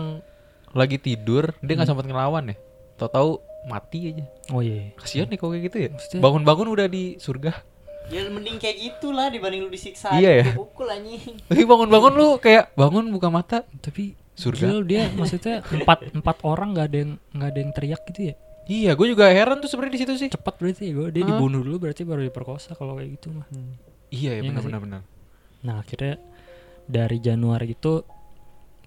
lagi 0.70 0.96
tidur 0.96 1.52
dia 1.58 1.74
nggak 1.74 1.84
Hmm. 1.84 1.92
sempat 1.94 2.06
ngelawan 2.06 2.44
ya. 2.46 2.56
Tahu-tahu 2.96 3.30
mati 3.64 3.98
aja. 4.08 4.24
oh 4.48 4.58
iya 4.58 4.90
Kasihan 4.94 5.26
nih 5.26 5.36
kalau 5.36 5.52
kayak 5.52 5.64
gitu 5.66 5.76
ya. 5.78 5.88
Maksudnya- 5.90 6.20
Bangun-bangun 6.20 6.66
udah 6.68 6.86
di 6.86 7.04
surga. 7.16 7.52
Ya 8.08 8.24
mending 8.26 8.56
kayak 8.56 8.76
gitulah 8.78 9.28
dibanding 9.28 9.60
lu 9.62 9.70
disiksa 9.70 10.12
Iya 10.14 10.40
ya? 10.40 10.44
pukul 10.52 10.88
anjing. 10.88 11.36
Tapi 11.48 11.62
bangun-bangun 11.62 12.12
lu 12.12 12.28
kayak 12.38 12.72
bangun 12.74 13.04
buka 13.08 13.28
mata. 13.28 13.58
Tapi 13.78 14.16
Surga. 14.32 14.64
gila 14.66 14.80
dia 14.82 15.02
maksudnya 15.10 15.60
empat 15.62 16.12
empat 16.12 16.36
orang 16.42 16.72
nggak 16.72 16.86
ada 16.86 16.96
yang 16.98 17.12
nggak 17.28 17.48
ada 17.48 17.58
yang 17.58 17.72
teriak 17.72 18.02
gitu 18.06 18.20
ya. 18.22 18.34
Iya, 18.64 18.90
gue 18.92 19.06
juga 19.08 19.24
heran 19.26 19.58
tuh 19.58 19.66
sebenarnya 19.66 19.94
di 19.94 20.00
situ 20.00 20.12
sih. 20.14 20.28
Cepat 20.28 20.56
berarti 20.56 20.82
ya 20.84 20.92
gue 20.94 21.08
dia 21.10 21.22
Hah? 21.22 21.28
dibunuh 21.34 21.60
dulu 21.60 21.76
berarti 21.82 22.02
baru 22.02 22.20
diperkosa 22.22 22.72
kalau 22.72 22.94
kayak 22.94 23.16
gitu 23.16 23.32
mah. 23.32 23.44
Iya, 24.08 24.36
ya 24.36 24.40
Iya 24.40 24.48
nggak 24.48 24.62
sih? 24.62 24.68
benar-benar 24.68 24.80
benar. 24.80 25.02
Nah 25.64 25.82
akhirnya 25.82 26.20
dari 26.86 27.18
Januari 27.18 27.74
itu 27.74 28.02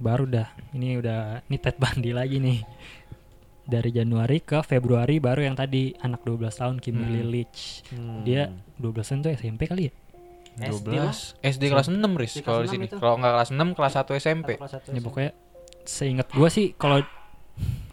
baru 0.02 0.26
dah 0.26 0.50
ini 0.74 0.98
udah 0.98 1.46
ini 1.46 1.58
Ted 1.62 1.78
Bundy 1.78 2.12
lagi 2.12 2.38
nih. 2.42 2.60
Dari 3.62 3.94
Januari 3.94 4.42
ke 4.42 4.66
Februari 4.66 5.22
baru 5.22 5.46
yang 5.46 5.56
tadi 5.56 5.94
anak 6.02 6.26
12 6.26 6.50
tahun 6.60 6.76
Kimmy 6.82 7.06
Hmm. 7.06 7.14
Lilich. 7.14 7.86
Hmm. 7.94 8.26
Dia 8.26 8.50
12 8.82 9.06
tahun 9.06 9.20
tuh 9.22 9.32
SMP 9.38 9.70
kali 9.70 9.88
ya? 9.88 9.94
SD 10.60 10.88
12 10.92 11.00
lah. 11.00 11.16
SD 11.46 11.64
kelas 11.72 11.88
6 11.88 12.20
Riz 12.20 12.32
SD 12.36 12.44
kalau 12.44 12.60
di 12.66 12.70
sini. 12.74 12.86
Kalau 12.92 13.16
nggak 13.16 13.34
kelas 13.38 13.50
6 13.56 13.78
kelas 13.78 13.94
1 13.96 14.20
SMP. 14.20 14.50
Satu 14.60 14.88
Ya 14.92 15.00
pokoknya 15.00 15.32
seingat 15.88 16.28
gua 16.34 16.50
sih 16.52 16.74
kalau 16.76 17.00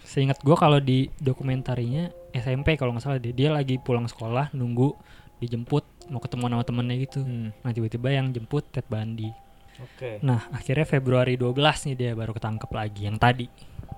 seingat 0.02 0.40
gua 0.42 0.56
kalau 0.56 0.80
di 0.80 1.12
dokumentarinya 1.20 2.10
SMP 2.32 2.76
kalau 2.76 2.96
nggak 2.96 3.04
salah 3.04 3.20
dia, 3.20 3.32
dia 3.36 3.48
lagi 3.52 3.76
pulang 3.80 4.08
sekolah 4.08 4.50
nunggu 4.56 4.96
dijemput 5.38 5.84
mau 6.08 6.20
ketemu 6.20 6.44
sama 6.48 6.64
temennya 6.64 6.96
gitu. 7.00 7.20
Hmm. 7.22 7.50
Nah 7.62 7.70
tiba-tiba 7.70 8.08
yang 8.10 8.26
jemput 8.32 8.64
Ted 8.68 8.88
Bundy. 8.88 9.30
Oke. 9.78 10.18
Nah 10.20 10.48
akhirnya 10.50 10.84
Februari 10.84 11.38
12 11.38 11.54
nih 11.92 11.96
dia 11.96 12.10
baru 12.12 12.34
ketangkep 12.34 12.70
lagi 12.72 13.06
yang 13.06 13.16
tadi 13.16 13.46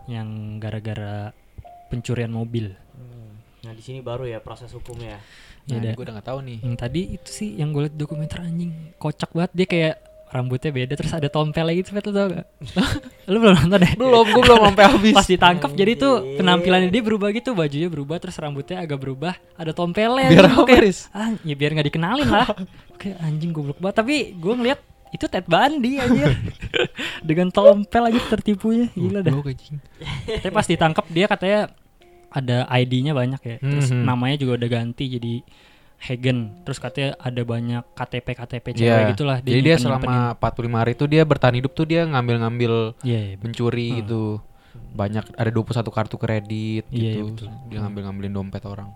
yang 0.07 0.59
gara-gara 0.59 1.31
pencurian 1.89 2.31
mobil. 2.31 2.75
Hmm. 2.95 3.39
Nah, 3.61 3.73
di 3.77 3.83
sini 3.85 4.01
baru 4.01 4.25
ya 4.25 4.41
proses 4.41 4.73
hukumnya. 4.73 5.21
Ya 5.69 5.77
Nah, 5.77 5.85
udah. 5.85 5.93
gue 5.93 6.05
udah 6.09 6.15
nggak 6.19 6.29
tahu 6.33 6.41
nih. 6.43 6.59
Yang 6.65 6.77
tadi 6.81 7.01
itu 7.15 7.31
sih 7.31 7.51
yang 7.61 7.71
gue 7.71 7.87
liat 7.87 7.95
dokumenter 7.95 8.41
anjing 8.43 8.73
kocak 8.97 9.31
banget 9.31 9.53
dia 9.55 9.67
kayak 9.69 9.97
rambutnya 10.31 10.71
beda 10.71 10.95
terus 10.95 11.11
ada 11.11 11.27
tompelnya 11.27 11.75
gitu 11.75 11.91
Fet, 11.91 12.03
lu 12.03 12.13
tau 12.13 12.31
gak? 12.31 12.47
lu 13.31 13.37
belum 13.37 13.55
nonton 13.57 13.79
deh? 13.79 13.93
Belum, 13.95 14.23
gue 14.25 14.43
belum 14.43 14.61
sampai 14.65 14.85
habis. 14.93 15.13
Pas 15.13 15.27
ditangkap 15.27 15.71
jadi 15.73 15.93
tuh 15.95 16.15
penampilannya 16.37 16.89
dia 16.89 17.03
berubah 17.03 17.29
gitu 17.31 17.51
bajunya 17.53 17.87
berubah 17.87 18.17
terus 18.17 18.37
rambutnya 18.37 18.79
agak 18.79 18.97
berubah 18.97 19.35
ada 19.55 19.71
tompelnya 19.71 20.31
Biar 20.31 20.47
gitu. 20.47 20.63
apa, 20.63 20.75
Riz? 20.79 21.11
ah, 21.11 21.35
ya 21.41 21.53
biar 21.53 21.71
nggak 21.73 21.89
dikenalin 21.89 22.27
lah 22.27 22.47
kayak 23.01 23.19
anjing 23.21 23.51
goblok 23.51 23.77
banget 23.77 23.97
tapi 23.99 24.15
gue 24.33 24.55
ngeliat 24.55 24.81
itu 25.11 25.27
Ted 25.27 25.43
Bundy 25.45 25.99
anjir 25.99 26.31
dengan 27.21 27.51
tompel 27.51 28.03
aja 28.07 28.21
tertipunya 28.29 28.87
gila 28.93 29.21
dah 29.21 29.35
tapi 30.39 30.53
pas 30.53 30.63
ditangkap 30.65 31.03
dia 31.07 31.27
katanya 31.27 31.61
ada 32.31 32.63
ID-nya 32.71 33.11
banyak 33.11 33.41
ya 33.41 33.57
terus 33.59 33.91
Mhm. 33.91 34.07
namanya 34.07 34.39
juga 34.39 34.55
udah 34.57 34.71
ganti 34.71 35.11
jadi 35.11 35.43
Hagen 36.01 36.65
terus 36.65 36.77
katanya 36.77 37.13
ada 37.17 37.43
banyak 37.43 37.85
KTP 37.93 38.27
KTP 38.33 38.67
cewek 38.73 38.89
Iya. 38.99 39.11
gitulah 39.11 39.39
Jadi 39.39 39.61
dia 39.61 39.77
selama 39.77 40.33
45 40.35 40.41
hari 40.75 40.93
itu 40.93 41.05
dia 41.05 41.23
bertahan 41.23 41.55
hidup 41.55 41.73
tuh 41.73 41.85
dia 41.85 42.03
ngambil-ngambil 42.05 42.97
iya 43.01 43.21
iya, 43.23 43.35
betul. 43.35 43.45
mencuri 43.45 43.87
Hmm. 43.87 43.99
gitu. 44.01 44.23
Banyak 44.91 45.25
ada 45.35 45.51
21 45.51 45.61
kartu 45.91 46.17
kredit 46.17 46.85
Iya, 46.89 47.21
gitu. 47.21 47.45
betul. 47.45 47.49
Dia 47.69 47.79
ngambil-ngambilin 47.81 48.33
dompet 48.33 48.65
orang. 48.65 48.89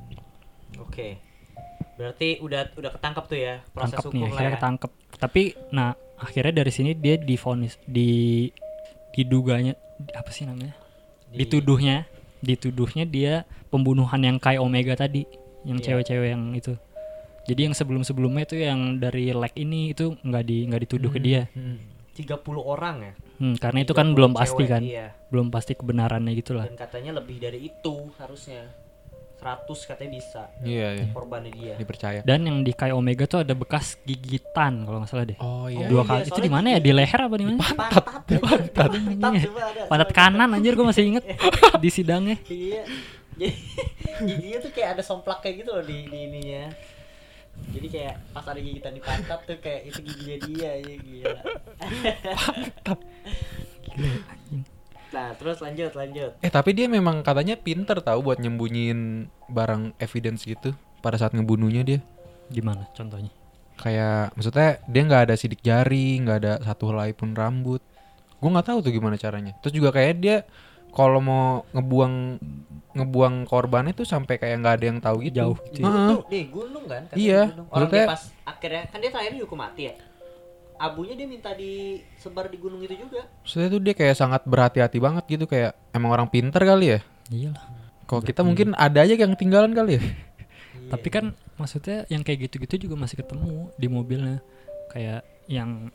Oke. 0.79 1.21
Berarti 1.95 2.41
udah 2.41 2.73
udah 2.75 2.91
ketangkap 2.91 3.25
tuh 3.25 3.39
ya 3.39 3.55
proses 3.69 3.95
tangkap 3.95 4.03
hukum 4.03 4.17
nih 4.17 4.23
lah 4.25 4.33
akhirnya 4.33 4.49
ya. 4.49 4.57
ketangkep 4.57 4.91
tapi 5.15 5.43
nah 5.71 5.89
akhirnya 6.17 6.53
dari 6.57 6.73
sini 6.73 6.91
dia 6.93 7.15
divonis 7.17 7.79
di 7.85 8.49
diduganya 9.13 9.79
apa 10.11 10.27
sih 10.29 10.43
namanya 10.43 10.75
Di- 11.29 11.45
dituduhnya 11.45 12.03
dituduhnya 12.41 13.05
dia 13.05 13.35
pembunuhan 13.69 14.19
yang 14.19 14.37
Kai 14.37 14.59
Omega 14.59 14.97
tadi 14.97 15.23
yang 15.63 15.79
Iya. 15.79 15.95
cewek-cewek 15.95 16.29
yang 16.29 16.51
itu 16.53 16.75
jadi 17.45 17.61
yang 17.67 17.75
sebelum-sebelumnya 17.75 18.43
itu 18.45 18.57
yang 18.57 18.97
dari 18.97 19.31
leg 19.31 19.53
ini 19.55 19.93
itu 19.93 20.17
nggak 20.17 20.45
di 20.45 20.57
nggak 20.67 20.81
dituduh 20.85 21.09
ke 21.09 21.21
dia 21.21 21.45
30 22.15 22.41
orang 22.61 22.97
ya. 23.03 23.13
Hmm, 23.35 23.59
karena 23.59 23.83
itu 23.83 23.91
kan 23.91 24.07
30 24.07 24.15
belum 24.15 24.33
pasti 24.33 24.63
cewek, 24.63 24.71
kan 24.71 24.83
Iya. 24.83 25.07
belum 25.27 25.47
pasti 25.51 25.73
kebenarannya 25.75 26.33
gitu 26.35 26.55
lah 26.55 26.65
Dan 26.65 26.79
katanya 26.79 27.19
lebih 27.19 27.37
dari 27.39 27.59
itu 27.65 27.95
harusnya. 28.17 28.71
100 29.35 29.67
katanya 29.85 30.11
bisa 30.15 30.43
Iya, 30.63 30.89
iya. 30.95 31.07
korbannya 31.13 31.53
dia. 31.53 31.75
Dipercaya. 31.77 32.25
dan 32.25 32.49
yang 32.49 32.65
di 32.65 32.73
Kai 32.73 32.95
Omega 32.95 33.27
tuh 33.27 33.45
ada 33.45 33.53
bekas 33.53 33.99
gigitan 34.01 34.87
kalau 34.87 35.03
nggak 35.03 35.11
salah 35.11 35.27
deh 35.27 35.37
Oh 35.37 35.69
iya. 35.69 35.85
dua 35.85 36.01
iya, 36.01 36.09
kali 36.09 36.21
itu 36.25 36.41
di 36.41 36.49
mana 36.49 36.67
ya 36.73 36.81
di 36.81 36.93
leher 36.95 37.21
apa 37.21 37.35
di 37.35 37.45
mana 37.45 37.59
Pantat, 37.61 38.05
pantat, 38.09 38.41
pantat, 38.41 38.89
coba 39.45 39.63
ada. 39.69 39.83
pantat 39.85 40.09
Coba 40.09 40.17
kanan 40.17 40.49
anjir 40.49 40.73
gue 40.73 40.87
masih 40.87 41.05
inget 41.05 41.25
di 41.83 41.91
sidangnya 41.93 42.37
Iya. 42.47 42.83
Jadi 43.35 43.53
giginya 44.23 44.59
tuh 44.63 44.71
kayak 44.71 44.89
ada 44.97 45.03
somplak 45.03 45.43
kayak 45.43 45.67
gitu 45.67 45.71
loh 45.75 45.83
di, 45.83 46.07
di 46.07 46.19
ininya. 46.23 46.71
Jadi 47.75 47.87
kayak 47.91 48.15
pas 48.31 48.47
ada 48.47 48.61
gigitan 48.63 48.95
di 48.95 49.03
pantat 49.03 49.41
tuh 49.43 49.59
kayak 49.59 49.91
itu 49.91 49.99
giginya 50.07 50.37
dia 50.47 50.71
ya 50.79 50.97
gila. 51.03 51.39
Nah, 55.15 55.31
terus 55.39 55.63
lanjut 55.63 55.95
lanjut. 55.95 56.31
Eh 56.43 56.51
tapi 56.51 56.75
dia 56.75 56.91
memang 56.91 57.23
katanya 57.23 57.55
pinter 57.55 58.03
tahu 58.03 58.31
buat 58.31 58.43
nyembunyiin 58.43 59.31
barang 59.47 59.95
evidence 60.03 60.43
gitu 60.43 60.75
pada 61.03 61.15
saat 61.15 61.35
ngebunuhnya 61.35 61.87
dia. 61.87 62.01
gimana 62.53 62.85
contohnya 62.93 63.33
Kayak 63.81 64.37
maksudnya 64.37 64.79
dia 64.85 65.03
nggak 65.03 65.23
ada 65.27 65.35
sidik 65.35 65.65
jari, 65.65 66.21
nggak 66.21 66.39
ada 66.45 66.53
satu 66.63 66.93
helai 66.95 67.11
pun 67.11 67.35
rambut. 67.35 67.83
Gue 68.39 68.51
nggak 68.53 68.69
tahu 68.71 68.79
tuh 68.85 68.93
gimana 68.95 69.19
caranya. 69.19 69.57
Terus 69.65 69.75
juga 69.75 69.91
kayak 69.91 70.15
dia 70.23 70.37
kalau 70.95 71.19
mau 71.19 71.45
ngebuang 71.71 72.15
ngebuang 72.95 73.35
korbannya 73.45 73.91
tuh 73.91 74.07
sampai 74.07 74.39
kayak 74.39 74.63
nggak 74.63 74.75
ada 74.79 74.87
yang 74.87 74.99
tahu 74.99 75.17
gitu. 75.21 75.37
Jauh 75.37 75.57
gitu 75.69 75.83
ya. 75.83 75.85
Heeh. 75.85 76.09
Tuh, 76.09 76.21
di 76.25 76.41
gunung 76.47 76.85
kan? 76.87 77.03
katanya 77.05 77.19
Iya, 77.19 77.41
di 77.43 77.51
gunung. 77.51 77.67
Orang 77.67 77.83
maksudnya- 77.83 78.07
dia 78.07 78.13
pas 78.15 78.23
akhirnya 78.47 78.83
kan 78.87 78.99
dia 78.99 79.11
terakhir 79.11 79.33
dihukum 79.35 79.59
mati 79.59 79.83
ya. 79.85 79.95
Abunya 80.75 81.15
dia 81.15 81.27
minta 81.27 81.51
disebar 81.53 82.47
di 82.47 82.59
gunung 82.59 82.81
itu 82.81 82.95
juga. 82.97 83.27
Maksudnya 83.41 83.69
tuh 83.69 83.81
dia 83.81 83.95
kayak 83.95 84.15
sangat 84.15 84.43
berhati-hati 84.45 84.99
banget 84.99 85.25
gitu 85.29 85.45
kayak 85.45 85.75
emang 85.91 86.11
orang 86.11 86.27
pinter 86.27 86.59
kali 86.59 86.87
ya. 86.89 87.01
iyalah 87.27 87.63
Kalau 88.05 88.21
kita 88.21 88.41
mungkin 88.43 88.77
ada 88.77 89.01
aja 89.01 89.17
yang 89.17 89.33
ketinggalan 89.33 89.73
kali 89.73 89.97
ya. 89.97 90.03
tapi 90.85 91.09
kan 91.09 91.25
maksudnya 91.57 92.05
yang 92.07 92.21
kayak 92.21 92.47
gitu-gitu 92.47 92.85
juga 92.85 93.01
masih 93.01 93.17
ketemu 93.17 93.73
di 93.75 93.89
mobilnya 93.89 94.45
kayak 94.91 95.25
yang 95.47 95.89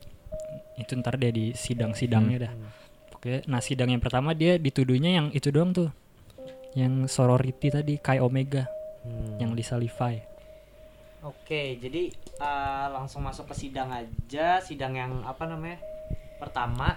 itu 0.75 0.97
ntar 0.97 1.15
dia 1.15 1.29
di 1.29 1.53
sidang-sidangnya 1.53 2.37
dah 2.41 2.53
oke 3.19 3.43
nah 3.51 3.59
sidang 3.59 3.91
yang 3.91 3.99
pertama 3.99 4.31
dia 4.31 4.55
dituduhnya 4.55 5.19
yang 5.19 5.27
itu 5.35 5.51
doang 5.51 5.75
tuh. 5.75 5.91
Yang 6.77 7.11
sorority 7.11 7.67
tadi 7.73 7.93
Kai 7.99 8.21
Omega 8.23 8.79
Hmm. 8.99 9.39
yang 9.39 9.55
Lisa 9.55 9.79
Levi 9.79 10.19
Oke, 11.19 11.75
jadi 11.75 12.15
eh, 12.15 12.87
langsung 12.95 13.19
masuk 13.27 13.51
ke 13.51 13.67
sidang 13.67 13.91
aja, 13.91 14.63
sidang 14.63 14.95
yang 14.95 15.19
apa 15.27 15.43
namanya? 15.43 15.83
Pertama. 16.39 16.95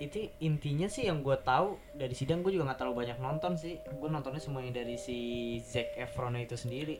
Itu 0.00 0.32
intinya 0.40 0.88
sih 0.88 1.04
yang 1.04 1.20
gue 1.20 1.36
tahu 1.44 1.76
dari 1.92 2.16
sidang 2.16 2.40
gue 2.40 2.56
juga 2.56 2.72
nggak 2.72 2.80
terlalu 2.80 3.04
banyak 3.04 3.18
nonton 3.20 3.60
sih. 3.60 3.76
Gue 4.00 4.08
nontonnya 4.08 4.40
semuanya 4.40 4.80
dari 4.80 4.96
si 4.96 5.16
Zac 5.60 5.92
Efron 6.00 6.40
itu 6.40 6.56
sendiri. 6.56 6.96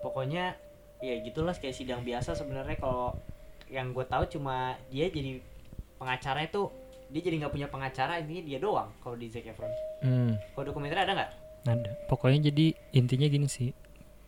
Pokoknya 0.00 0.56
ya 1.04 1.20
gitulah 1.20 1.52
kayak 1.52 1.76
sidang 1.76 2.00
biasa 2.00 2.32
sebenarnya. 2.32 2.80
Kalau 2.80 3.12
yang 3.68 3.92
gue 3.92 4.08
tahu 4.08 4.24
cuma 4.40 4.80
dia 4.88 5.12
jadi 5.12 5.36
pengacara 6.00 6.48
itu 6.48 6.72
dia 7.14 7.22
jadi 7.22 7.36
nggak 7.38 7.52
punya 7.52 7.68
pengacara 7.70 8.18
intinya 8.18 8.42
dia 8.42 8.58
doang 8.58 8.90
kalau 8.98 9.14
di 9.14 9.30
Zac 9.30 9.46
Efron 9.46 9.70
Hmm. 10.02 10.34
kalau 10.52 10.64
dokumenter 10.66 10.98
ada 10.98 11.12
nggak 11.14 11.30
ada 11.64 11.90
pokoknya 12.04 12.50
jadi 12.50 12.66
intinya 12.92 13.24
gini 13.24 13.46
sih 13.46 13.70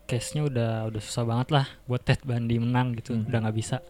case-nya 0.06 0.46
udah 0.46 0.70
udah 0.86 1.00
susah 1.02 1.26
banget 1.26 1.48
lah 1.50 1.66
buat 1.84 1.98
Ted 1.98 2.22
Bundy 2.22 2.56
menang 2.56 2.94
gitu 2.94 3.12
Hmm. 3.12 3.26
udah 3.26 3.38
nggak 3.42 3.56
bisa 3.56 3.82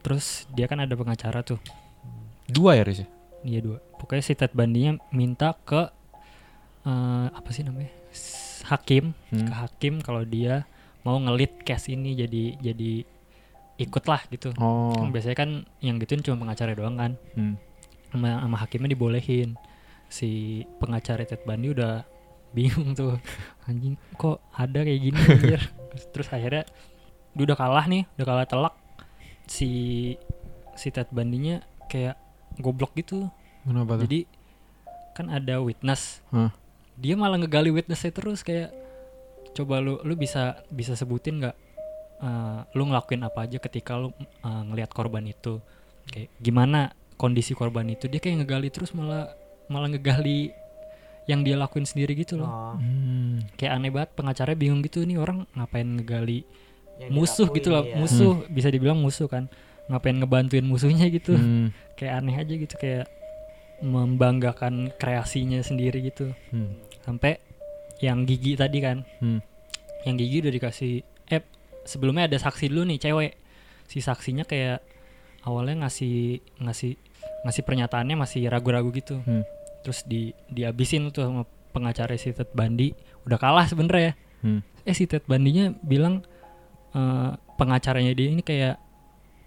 terus 0.00 0.48
dia 0.50 0.64
kan 0.64 0.80
ada 0.80 0.94
pengacara 0.94 1.42
tuh 1.42 1.60
Dua 2.48 2.72
ya 2.72 2.80
Riz 2.80 3.04
ya? 3.04 3.08
Iya 3.44 3.60
dua. 3.60 3.76
Pokoknya 3.94 4.24
si 4.24 4.32
Ted 4.32 4.50
Bundy-nya 4.50 4.96
minta 5.12 5.52
ke 5.54 5.92
eh, 6.82 7.26
apa 7.28 7.48
sih 7.52 7.60
namanya 7.60 7.92
hakim 8.66 9.12
Hmm. 9.28 9.44
ke 9.44 9.52
hakim 9.54 10.00
kalau 10.00 10.24
dia 10.24 10.64
mau 11.04 11.20
ngelit 11.20 11.60
case 11.60 11.92
ini 11.92 12.16
jadi 12.16 12.56
jadi 12.56 13.04
ikut 13.78 14.04
lah 14.04 14.24
gitu. 14.28 14.56
Oh. 14.56 14.90
Kan 14.90 15.12
biasanya 15.12 15.36
kan 15.36 15.50
yang 15.78 16.00
gituin 16.00 16.24
cuma 16.24 16.40
pengacara 16.40 16.72
doang 16.72 16.96
kan. 16.96 17.12
Hmm. 17.36 17.60
Sama, 18.12 18.40
sama 18.40 18.56
hakimnya 18.56 18.92
dibolehin. 18.96 19.54
Si 20.08 20.62
pengacara 20.80 21.24
Ted 21.28 21.44
Bundy 21.44 21.72
udah 21.76 22.04
bingung 22.56 22.96
tuh. 22.96 23.20
Anjing 23.68 24.00
kok 24.16 24.40
ada 24.56 24.80
kayak 24.84 25.00
gini 25.00 25.18
anjir. 25.28 25.60
Terus 26.12 26.28
akhirnya 26.32 26.64
dia 27.36 27.44
udah 27.44 27.58
kalah 27.58 27.84
nih, 27.86 28.08
udah 28.16 28.26
kalah 28.26 28.46
telak. 28.48 28.74
Si 29.48 29.70
si 30.78 30.88
Ted 30.94 31.10
Bundy-nya 31.12 31.64
kayak 31.90 32.16
goblok 32.60 32.94
gitu. 32.96 33.28
Kenapa 33.66 33.98
tuh? 33.98 34.06
Jadi 34.06 34.20
kan 35.12 35.26
ada 35.28 35.58
witness. 35.58 36.22
Hah? 36.30 36.54
Dia 36.94 37.14
malah 37.18 37.38
ngegali 37.38 37.74
witnessnya 37.74 38.14
terus 38.14 38.46
kayak 38.46 38.70
coba 39.54 39.82
lu 39.82 39.98
lu 40.06 40.14
bisa 40.14 40.62
bisa 40.70 40.94
sebutin 40.94 41.42
nggak 41.42 41.56
eh, 42.22 42.58
lu 42.78 42.82
ngelakuin 42.86 43.26
apa 43.26 43.50
aja 43.50 43.58
ketika 43.58 43.98
lu 43.98 44.14
eh, 44.20 44.62
ngelihat 44.70 44.94
korban 44.94 45.26
itu. 45.26 45.58
Kayak 46.08 46.30
gimana 46.40 46.94
kondisi 47.18 47.52
korban 47.52 47.84
itu 47.86 48.06
dia 48.06 48.16
kayak 48.16 48.40
ngegali 48.40 48.70
terus 48.70 48.94
malah 48.94 49.34
malah 49.66 49.90
ngegali 49.90 50.54
yang 51.26 51.44
dia 51.44 51.60
lakuin 51.60 51.84
sendiri 51.84 52.16
gitu 52.16 52.40
loh. 52.40 52.48
oh. 52.48 52.74
Hmm. 52.78 53.44
Kayak 53.54 53.72
aneh 53.76 53.90
banget 53.90 54.10
pengacaranya 54.16 54.56
bingung 54.56 54.80
gitu 54.80 55.02
nih 55.02 55.18
orang 55.18 55.44
ngapain 55.52 55.84
ngegali 55.84 56.46
Yang 56.96 57.10
musuh 57.12 57.48
gitu 57.52 57.68
lah 57.68 57.84
ya. 57.84 57.94
musuh 57.94 58.32
bisa 58.48 58.68
dibilang 58.68 58.96
musuh 58.96 59.28
kan 59.28 59.44
ngapain 59.86 60.16
ngebantuin 60.16 60.64
musuhnya 60.64 61.04
gitu 61.08 61.34
Hmm. 61.34 61.68
kayak 61.94 62.12
aneh 62.16 62.34
aja 62.34 62.54
gitu 62.54 62.74
kayak 62.74 63.06
membanggakan 63.78 64.90
kreasinya 64.94 65.60
sendiri 65.60 66.02
gitu 66.04 66.34
Hmm. 66.50 66.74
sampai 67.00 67.38
yang 67.98 68.24
gigi 68.24 68.54
tadi 68.54 68.78
kan 68.78 69.06
Hmm. 69.18 69.38
yang 70.02 70.16
gigi 70.16 70.40
udah 70.40 70.52
dikasih 70.52 70.94
eh 71.28 71.42
sebelumnya 71.84 72.26
ada 72.26 72.38
saksi 72.38 72.68
dulu 72.68 72.82
nih 72.84 72.98
cewek 73.00 73.32
si 73.84 73.98
saksinya 73.98 74.42
kayak 74.42 74.82
awalnya 75.42 75.86
ngasih 75.86 76.42
ngasih 76.58 76.98
ngasih 77.40 77.62
pernyataannya 77.62 78.16
masih 78.16 78.46
ragu-ragu 78.46 78.90
gitu 78.90 79.20
Hmm. 79.20 79.42
terus 79.80 80.02
di 80.02 80.30
dihabisin 80.48 81.08
tuh 81.08 81.22
sama 81.22 81.42
pengacara 81.68 82.14
si 82.14 82.30
Ted 82.30 82.50
Bundy 82.50 82.90
udah 83.24 83.36
kalah 83.36 83.64
sebenernya 83.64 84.18
Hmm. 84.38 84.62
eh 84.80 84.92
si 84.92 85.04
Ted 85.04 85.22
Bundy-nya 85.24 85.74
bilang 85.78 86.22
eh, 86.90 87.30
pengacaranya 87.54 88.10
dia 88.12 88.28
ini 88.28 88.40
kayak 88.40 88.78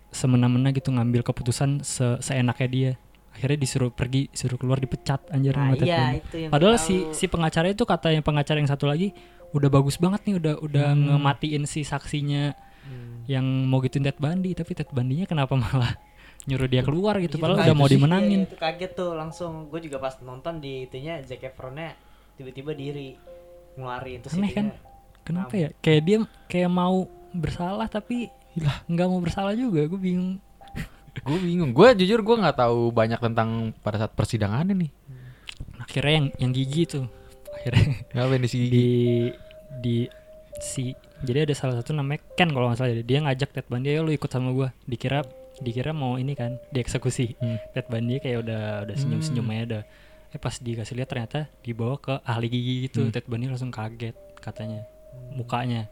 semena-mena 0.10 0.70
gitu 0.70 0.90
ngambil 0.90 1.24
keputusan 1.24 1.82
se 1.82 2.20
seenaknya 2.20 2.68
dia 2.68 2.92
akhirnya 3.32 3.58
disuruh 3.58 3.90
pergi 3.90 4.28
disuruh 4.28 4.56
keluar 4.56 4.76
dipecat 4.78 5.24
anjir 5.30 5.52
Nah, 5.52 5.64
sama 5.66 5.74
Ted 5.74 5.88
iya 5.88 6.00
Bundy. 6.02 6.20
itu 6.22 6.36
yang 6.38 6.52
Padahal 6.52 6.76
si 6.78 6.96
tahu. 6.98 7.14
si 7.14 7.26
pengacara 7.26 7.68
itu 7.70 7.84
kata 7.86 8.08
yang 8.12 8.22
pengacara 8.22 8.58
yang 8.60 8.68
satu 8.68 8.86
lagi 8.86 9.16
udah 9.52 9.70
bagus 9.70 9.96
banget 9.96 10.22
nih 10.22 10.36
udah 10.38 10.54
udah 10.60 10.88
Hmm. 10.90 11.04
ngematiin 11.16 11.64
si 11.64 11.82
saksinya 11.82 12.52
Hmm. 12.82 13.24
yang 13.26 13.46
mau 13.66 13.80
gituin 13.80 14.04
Ted 14.04 14.18
Bundy 14.18 14.52
tapi 14.52 14.72
Ted 14.74 14.90
Bundy-nya 14.90 15.24
kenapa 15.26 15.56
malah 15.56 15.96
nyuruh 16.42 16.66
dia 16.66 16.82
keluar 16.82 17.22
gitu 17.22 17.38
Itu 17.38 17.42
padahal 17.42 17.62
udah 17.62 17.76
mau 17.78 17.86
dimenangin. 17.86 18.44
iya, 18.44 18.50
itu 18.50 18.58
kaget 18.58 18.92
tuh 18.98 19.14
langsung 19.14 19.70
gue 19.70 19.80
juga 19.80 20.02
pas 20.02 20.18
nonton 20.22 20.58
di 20.58 20.90
itunya 20.90 21.22
Zac 21.22 21.46
Efronnya 21.46 21.94
tiba-tiba 22.34 22.74
diri 22.74 23.14
ngeluarin 23.78 24.20
terus 24.26 24.34
Aneh 24.36 24.52
kan? 24.52 24.66
Kenapa 25.22 25.54
ya? 25.54 25.70
Kayak 25.80 26.02
dia 26.02 26.18
kayak 26.50 26.72
mau 26.72 27.06
bersalah 27.32 27.86
tapi 27.86 28.28
nggak 28.90 29.08
mau 29.08 29.22
bersalah 29.22 29.54
juga. 29.54 29.86
Gue 29.86 30.02
bingung. 30.02 30.42
Gue 31.28 31.40
bingung. 31.40 31.72
Gue 31.72 31.94
jujur 31.94 32.20
gue 32.20 32.36
nggak 32.42 32.58
tahu 32.58 32.90
banyak 32.90 33.22
tentang 33.22 33.78
pada 33.86 34.02
saat 34.02 34.14
persidangannya 34.18 34.88
nih. 34.88 34.92
Akhirnya 35.78 36.14
yang 36.18 36.28
yang 36.40 36.52
gigi 36.52 36.84
tuh 36.88 37.06
akhirnya 37.52 38.02
Ngapain 38.16 38.42
di 38.42 38.50
si 38.50 38.58
gigi? 38.58 38.72
di 38.74 38.86
di 39.78 39.96
si 40.58 40.84
jadi 41.22 41.46
ada 41.46 41.54
salah 41.54 41.78
satu 41.78 41.94
namanya 41.94 42.24
Ken 42.34 42.50
kalau 42.50 42.72
nggak 42.72 42.80
salah 42.80 42.94
dia 42.96 43.20
ngajak 43.22 43.50
Ted 43.54 43.68
Bundy 43.70 43.92
ayo 43.92 44.02
lu 44.02 44.10
ikut 44.10 44.26
sama 44.26 44.50
gua 44.50 44.74
dikira 44.88 45.22
dikira 45.62 45.92
mau 45.92 46.16
ini 46.16 46.34
kan 46.34 46.58
dieksekusi 46.70 47.38
Hmm. 47.38 47.58
Ted 47.72 47.86
Bundy 47.86 48.18
kayak 48.18 48.42
udah 48.42 48.62
udah 48.84 48.96
senyum 48.96 49.22
senyum 49.22 49.46
aja 49.48 49.64
udah 49.64 49.82
eh 50.28 50.40
pas 50.40 50.56
dikasih 50.56 50.96
lihat 50.96 51.08
ternyata 51.08 51.40
dibawa 51.60 51.96
ke 51.96 52.18
ahli 52.22 52.48
gigi 52.48 52.76
gitu 52.84 53.02
Hmm. 53.02 53.12
Ted 53.12 53.26
Bundy 53.26 53.46
langsung 53.46 53.70
kaget 53.70 54.14
katanya 54.36 54.84
mukanya 55.32 55.86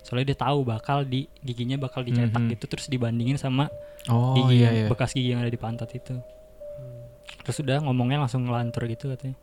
soalnya 0.00 0.30
dia 0.30 0.38
tahu 0.38 0.62
bakal 0.62 1.02
di 1.02 1.26
giginya 1.40 1.74
bakal 1.76 2.00
dicetak 2.00 2.38
Mhm. 2.38 2.50
gitu 2.52 2.64
terus 2.68 2.86
dibandingin 2.86 3.34
sama 3.34 3.66
Oh 4.06 4.38
gigi 4.38 4.62
iya 4.62 4.70
iya. 4.72 4.86
bekas 4.86 5.10
gigi 5.10 5.28
yang 5.28 5.40
ada 5.40 5.48
di 5.48 5.58
pantat 5.58 5.90
itu 5.90 6.14
terus 7.42 7.58
udah 7.58 7.82
ngomongnya 7.82 8.20
langsung 8.20 8.42
ngelantur 8.42 8.86
gitu 8.86 9.08
katanya 9.08 9.34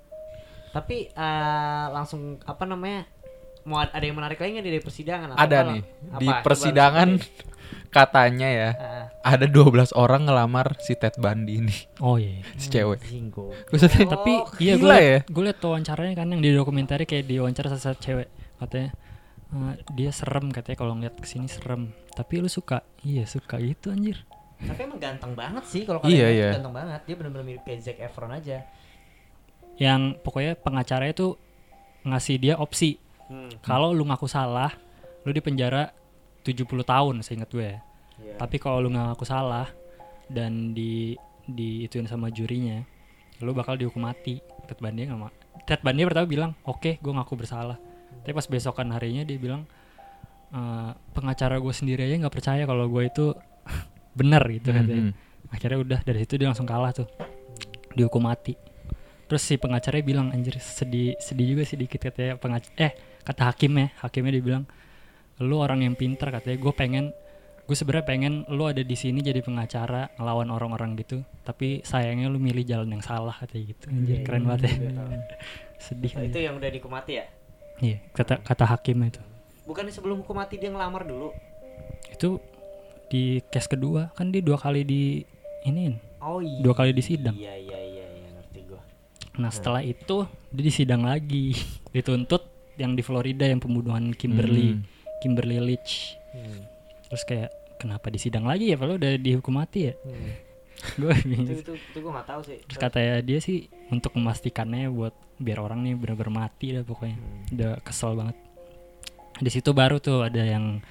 tapi 0.70 1.08
eh, 1.08 1.86
langsung 1.90 2.40
apa 2.42 2.64
namanya 2.64 3.04
mau 3.64 3.78
ad- 3.78 3.92
ada 3.92 4.02
yang 4.02 4.16
menarik 4.16 4.36
lagi 4.38 4.52
nggak 4.54 4.64
di 4.64 4.72
dari 4.72 4.82
persidangan 4.82 5.28
Ada 5.34 5.58
apa? 5.58 5.68
nih 5.70 5.82
Apa? 5.84 6.20
di 6.20 6.28
persidangan. 6.42 7.10
Katanya 7.90 8.48
ya 8.48 8.70
Ah, 8.74 9.06
ada 9.34 9.46
12 9.46 9.70
orang 9.94 10.26
ngelamar 10.26 10.76
si 10.78 10.94
Ted 10.94 11.16
Bundy 11.16 11.60
ini 11.60 11.76
oh 12.00 12.16
iya 12.16 12.42
si 12.56 12.68
cewek. 12.68 13.00
Zingo. 13.04 13.52
Maksudnya 13.70 14.06
tapi 14.10 14.34
Oh, 14.36 14.48
iya 14.58 14.74
gue 14.76 14.90
ya. 14.92 15.20
gue 15.24 15.44
liat 15.44 15.58
tuh 15.58 15.70
wawancaranya 15.70 16.14
kan 16.14 16.28
yang 16.28 16.40
di 16.40 16.50
dokumentari 16.50 17.04
kayak 17.04 17.24
di 17.24 17.38
wawancara 17.38 17.72
salah 17.74 17.96
cewek 17.96 18.28
katanya 18.58 18.92
"Eh, 19.50 19.74
dia 19.94 20.10
serem 20.10 20.50
katanya 20.50 20.78
kalau 20.78 20.94
ngeliat 20.94 21.16
ke 21.16 21.26
sini 21.26 21.46
serem 21.46 21.92
tapi 22.12 22.38
lu 22.38 22.48
suka 22.48 22.82
iya 23.02 23.24
suka 23.24 23.58
itu 23.58 23.90
anjir 23.90 24.18
tapi 24.60 24.80
emang 24.82 24.96
ganteng 24.98 25.34
banget 25.34 25.64
sih 25.66 25.84
kalau 25.84 26.00
Iya, 26.02 26.24
kalian 26.24 26.32
iya. 26.32 26.48
tuh 26.48 26.56
ganteng 26.56 26.76
banget 26.76 27.00
dia 27.04 27.16
benar-benar 27.16 27.44
mirip 27.44 27.64
kayak 27.64 27.80
Zac 27.80 27.98
Efron 28.00 28.32
aja 28.32 28.58
yang 29.76 30.02
pokoknya 30.18 30.54
pengacaranya 30.56 31.14
tuh 31.14 31.32
ngasih 32.04 32.36
dia 32.38 32.56
opsi 32.56 33.00
hmm. 33.28 33.62
kalau 33.62 33.90
lu 33.90 34.04
ngaku 34.04 34.26
salah 34.26 34.72
lu 35.24 35.32
di 35.32 35.40
penjara 35.40 35.90
70 36.44 36.68
tahun 36.84 37.16
seingat 37.20 37.50
gue. 37.50 37.64
Ya 37.64 37.80
Iya. 38.14 38.38
tapi 38.38 38.56
kalau 38.58 38.78
lu 38.78 38.88
nggak 38.88 39.06
ngaku 39.10 39.26
salah 39.26 39.66
dan 40.28 40.72
di 40.72 41.18
di 41.44 41.82
ituin 41.82 42.06
sama 42.06 42.30
jurinya 42.30 42.86
lu 43.40 43.52
bakal 43.52 43.74
dihukum 43.74 44.00
mati. 44.02 44.38
Ted 44.64 44.78
Bundy 44.78 45.04
nggak 45.04 45.18
ma- 45.18 45.34
Ted 45.62 45.82
Bundy 45.82 46.04
pertama 46.04 46.24
bilang 46.26 46.52
oke 46.62 46.96
gue 46.96 47.12
ngaku 47.12 47.34
bersalah. 47.36 47.82
Tapi 48.16 48.32
pas 48.32 48.46
besokan 48.46 48.92
harinya 48.92 49.24
dia 49.24 49.36
bilang 49.36 49.66
"Eh, 50.50 50.92
pengacara 51.12 51.58
gue 51.58 51.74
sendiri 51.74 52.06
aja 52.06 52.16
nggak 52.20 52.32
percaya 52.32 52.64
kalau 52.64 52.86
gue 52.86 53.04
itu 53.04 53.26
bener 54.14 54.44
gitu 54.52 54.70
katanya 54.70 55.10
Mhm. 55.10 55.14
akhirnya 55.50 55.78
udah 55.80 56.00
dari 56.02 56.18
situ 56.20 56.38
dia 56.38 56.48
langsung 56.48 56.66
kalah 56.66 56.94
tuh. 56.94 57.10
Dihukum 57.92 58.22
mati. 58.22 58.54
Terus 59.26 59.42
si 59.42 59.56
pengacaranya 59.56 60.04
bilang 60.04 60.28
anjir 60.30 60.54
sedih 60.56 61.18
sedih 61.18 61.58
juga 61.58 61.64
sih 61.64 61.76
dikit 61.76 61.98
katanya 62.04 62.38
pengac 62.38 62.70
eh 62.76 62.94
kata 63.22 63.50
hakimnya. 63.50 63.90
Hakimnya 63.98 64.30
dia 64.32 64.44
bilang 64.44 64.64
lu 65.42 65.58
orang 65.58 65.82
yang 65.82 65.96
pintar 65.96 66.30
katanya. 66.30 66.58
Gue 66.60 66.74
pengen 66.76 67.16
gue 67.64 67.76
sebenarnya 67.80 68.04
pengen 68.06 68.34
lu 68.52 68.68
ada 68.68 68.84
di 68.84 68.92
sini 68.94 69.24
jadi 69.24 69.40
pengacara 69.40 70.12
ngelawan 70.20 70.52
orang-orang 70.52 71.00
gitu. 71.00 71.24
Tapi 71.42 71.82
sayangnya 71.82 72.28
lu 72.28 72.38
milih 72.38 72.68
jalan 72.68 72.92
yang 72.92 73.04
salah 73.04 73.34
katanya 73.34 73.72
gitu. 73.72 73.86
Anjir 73.90 74.20
Iya, 74.20 74.24
keren 74.28 74.42
iya, 74.44 74.48
banget 74.52 74.62
ya. 74.62 74.74
iya, 74.76 74.92
tahu. 74.92 75.10
sedih 75.84 76.12
itu 76.16 76.40
yang 76.40 76.54
udah 76.56 76.70
dihukum 76.70 76.92
mati 76.92 77.20
ya? 77.20 77.26
Iya 77.82 77.98
kata 78.12 78.40
kata 78.40 78.64
hakimnya 78.68 79.18
itu. 79.18 79.22
Bukannya 79.64 79.92
sebelum 79.92 80.22
hukum 80.22 80.36
mati 80.36 80.60
dia 80.60 80.70
ngelamar 80.70 81.08
dulu? 81.08 81.32
Itu 82.12 82.40
di 83.08 83.40
case 83.48 83.68
kedua 83.68 84.12
kan 84.14 84.32
dia 84.32 84.40
dua 84.40 84.60
kali 84.60 84.84
di 84.84 85.24
iniin. 85.64 85.98
Oh 86.20 86.40
iya. 86.40 86.60
Dua 86.60 86.76
kali 86.76 86.92
disidang. 86.92 87.36
iya 87.36 87.56
iya 87.56 87.80
iya 87.80 88.06
iya 88.06 88.28
ngerti 88.32 88.60
gua. 88.68 88.80
Nah 89.40 89.52
setelah 89.52 89.80
itu 89.80 90.28
dia 90.52 90.64
disidang 90.64 91.04
lagi. 91.04 91.56
Dituntut 91.96 92.48
yang 92.76 92.96
di 92.96 93.04
Florida 93.04 93.44
yang 93.44 93.60
pembunuhan 93.60 94.12
Kimberly. 94.12 94.80
Hmm. 94.80 94.84
Kimberly 95.24 95.58
Leach 95.58 96.20
hmm. 96.30 96.60
terus 97.08 97.24
kayak 97.24 97.48
kenapa 97.76 98.08
disidang 98.08 98.44
lagi 98.44 98.68
ya 98.68 98.76
kalau 98.76 98.96
udah 98.96 99.16
dihukum 99.16 99.56
mati 99.56 99.88
ya 99.88 99.96
Hmm. 99.98 100.36
gue 101.00 101.16
itu 101.16 101.54
itu 101.56 101.74
itu 101.80 101.98
gua 101.98 102.12
nggak 102.14 102.28
tahu 102.28 102.42
sih 102.44 102.58
terus 102.62 102.76
katanya 102.78 103.16
dia 103.20 103.40
sih 103.40 103.58
untuk 103.88 104.12
memastikannya 104.14 104.90
buat 104.90 105.16
biar 105.38 105.58
orang 105.58 105.80
nih 105.82 105.96
bener-bener 105.96 106.34
mati 106.36 106.72
dah 106.72 106.84
pokoknya 106.84 107.16
Hmm. 107.16 107.44
udah 107.50 107.72
kesel 107.80 108.12
banget 108.14 108.36
di 109.36 109.50
situ 109.50 109.72
baru 109.72 109.98
tuh 109.98 110.22
ada 110.22 110.44
yang 110.44 110.84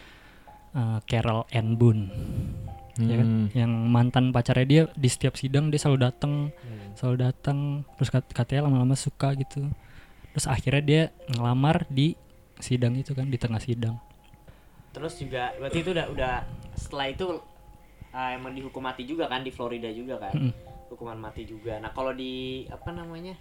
uh, 0.73 0.99
Carol 1.05 1.45
Ann 1.49 1.77
Boone 1.77 2.09
ya 2.95 3.17
kan? 3.17 3.27
Hmm. 3.27 3.47
yang 3.53 3.73
mantan 3.87 4.25
pacarnya 4.31 4.65
dia 4.65 4.83
di 4.93 5.09
setiap 5.09 5.35
sidang 5.35 5.69
dia 5.69 5.77
selalu 5.77 5.99
datang 6.03 6.33
Hmm. 6.55 6.93
selalu 6.95 7.17
datang 7.23 7.59
terus 7.95 8.11
kat- 8.11 8.29
katanya 8.31 8.67
lama-lama 8.67 8.93
suka 8.95 9.33
gitu 9.35 9.69
terus 10.31 10.47
akhirnya 10.47 10.83
dia 10.83 11.03
ngelamar 11.29 11.85
di 11.87 12.17
sidang 12.59 12.95
itu 12.95 13.13
kan 13.13 13.27
di 13.27 13.37
tengah 13.37 13.59
sidang 13.59 13.97
terus 14.93 15.17
juga 15.17 15.57
berarti 15.57 15.79
itu 15.81 15.91
udah 15.91 16.07
udah 16.09 16.35
setelah 16.75 17.07
itu 17.09 17.27
ah, 18.11 18.31
emang 18.31 18.53
dihukum 18.53 18.81
mati 18.81 19.03
juga 19.03 19.25
kan 19.27 19.41
di 19.41 19.49
Florida 19.49 19.89
juga 19.89 20.21
kan? 20.21 20.33
Mm-mm. 20.33 20.53
hukuman 20.89 21.17
mati 21.17 21.49
juga. 21.49 21.81
Nah 21.81 21.89
kalau 21.91 22.13
di 22.13 22.69
apa 22.69 22.93
namanya 22.93 23.33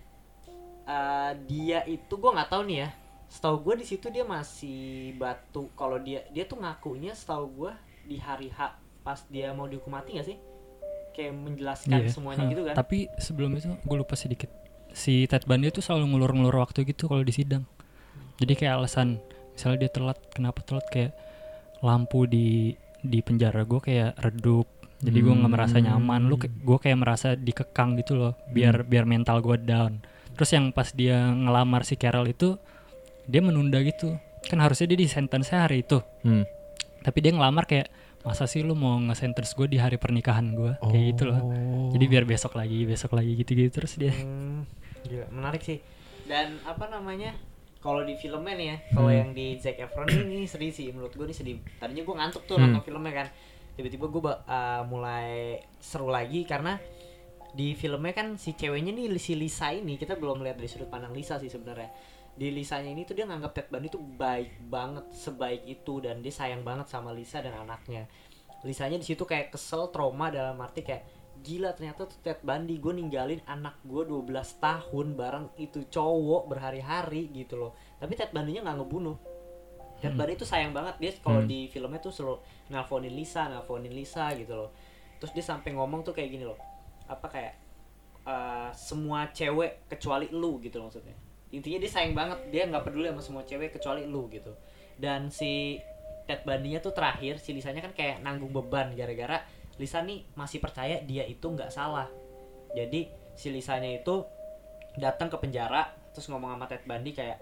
ah, 0.84 1.36
dia 1.38 1.84
itu 1.84 2.16
gua 2.16 2.32
nggak 2.34 2.50
tahu 2.50 2.64
nih 2.66 2.78
ya. 2.80 2.90
Setahu 3.28 3.64
gue 3.64 3.80
di 3.80 3.86
situ 3.86 4.08
dia 4.08 4.24
masih 4.24 5.16
batu. 5.16 5.72
Kalau 5.74 5.96
dia 5.98 6.24
dia 6.30 6.44
tuh 6.44 6.60
ngakunya 6.60 7.12
setahu 7.12 7.46
gua 7.64 7.74
di 8.04 8.16
hari 8.16 8.48
H 8.48 8.76
pas 9.02 9.20
dia 9.28 9.52
mau 9.52 9.66
dihukum 9.66 9.92
mati 9.92 10.16
gak 10.16 10.28
sih? 10.28 10.38
Kayak 11.12 11.36
menjelaskan 11.36 11.96
Iya. 11.98 12.12
semuanya 12.12 12.44
gitu 12.48 12.64
kan? 12.64 12.76
tapi 12.76 13.08
sebelum 13.18 13.56
itu 13.56 13.68
gue 13.74 13.98
lupa 13.98 14.16
sedikit. 14.16 14.48
Si 14.92 15.28
Ted 15.28 15.44
Bundy 15.44 15.68
itu 15.68 15.80
selalu 15.80 16.12
ngulur-ngulur 16.12 16.60
waktu 16.60 16.84
gitu 16.84 17.08
kalau 17.08 17.24
di 17.24 17.32
sidang. 17.32 17.64
Jadi 18.36 18.54
kayak 18.54 18.80
alasan 18.80 19.20
misalnya 19.52 19.88
dia 19.88 19.92
telat 19.92 20.20
kenapa 20.32 20.60
telat? 20.62 20.84
Kayak 20.88 21.16
lampu 21.82 22.30
di 22.30 22.74
di 23.02 23.20
penjara 23.26 23.66
gue 23.66 23.82
kayak 23.82 24.18
redup. 24.22 24.70
Jadi 25.02 25.18
gue 25.18 25.34
nggak 25.34 25.52
merasa 25.52 25.78
nyaman. 25.82 26.30
Lu 26.30 26.38
gue 26.38 26.78
kayak 26.78 26.98
merasa 27.02 27.34
dikekang 27.34 27.98
gitu 27.98 28.14
loh 28.14 28.38
biar 28.54 28.86
biar 28.86 29.10
mental 29.10 29.42
gue 29.42 29.58
down. 29.58 30.02
Terus 30.38 30.50
yang 30.54 30.70
pas 30.70 30.94
dia 30.94 31.34
ngelamar 31.34 31.82
si 31.84 31.98
Carol 31.98 32.30
itu 32.30 32.56
dia 33.26 33.42
menunda 33.42 33.82
gitu. 33.82 34.16
Kan 34.46 34.62
harusnya 34.62 34.94
dia 34.94 35.00
di 35.02 35.10
sentence 35.10 35.54
hari 35.54 35.82
itu. 35.86 36.00
Hmm. 36.22 36.46
tapi 37.02 37.18
dia 37.18 37.34
ngelamar 37.34 37.66
kayak 37.66 37.90
masa 38.22 38.46
sih 38.46 38.62
lu 38.62 38.78
mau 38.78 38.94
nge-sentence 39.02 39.58
gue 39.58 39.66
di 39.66 39.82
hari 39.82 39.98
pernikahan 39.98 40.54
gue 40.54 40.78
kayak 40.78 41.06
gitu 41.18 41.24
loh. 41.34 41.42
Oh. 41.42 41.90
jadi 41.98 42.06
biar 42.06 42.24
besok 42.30 42.54
lagi 42.54 42.86
besok 42.86 43.18
lagi 43.18 43.34
gitu-gitu 43.34 43.82
terus 43.82 43.98
dia. 43.98 44.14
Hmm, 44.14 44.70
gila, 45.10 45.26
menarik 45.34 45.66
sih. 45.66 45.82
Dan 46.30 46.62
apa 46.62 46.86
namanya? 46.86 47.34
Kalau 47.82 48.02
di 48.02 48.14
filmnya 48.14 48.54
nih 48.54 48.68
ya, 48.68 48.78
kalau 48.94 49.10
Hmm. 49.10 49.20
yang 49.20 49.30
di 49.34 49.58
Zac 49.58 49.76
Efron 49.76 50.06
ini 50.08 50.46
sedih 50.46 50.70
sih 50.70 50.94
menurut 50.94 51.12
gue 51.12 51.26
nih 51.26 51.34
sedih. 51.34 51.58
Tadinya 51.76 52.04
gue 52.04 52.16
ngantuk 52.16 52.44
tuh 52.46 52.56
Hmm. 52.56 52.70
nonton 52.70 52.86
filmnya 52.86 53.14
kan. 53.16 53.28
Tiba-tiba 53.74 54.06
gue 54.06 54.22
mulai 54.86 55.30
seru 55.78 56.08
lagi 56.08 56.44
karena 56.44 56.78
di 57.52 57.74
filmnya 57.74 58.14
kan 58.14 58.38
si 58.38 58.54
ceweknya 58.54 58.92
nih 58.92 59.12
si 59.18 59.34
Lisa 59.34 59.72
ini 59.72 59.96
kita 59.96 60.16
belum 60.16 60.40
lihat 60.40 60.56
dari 60.56 60.70
sudut 60.70 60.88
pandang 60.88 61.12
Lisa 61.12 61.36
sih 61.36 61.48
sebenarnya. 61.48 61.92
di 62.32 62.48
Lisanya 62.48 62.88
ini 62.88 63.04
tuh 63.04 63.12
dia 63.12 63.28
nganggap 63.28 63.52
Ted 63.52 63.68
Bundy 63.68 63.92
tuh 63.92 64.00
baik 64.00 64.64
banget 64.64 65.04
sebaik 65.12 65.68
itu 65.68 66.00
dan 66.00 66.24
dia 66.24 66.32
sayang 66.32 66.64
banget 66.64 66.88
sama 66.88 67.12
Lisa 67.12 67.44
dan 67.44 67.52
anaknya 67.52 68.08
Lisanya 68.64 68.96
di 68.96 69.04
situ 69.04 69.28
kayak 69.28 69.52
kesel 69.52 69.92
trauma 69.92 70.32
dalam 70.32 70.56
arti 70.58 70.80
kayak 70.80 71.04
gila 71.42 71.74
ternyata 71.74 72.06
tuh 72.06 72.18
Ted 72.22 72.40
Bundy 72.46 72.78
gue 72.78 72.94
ninggalin 72.94 73.42
anak 73.50 73.82
gue 73.82 74.06
12 74.06 74.30
tahun 74.62 75.08
bareng 75.18 75.46
itu 75.58 75.84
cowok 75.90 76.48
berhari-hari 76.48 77.34
gitu 77.34 77.58
loh. 77.58 77.72
Tapi 77.98 78.14
Ted 78.14 78.30
Bundy-nya 78.30 78.62
nggak 78.62 78.78
ngebunuh. 78.78 79.18
Ted 80.02 80.14
Bundy 80.14 80.34
tuh 80.38 80.46
sayang 80.46 80.74
banget. 80.74 80.98
Dia 81.02 81.12
kalau 81.20 81.42
Hmm. 81.42 81.50
di 81.50 81.70
filmnya 81.70 82.02
tuh 82.02 82.14
selalu 82.14 82.38
nelfonin 82.70 83.14
Lisa 83.14 83.50
nelfonin 83.50 83.94
Lisa 83.94 84.30
gitu 84.34 84.54
loh. 84.56 84.70
Terus 85.18 85.34
dia 85.34 85.46
sampai 85.46 85.74
ngomong 85.74 86.02
tuh 86.02 86.14
kayak 86.14 86.30
gini 86.30 86.46
loh. 86.46 86.58
Apa 87.06 87.28
kayak 87.28 87.54
eh, 88.22 88.70
semua 88.78 89.34
cewek 89.34 89.90
kecuali 89.90 90.30
lu 90.30 90.62
gitu 90.62 90.78
loh 90.78 90.94
maksudnya. 90.94 91.18
Intinya 91.50 91.82
dia 91.82 91.90
sayang 91.90 92.14
banget. 92.14 92.38
Dia 92.54 92.70
nggak 92.70 92.86
peduli 92.86 93.10
sama 93.10 93.22
semua 93.26 93.44
cewek 93.44 93.74
kecuali 93.74 94.06
lu 94.06 94.30
gitu. 94.30 94.54
Dan 94.94 95.34
si 95.34 95.82
Ted 96.30 96.46
Bundy-nya 96.46 96.86
tuh 96.86 96.94
terakhir 96.94 97.42
si 97.42 97.50
Lisanya 97.52 97.82
kan 97.82 97.98
kayak 97.98 98.22
nanggung 98.22 98.54
beban 98.54 98.94
gara-gara 98.94 99.42
Lisa 99.78 100.02
nih 100.02 100.28
masih 100.34 100.60
percaya 100.60 101.00
dia 101.02 101.24
itu 101.24 101.44
nggak 101.44 101.70
salah. 101.70 102.08
Jadi 102.72 103.08
si 103.34 103.48
Lisanya 103.50 103.88
itu 103.92 104.24
datang 104.94 105.28
ke 105.28 105.38
penjara 105.38 105.88
terus 106.12 106.28
ngomong 106.28 106.52
sama 106.52 106.68
Ted 106.68 106.84
Bundy 106.84 107.12
kayak 107.12 107.40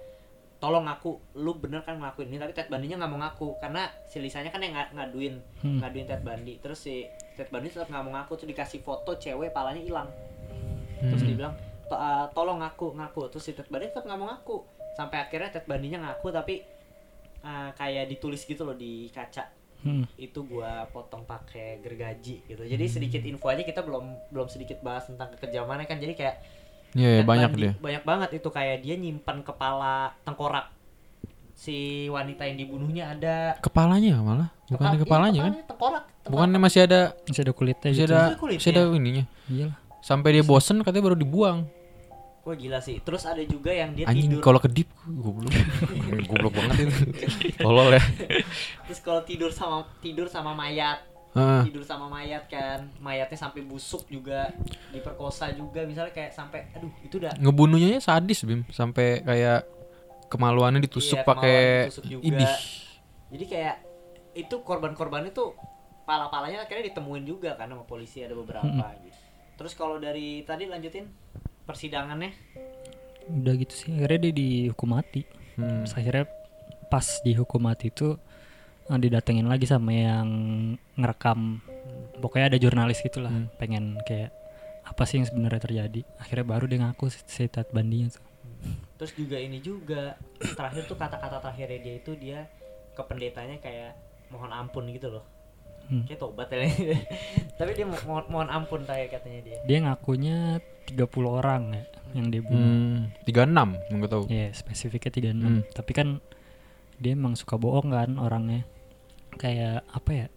tolong 0.59 0.85
ngaku 0.85 1.17
lu 1.35 1.55
bener 1.55 1.81
kan 1.81 1.97
ngelakuin 1.97 2.29
ini? 2.29 2.37
Tapi 2.37 2.53
Ted 2.53 2.67
Bundy-nya 2.67 2.97
nggak 2.97 3.09
mau 3.09 3.19
ngaku 3.19 3.57
karena 3.57 3.87
si 4.05 4.19
Lisanya 4.19 4.49
kan 4.49 4.59
yang 4.59 4.75
nga- 4.75 4.91
ngaduin 4.91 5.39
Hmm. 5.63 5.79
ngaduin 5.79 6.05
Ted 6.05 6.21
Bundy. 6.21 6.59
Terus 6.59 6.79
si 6.79 7.05
Ted 7.33 7.47
Bundy 7.47 7.69
tetap 7.69 7.87
nggak 7.87 8.03
mau 8.03 8.13
ngaku 8.13 8.33
tuh 8.35 8.47
dikasih 8.47 8.79
foto 8.79 9.15
cewek 9.15 9.49
palanya 9.49 9.79
hilang. 9.79 10.09
Terus 10.99 11.21
Hmm. 11.21 11.27
dia 11.27 11.37
bilang 11.37 11.55
"To- 11.87 11.97
uh, 11.97 12.27
tolong 12.31 12.59
ngaku 12.59 12.93
ngaku. 12.93 13.21
Terus 13.29 13.43
si 13.43 13.51
Ted 13.53 13.67
Bundy 13.67 13.87
tetap 13.87 14.03
nggak 14.03 14.19
mau 14.19 14.27
ngaku. 14.27 14.57
Sampai 14.93 15.17
akhirnya 15.19 15.49
Ted 15.49 15.63
Bundy-nya 15.63 15.99
ngaku 15.99 16.27
tapi 16.29 16.61
uh, 17.39 17.71
kayak 17.71 18.09
ditulis 18.09 18.43
gitu 18.43 18.61
loh 18.61 18.75
di 18.75 19.07
kaca 19.09 19.47
Hmm. 19.79 20.03
itu 20.15 20.43
gua 20.43 20.83
potong 20.85 21.23
pakai 21.23 21.79
gergaji 21.79 22.43
gitu 22.43 22.59
jadi 22.61 22.83
sedikit 22.85 23.21
info 23.21 23.47
aja 23.47 23.61
kita 23.61 23.79
belum 23.79 24.11
belum 24.27 24.47
sedikit 24.47 24.79
bahas 24.79 25.05
tentang 25.05 25.31
kekejamannya 25.33 25.85
kan 25.85 25.95
jadi 25.95 26.13
kayak 26.13 26.35
Iya, 26.89 27.21
Ted 27.21 27.27
banyak 27.27 27.49
dia. 27.53 27.71
banyak 27.75 28.03
banget 28.03 28.29
itu 28.35 28.49
kayak 28.49 28.81
dia 28.81 28.95
nyimpan 28.95 29.39
kepala 29.39 30.11
tengkorak 30.21 30.73
si 31.53 31.75
wanita 32.07 32.43
yang 32.43 32.57
dibunuhnya 32.57 33.13
ada 33.13 33.35
Kepalanya 33.59 34.17
malah, 34.17 34.49
bukan 34.65 34.79
Kepa- 34.79 34.89
di 34.89 34.97
iya, 34.97 35.03
kepalanya 35.05 35.39
kan? 35.39 35.53
tengkorak 35.61 35.67
tengkorak. 35.69 36.31
Bukannya 36.31 36.59
masih 36.59 36.79
ada 36.81 36.99
Masih 37.23 37.41
ada 37.41 37.53
kulitnya 37.53 37.87
masih 37.87 37.99
gitu. 38.01 38.09
ada 38.09 38.19
Itu 38.25 38.37
kulitnya. 38.37 38.59
masih 38.59 38.71
ada 38.73 38.83
ininya. 38.91 39.23
Iya 39.47 39.65
lah. 39.67 39.77
Sampai 39.99 40.29
dia 40.31 40.43
bosen 40.43 40.79
katanya 40.79 41.03
baru 41.05 41.17
dibuang. 41.17 41.57
Wah 42.49 42.57
gila 42.57 42.81
sih. 42.81 42.97
Terus 43.05 43.29
ada 43.29 43.45
juga 43.45 43.69
yang 43.69 43.93
dia 43.93 44.09
Anjing 44.09 44.25
tidur. 44.25 44.41
kalau 44.41 44.57
kedip 44.57 44.89
goblok. 45.05 45.53
goblok 46.33 46.53
banget 46.57 46.89
itu. 46.89 46.97
Tolol 47.61 47.93
ya. 47.93 48.01
Terus 48.89 48.99
kalau 49.05 49.21
tidur 49.21 49.53
sama 49.53 49.85
tidur 50.01 50.25
sama 50.25 50.57
mayat, 50.57 51.05
Heeh. 51.37 51.69
tidur 51.69 51.85
sama 51.85 52.09
mayat 52.09 52.49
kan, 52.49 52.89
mayatnya 52.97 53.37
sampai 53.37 53.61
busuk 53.61 54.09
juga, 54.09 54.49
diperkosa 54.89 55.53
juga, 55.53 55.85
misalnya 55.85 56.09
kayak 56.09 56.33
sampai, 56.33 56.73
aduh 56.73 56.89
itu 57.05 57.21
udah. 57.21 57.37
Ngebunuhnya 57.37 57.89
ya 57.93 58.01
sadis 58.01 58.41
Bim, 58.41 58.65
sampai 58.73 59.21
kayak 59.21 59.69
kemaluannya 60.25 60.81
ditusuk 60.81 61.21
Iya, 61.21 61.29
pakai 61.29 61.59
idih. 62.25 62.53
Jadi 63.29 63.45
kayak 63.45 63.75
itu 64.33 64.55
korban-korban 64.65 65.29
itu 65.29 65.53
pala-palanya 66.09 66.65
akhirnya 66.65 66.89
ditemuin 66.89 67.29
juga 67.29 67.53
kan 67.53 67.69
sama 67.69 67.85
polisi 67.85 68.25
ada 68.25 68.33
beberapa 68.33 68.89
gitu. 69.05 69.21
Terus 69.53 69.77
kalau 69.77 70.01
dari 70.01 70.41
tadi 70.49 70.65
lanjutin 70.65 71.05
persidangannya, 71.69 72.33
Udah 73.29 73.53
gitu 73.61 73.73
sih. 73.73 73.89
Akhirnya 73.93 74.29
dia 74.29 74.33
dihukum 74.33 74.89
mati. 74.89 75.21
Hmm. 75.53 75.85
Terus 75.85 75.93
akhirnya 75.93 76.25
pas 76.89 77.05
dihukum 77.21 77.61
mati 77.61 77.93
itu 77.93 78.17
eh, 78.89 78.99
didatengin 78.99 79.45
lagi 79.45 79.69
sama 79.69 79.93
yang 79.93 80.29
ngerekam. 80.97 81.61
Pokoknya 82.17 82.55
ada 82.55 82.59
jurnalis 82.59 83.05
gitulah. 83.05 83.29
Hmm. 83.29 83.47
Pengen 83.61 84.01
kayak 84.03 84.33
apa 84.81 85.05
sih 85.05 85.21
yang 85.21 85.29
sebenarnya 85.29 85.61
terjadi. 85.61 86.01
Akhirnya 86.17 86.45
baru 86.49 86.65
dia 86.65 86.81
ngaku 86.81 87.13
si, 87.13 87.21
si 87.29 87.45
Ted 87.45 87.69
Bundy-nya 87.69 88.09
tuh. 88.09 88.25
terus 88.99 89.15
juga 89.15 89.39
ini 89.39 89.63
juga 89.63 90.19
terakhir 90.43 90.83
tuh 90.83 90.99
kata-kata 90.99 91.39
terakhirnya 91.39 91.79
dia 91.79 91.95
itu 91.95 92.11
dia 92.19 92.39
ke 92.91 92.99
pendetanya 93.07 93.55
kayak 93.63 93.95
mohon 94.27 94.51
ampun 94.51 94.83
gitu 94.91 95.07
loh. 95.07 95.23
Hmm. 95.89 96.05
Kayak 96.05 96.19
tobat 96.19 96.47
ya. 96.47 96.69
Tapi 97.57 97.71
dia 97.73 97.83
mo- 97.83 98.05
mohon, 98.05 98.25
mohon 98.29 98.47
ampun 98.47 98.85
kayak 98.85 99.09
katanya 99.11 99.41
dia. 99.41 99.57
Dia 99.65 99.77
ngakunya 99.81 100.37
30 100.85 101.01
orang 101.33 101.63
ya 101.71 101.83
yang 102.11 102.27
dia 102.27 102.41
bunuh. 102.41 102.61
Hmm, 102.61 102.97
36 103.23 103.77
enggak 103.89 104.11
tahu. 104.11 104.23
Ya 104.27 104.49
spesifiknya 104.51 105.11
36 105.11 105.33
Hmm. 105.39 105.61
Tapi 105.67 105.91
kan 105.91 106.07
dia 106.97 107.11
emang 107.11 107.33
suka 107.33 107.55
bohong 107.55 107.89
kan 107.89 108.17
orangnya 108.17 108.67
Kayak 109.31 109.87
apa 109.87 110.11
ya 110.11 110.27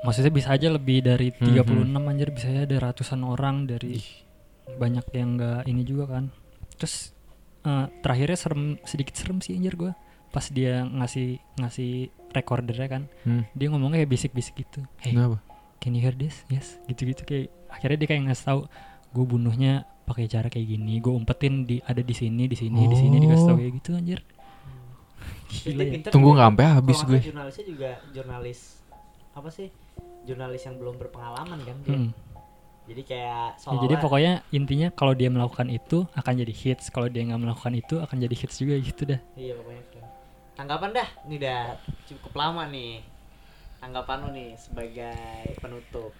Maksudnya 0.00 0.32
bisa 0.32 0.48
aja 0.50 0.68
lebih 0.68 1.00
dari 1.00 1.28
Hmm, 1.30 1.50
36 1.50 1.70
anjir 2.04 2.28
Bisa 2.30 2.46
aja 2.48 2.62
ada 2.64 2.76
ratusan 2.82 3.20
orang 3.20 3.64
dari 3.64 4.00
Banyak 4.70 5.06
yang 5.12 5.36
gak 5.36 5.66
ini 5.66 5.82
juga 5.82 6.08
kan 6.10 6.32
Terus 6.74 7.12
eh, 7.62 7.86
terakhirnya 8.00 8.34
serem 8.34 8.62
sedikit 8.80 9.14
serem 9.14 9.38
sih 9.38 9.54
anjir 9.54 9.74
gua 9.74 9.92
Pas 10.30 10.48
dia 10.48 10.82
ngasih 10.82 11.36
ngasih 11.58 11.92
recordernya 12.34 12.88
kan 12.90 13.02
Hmm. 13.22 13.46
Dia 13.52 13.66
ngomongnya 13.68 14.02
kayak 14.02 14.10
bisik-bisik 14.10 14.54
gitu 14.58 14.82
Hey 14.98 15.14
Kenapa? 15.14 15.38
can 15.78 15.92
you 15.92 16.00
hear 16.00 16.12
this? 16.12 16.42
Yes 16.46 16.76
Gitu-gitu 16.84 17.22
kayak 17.22 17.48
Akhirnya 17.70 17.96
dia 17.96 18.08
kayak 18.08 18.22
ngasih 18.26 18.44
tahu 18.44 18.60
gue 19.10 19.24
bunuhnya 19.24 19.72
pakai 20.04 20.26
cara 20.26 20.46
kayak 20.46 20.66
gini 20.68 20.98
gue 20.98 21.08
umpetin 21.08 21.62
di 21.62 21.78
ada 21.80 21.98
di 21.98 22.12
sini 22.12 22.44
di 22.44 22.52
sini 22.52 22.84
di 22.84 22.94
sini 22.94 23.16
dikasih 23.16 23.44
tahu 23.44 23.54
Oh. 23.54 23.58
kayak 23.58 23.72
gitu 23.78 23.90
anjir 23.94 24.20
Gila 25.46 25.82
Dia 25.82 25.96
ya. 25.96 26.10
Tunggu 26.10 26.34
nggak 26.34 26.48
sampai 26.50 26.66
habis 26.66 26.98
gue. 27.00 27.18
Jurnalisnya 27.22 27.64
juga 27.64 27.90
jurnalis 28.10 28.60
apa 29.32 29.48
sih? 29.48 29.68
Jurnalis 30.24 30.62
yang 30.62 30.76
belum 30.76 30.94
berpengalaman 30.96 31.58
kan 31.58 31.76
dia. 31.80 31.94
Hmm. 31.94 32.10
Jadi 32.84 33.02
kayak 33.02 33.56
Ya, 33.56 33.76
jadi 33.80 33.94
pokoknya 33.96 34.32
intinya 34.50 34.88
kalau 34.90 35.14
dia 35.14 35.28
melakukan 35.28 35.68
itu 35.68 36.04
akan 36.12 36.32
jadi 36.36 36.52
hits 36.52 36.90
kalau 36.90 37.08
dia 37.08 37.24
nggak 37.24 37.40
melakukan 37.40 37.72
itu 37.72 37.96
akan 37.96 38.16
jadi 38.18 38.34
hits 38.34 38.56
juga 38.58 38.74
gitu 38.76 39.02
dah 39.06 39.20
Iya 39.34 39.56
pokoknya. 39.56 39.82
Tanggapan 40.54 40.90
dah, 40.94 41.08
ini 41.26 41.34
udah 41.42 41.74
cukup 42.06 42.32
lama 42.38 42.62
nih. 42.70 43.02
Tanggapan 43.82 44.16
lu 44.22 44.28
nih 44.32 44.50
sebagai 44.54 45.18
penutup. 45.58 46.14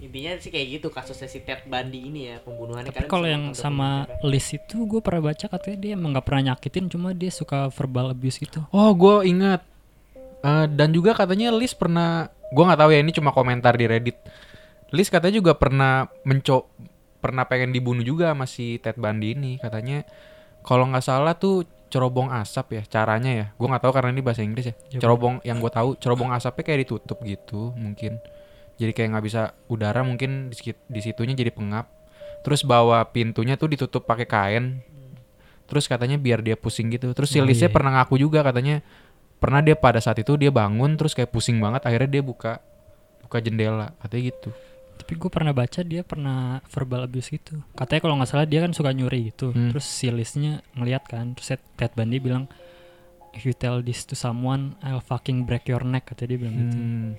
Intinya 0.00 0.32
sih 0.40 0.48
kayak 0.48 0.80
gitu 0.80 0.88
kasusnya 0.88 1.28
si 1.28 1.44
Ted 1.44 1.68
Bundy 1.68 2.08
ini 2.08 2.32
ya 2.32 2.40
pembunuhannya 2.40 2.88
tapi 2.88 3.04
kalau 3.04 3.28
yang 3.28 3.52
sama. 3.52 4.08
Liz 4.24 4.48
itu 4.48 4.88
gue 4.88 5.04
pernah 5.04 5.28
baca 5.28 5.44
katanya 5.44 5.76
dia 5.76 5.92
emang 5.92 6.16
nggak 6.16 6.24
pernah 6.24 6.42
nyakitin 6.54 6.88
cuma 6.88 7.12
dia 7.12 7.28
suka 7.28 7.68
verbal 7.68 8.16
abuse 8.16 8.40
gitu 8.40 8.64
Oh, 8.72 8.96
gue 8.96 9.28
ingat. 9.28 9.60
Eh, 10.40 10.66
dan 10.72 10.96
juga 10.96 11.12
katanya 11.12 11.52
Liz 11.52 11.76
pernah, 11.76 12.32
gue 12.32 12.64
nggak 12.64 12.80
tahu 12.80 12.90
ya 12.96 13.04
ini 13.04 13.12
cuma 13.12 13.28
komentar 13.28 13.76
di 13.76 13.84
Reddit. 13.84 14.16
Liz 14.88 15.12
katanya 15.12 15.36
juga 15.36 15.52
pernah 15.52 16.08
menco, 16.24 16.72
pernah 17.20 17.44
pengen 17.44 17.76
dibunuh 17.76 18.00
juga 18.00 18.32
sama 18.32 18.48
si 18.48 18.80
Ted 18.80 18.96
Bundy 18.96 19.36
ini. 19.36 19.52
Katanya 19.60 20.08
kalau 20.64 20.88
nggak 20.88 21.04
salah 21.04 21.36
tuh 21.36 21.68
cerobong 21.90 22.30
asap 22.30 22.80
ya 22.80 22.82
caranya 22.86 23.30
ya. 23.34 23.46
Gue 23.58 23.66
nggak 23.66 23.82
tahu 23.82 23.92
karena 23.92 24.10
ini 24.14 24.22
bahasa 24.22 24.40
Inggris 24.46 24.70
ya. 24.70 24.74
Ya, 24.94 24.98
Cerobong 25.02 25.42
yang 25.42 25.58
gue 25.58 25.68
tahu 25.68 25.98
cerobong 25.98 26.30
asapnya 26.30 26.62
kayak 26.62 26.86
ditutup 26.86 27.18
gitu 27.26 27.74
mungkin. 27.74 28.22
Jadi 28.78 28.94
kayak 28.94 29.08
nggak 29.18 29.24
bisa 29.26 29.52
udara 29.66 30.00
mungkin 30.06 30.48
di, 30.48 30.56
di 30.72 31.00
situnya 31.02 31.34
jadi 31.34 31.50
pengap. 31.52 31.90
Terus 32.46 32.64
bawa 32.64 33.04
pintunya 33.10 33.58
tuh 33.58 33.68
ditutup 33.68 34.06
pakai 34.06 34.24
kain. 34.24 34.64
Terus 35.68 35.84
katanya 35.90 36.16
biar 36.16 36.40
dia 36.40 36.56
pusing 36.56 36.88
gitu. 36.94 37.10
Terus 37.12 37.28
si 37.28 37.38
Oh, 37.38 37.44
Liznya 37.44 37.68
iya. 37.68 37.74
pernah 37.74 37.90
ngaku 38.00 38.16
juga 38.16 38.40
katanya 38.46 38.80
pernah 39.42 39.60
dia 39.60 39.74
pada 39.74 39.98
saat 39.98 40.20
itu 40.20 40.36
dia 40.36 40.52
bangun 40.52 40.94
terus 41.00 41.16
kayak 41.16 41.32
pusing 41.32 41.56
banget 41.58 41.80
akhirnya 41.88 42.20
dia 42.20 42.22
buka 42.22 42.60
buka 43.26 43.38
jendela 43.42 43.92
katanya 44.00 44.22
gitu. 44.30 44.50
Tapi 45.00 45.12
gue 45.14 45.26
pernah 45.28 45.50
baca 45.50 45.80
dia 45.80 46.02
pernah 46.02 46.38
verbal 46.66 47.02
abuse 47.02 47.28
gitu 47.28 47.58
katanya 47.72 48.00
kalau 48.00 48.14
nggak 48.14 48.28
salah 48.28 48.44
dia 48.44 48.60
kan 48.60 48.70
suka 48.70 48.90
nyuri 48.90 49.30
gitu 49.30 49.50
Hmm. 49.50 49.70
terus 49.70 49.84
si 49.84 50.06
Liznya 50.08 50.60
ngeliat 50.72 51.04
kan 51.04 51.32
terus 51.32 51.50
Ted- 51.50 51.68
Ted 51.74 51.92
Bundy 51.92 52.18
bilang 52.18 52.44
if 53.30 53.42
you 53.42 53.52
tell 53.52 53.78
this 53.78 54.02
to 54.02 54.12
someone 54.12 54.76
I'll 54.80 55.00
fucking 55.00 55.42
break 55.42 55.64
your 55.64 55.82
neck 55.82 56.06
katanya 56.06 56.28
dia 56.28 56.38
bilang 56.38 56.54
gitu 56.58 56.76
Hmm. 56.76 57.10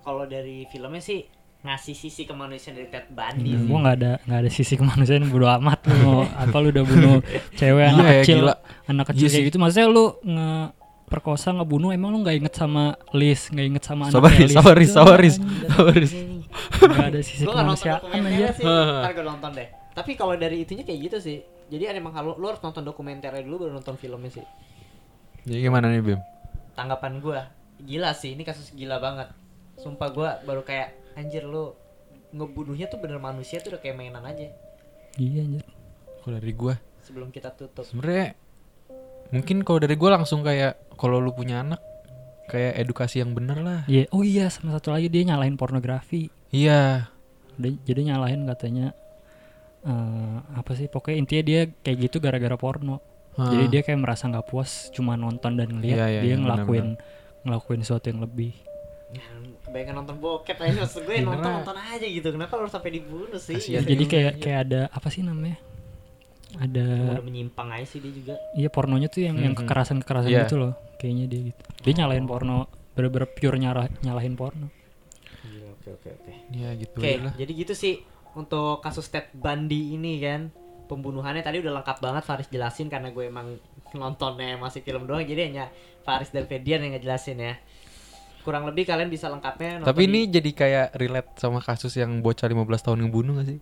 Kalau 0.00 0.24
dari 0.24 0.64
filmnya 0.66 0.98
sih 0.98 1.20
ngasih 1.58 1.92
sisi 1.92 2.22
kemanusiaan 2.22 2.74
dari 2.74 2.88
Ted 2.88 3.08
Bundy 3.08 3.50
Hmm, 3.50 3.66
gue 3.66 3.78
nggak 3.78 3.96
ada 3.96 4.12
nggak 4.22 4.38
ada 4.38 4.50
sisi 4.50 4.74
kemanusiaan 4.74 5.26
bodo 5.26 5.46
amat 5.52 5.78
lu 5.84 5.94
mau 6.00 6.18
apa 6.42 6.56
lu 6.56 6.70
udah 6.70 6.84
bunuh 6.84 7.16
cewek 7.52 7.84
anak 7.88 7.98
Iya 7.98 8.08
ya, 8.08 8.22
kecil 8.22 8.38
gila. 8.40 8.54
anak 8.86 9.04
kecil 9.08 9.20
Iya 9.20 9.28
kayak 9.30 9.44
gitu 9.46 9.56
maksudnya 9.58 9.86
lu 9.86 10.04
nge 10.24 10.50
perkosa 11.04 11.48
ngebunuh 11.50 11.90
emang 11.90 12.10
lu 12.10 12.20
nggak 12.20 12.36
inget 12.38 12.54
sama 12.54 12.84
Liz 13.10 13.48
nggak 13.48 13.66
inget 13.66 13.80
sama 13.82 14.06
Sabaris, 14.06 14.28
anaknya 14.28 14.44
Liz 14.44 14.54
sabaris, 14.54 14.88
gitu, 14.88 14.96
sabaris, 14.96 15.34
anjing. 15.34 15.68
sabaris. 15.68 16.12
Nggak 16.48 17.08
ada 17.12 17.20
sisi 17.20 17.44
Gue 17.44 17.52
gak 17.52 17.66
nonton 17.66 17.84
kemanusiaan 17.84 18.24
anjir 18.24 18.50
sih, 18.56 18.64
ntar 18.64 19.12
gue 19.12 19.24
nonton 19.26 19.50
deh. 19.54 19.68
Tapi 19.92 20.12
kalau 20.14 20.34
dari 20.34 20.62
itunya 20.64 20.84
kayak 20.86 21.00
gitu 21.10 21.18
sih. 21.20 21.38
Jadi 21.68 21.84
ada 21.84 21.98
emang 22.00 22.14
kalau 22.16 22.32
lu 22.40 22.48
harus 22.48 22.62
nonton 22.64 22.80
dokumenternya 22.80 23.44
dulu 23.44 23.68
baru 23.68 23.72
nonton 23.76 24.00
filmnya 24.00 24.32
sih. 24.32 24.46
Jadi 25.44 25.60
gimana 25.60 25.92
nih 25.92 26.00
Bim? 26.00 26.20
Tanggapan 26.72 27.20
gua 27.20 27.50
gila 27.78 28.10
sih, 28.16 28.32
ini 28.34 28.42
kasus 28.42 28.72
gila 28.72 28.96
banget. 28.98 29.28
Sumpah 29.78 30.08
gua 30.10 30.30
baru 30.42 30.64
kayak 30.64 30.96
anjir 31.14 31.44
lu 31.44 31.74
ngebunuhnya 32.30 32.86
tuh 32.86 33.00
bener 33.00 33.16
manusia 33.18 33.58
tuh 33.58 33.72
udah 33.72 33.80
kayak 33.80 33.96
mainan 33.96 34.20
aja 34.20 34.52
iya 35.16 35.40
anjir 35.42 35.64
Kalau 36.20 36.36
dari 36.36 36.52
gua 36.52 36.76
sebelum 37.00 37.32
kita 37.32 37.56
tutup. 37.56 37.88
sebenarnya 37.88 38.36
mungkin 39.32 39.64
kalau 39.64 39.80
dari 39.80 39.96
gue 39.96 40.10
langsung 40.12 40.44
kayak 40.44 40.92
kalau 41.00 41.24
lu 41.24 41.32
punya 41.32 41.64
anak 41.64 41.80
kayak 42.48 42.72
edukasi 42.78 43.20
yang 43.20 43.30
bener 43.30 43.58
lah 43.58 43.80
Iya, 43.84 44.08
oh 44.10 44.20
iya 44.20 44.48
sama 44.48 44.72
satu 44.72 44.88
lagi 44.88 45.06
dia 45.06 45.22
nyalahin 45.22 45.54
pornografi. 45.54 46.32
iya 46.48 47.12
Dia, 47.54 47.74
jadi 47.84 48.00
nyalahin 48.08 48.46
katanya 48.46 48.96
eh 49.80 50.36
apa 50.52 50.72
sih 50.72 50.86
pokoknya 50.86 51.16
intinya 51.18 51.42
dia 51.44 51.60
kayak 51.78 51.98
gitu 52.02 52.16
gara-gara 52.18 52.56
porno. 52.56 52.98
Ah. 53.34 53.46
Jadi 53.48 53.64
dia 53.68 53.80
kayak 53.82 54.00
merasa 54.00 54.26
nggak 54.26 54.46
puas 54.46 54.70
cuma 54.90 55.14
nonton 55.14 55.54
dan 55.54 55.68
ngeliat 55.68 55.94
Iya, 55.94 56.06
iya, 56.08 56.20
dia 56.20 56.28
iya, 56.28 56.36
ngelakuin 56.36 56.86
ngelakuin 57.40 57.80
sesuatu 57.80 58.06
yang 58.08 58.20
lebih. 58.20 58.52
Ya, 59.08 59.24
kebanyakan 59.62 59.94
nonton 59.96 60.16
bokep 60.18 60.58
aja 60.58 60.74
maksud 60.78 61.02
gue 61.02 61.14
Iya, 61.14 61.24
nonton 61.24 61.50
nonton 61.52 61.76
aja 61.76 62.04
gitu 62.04 62.28
kenapa 62.28 62.52
harus 62.54 62.70
sampai 62.70 62.90
dibunuh 62.92 63.38
sih 63.38 63.56
Kasihan. 63.56 63.82
jadi 63.82 64.04
kayak 64.04 64.32
kayak 64.38 64.58
ada 64.64 64.80
apa 64.90 65.08
sih 65.08 65.22
namanya? 65.22 65.56
Ada 66.54 66.84
udah 67.14 67.22
menyimpang 67.22 67.68
aja 67.70 67.86
sih 67.86 68.00
dia 68.00 68.08
juga 68.10 68.34
iya 68.52 68.68
pornonya 68.68 69.06
tuh 69.06 69.20
yang 69.22 69.36
yang 69.36 69.52
Mhm. 69.52 69.62
kekerasan-kekerasan 69.62 70.28
Iya. 70.28 70.42
gitu 70.44 70.56
loh. 70.58 70.74
Kayaknya 70.98 71.24
dia 71.26 71.40
gitu. 71.50 71.62
Dia 71.82 71.92
nyalahin 71.96 72.26
porno 72.26 72.66
bener-bener 72.92 73.30
pure 73.30 73.56
nyala, 73.56 73.86
nyalahin 74.02 74.34
porno. 74.34 74.66
Iya, 75.46 75.70
oke 75.70 75.88
oke 75.94 76.08
oke 76.12 76.32
ya 76.50 76.68
gitu 76.74 76.98
lah 76.98 77.32
jadi 77.32 77.52
gitu 77.54 77.72
sih 77.72 78.02
untuk 78.34 78.82
kasus 78.82 79.08
Ted 79.08 79.30
Bundy 79.32 79.94
ini 79.94 80.18
kan 80.18 80.50
pembunuhannya 80.86 81.40
tadi 81.40 81.60
udah 81.60 81.80
lengkap 81.80 81.98
banget 82.00 82.22
Faris 82.24 82.48
jelasin 82.48 82.88
karena 82.88 83.12
gue 83.12 83.28
emang 83.28 83.56
nontonnya 83.94 84.56
masih 84.56 84.82
film 84.82 85.06
doang 85.06 85.24
jadi 85.24 85.48
hanya 85.48 85.64
Faris 86.02 86.28
dan 86.28 86.44
Fedian 86.44 86.84
yang 86.84 86.92
ngejelasin 86.96 87.38
ya 87.38 87.54
kurang 88.42 88.64
lebih 88.64 88.88
kalian 88.88 89.08
bisa 89.08 89.28
lengkapnya 89.28 89.80
nonton 89.80 89.88
tapi 89.88 90.02
di- 90.04 90.08
ini 90.08 90.20
jadi 90.28 90.50
kayak 90.52 90.86
relate 90.96 91.30
sama 91.36 91.60
kasus 91.60 91.92
yang 91.96 92.20
bocah 92.20 92.48
15 92.48 92.84
tahun 92.84 92.98
ngebunuh 93.04 93.32
gak 93.40 93.48
sih 93.48 93.58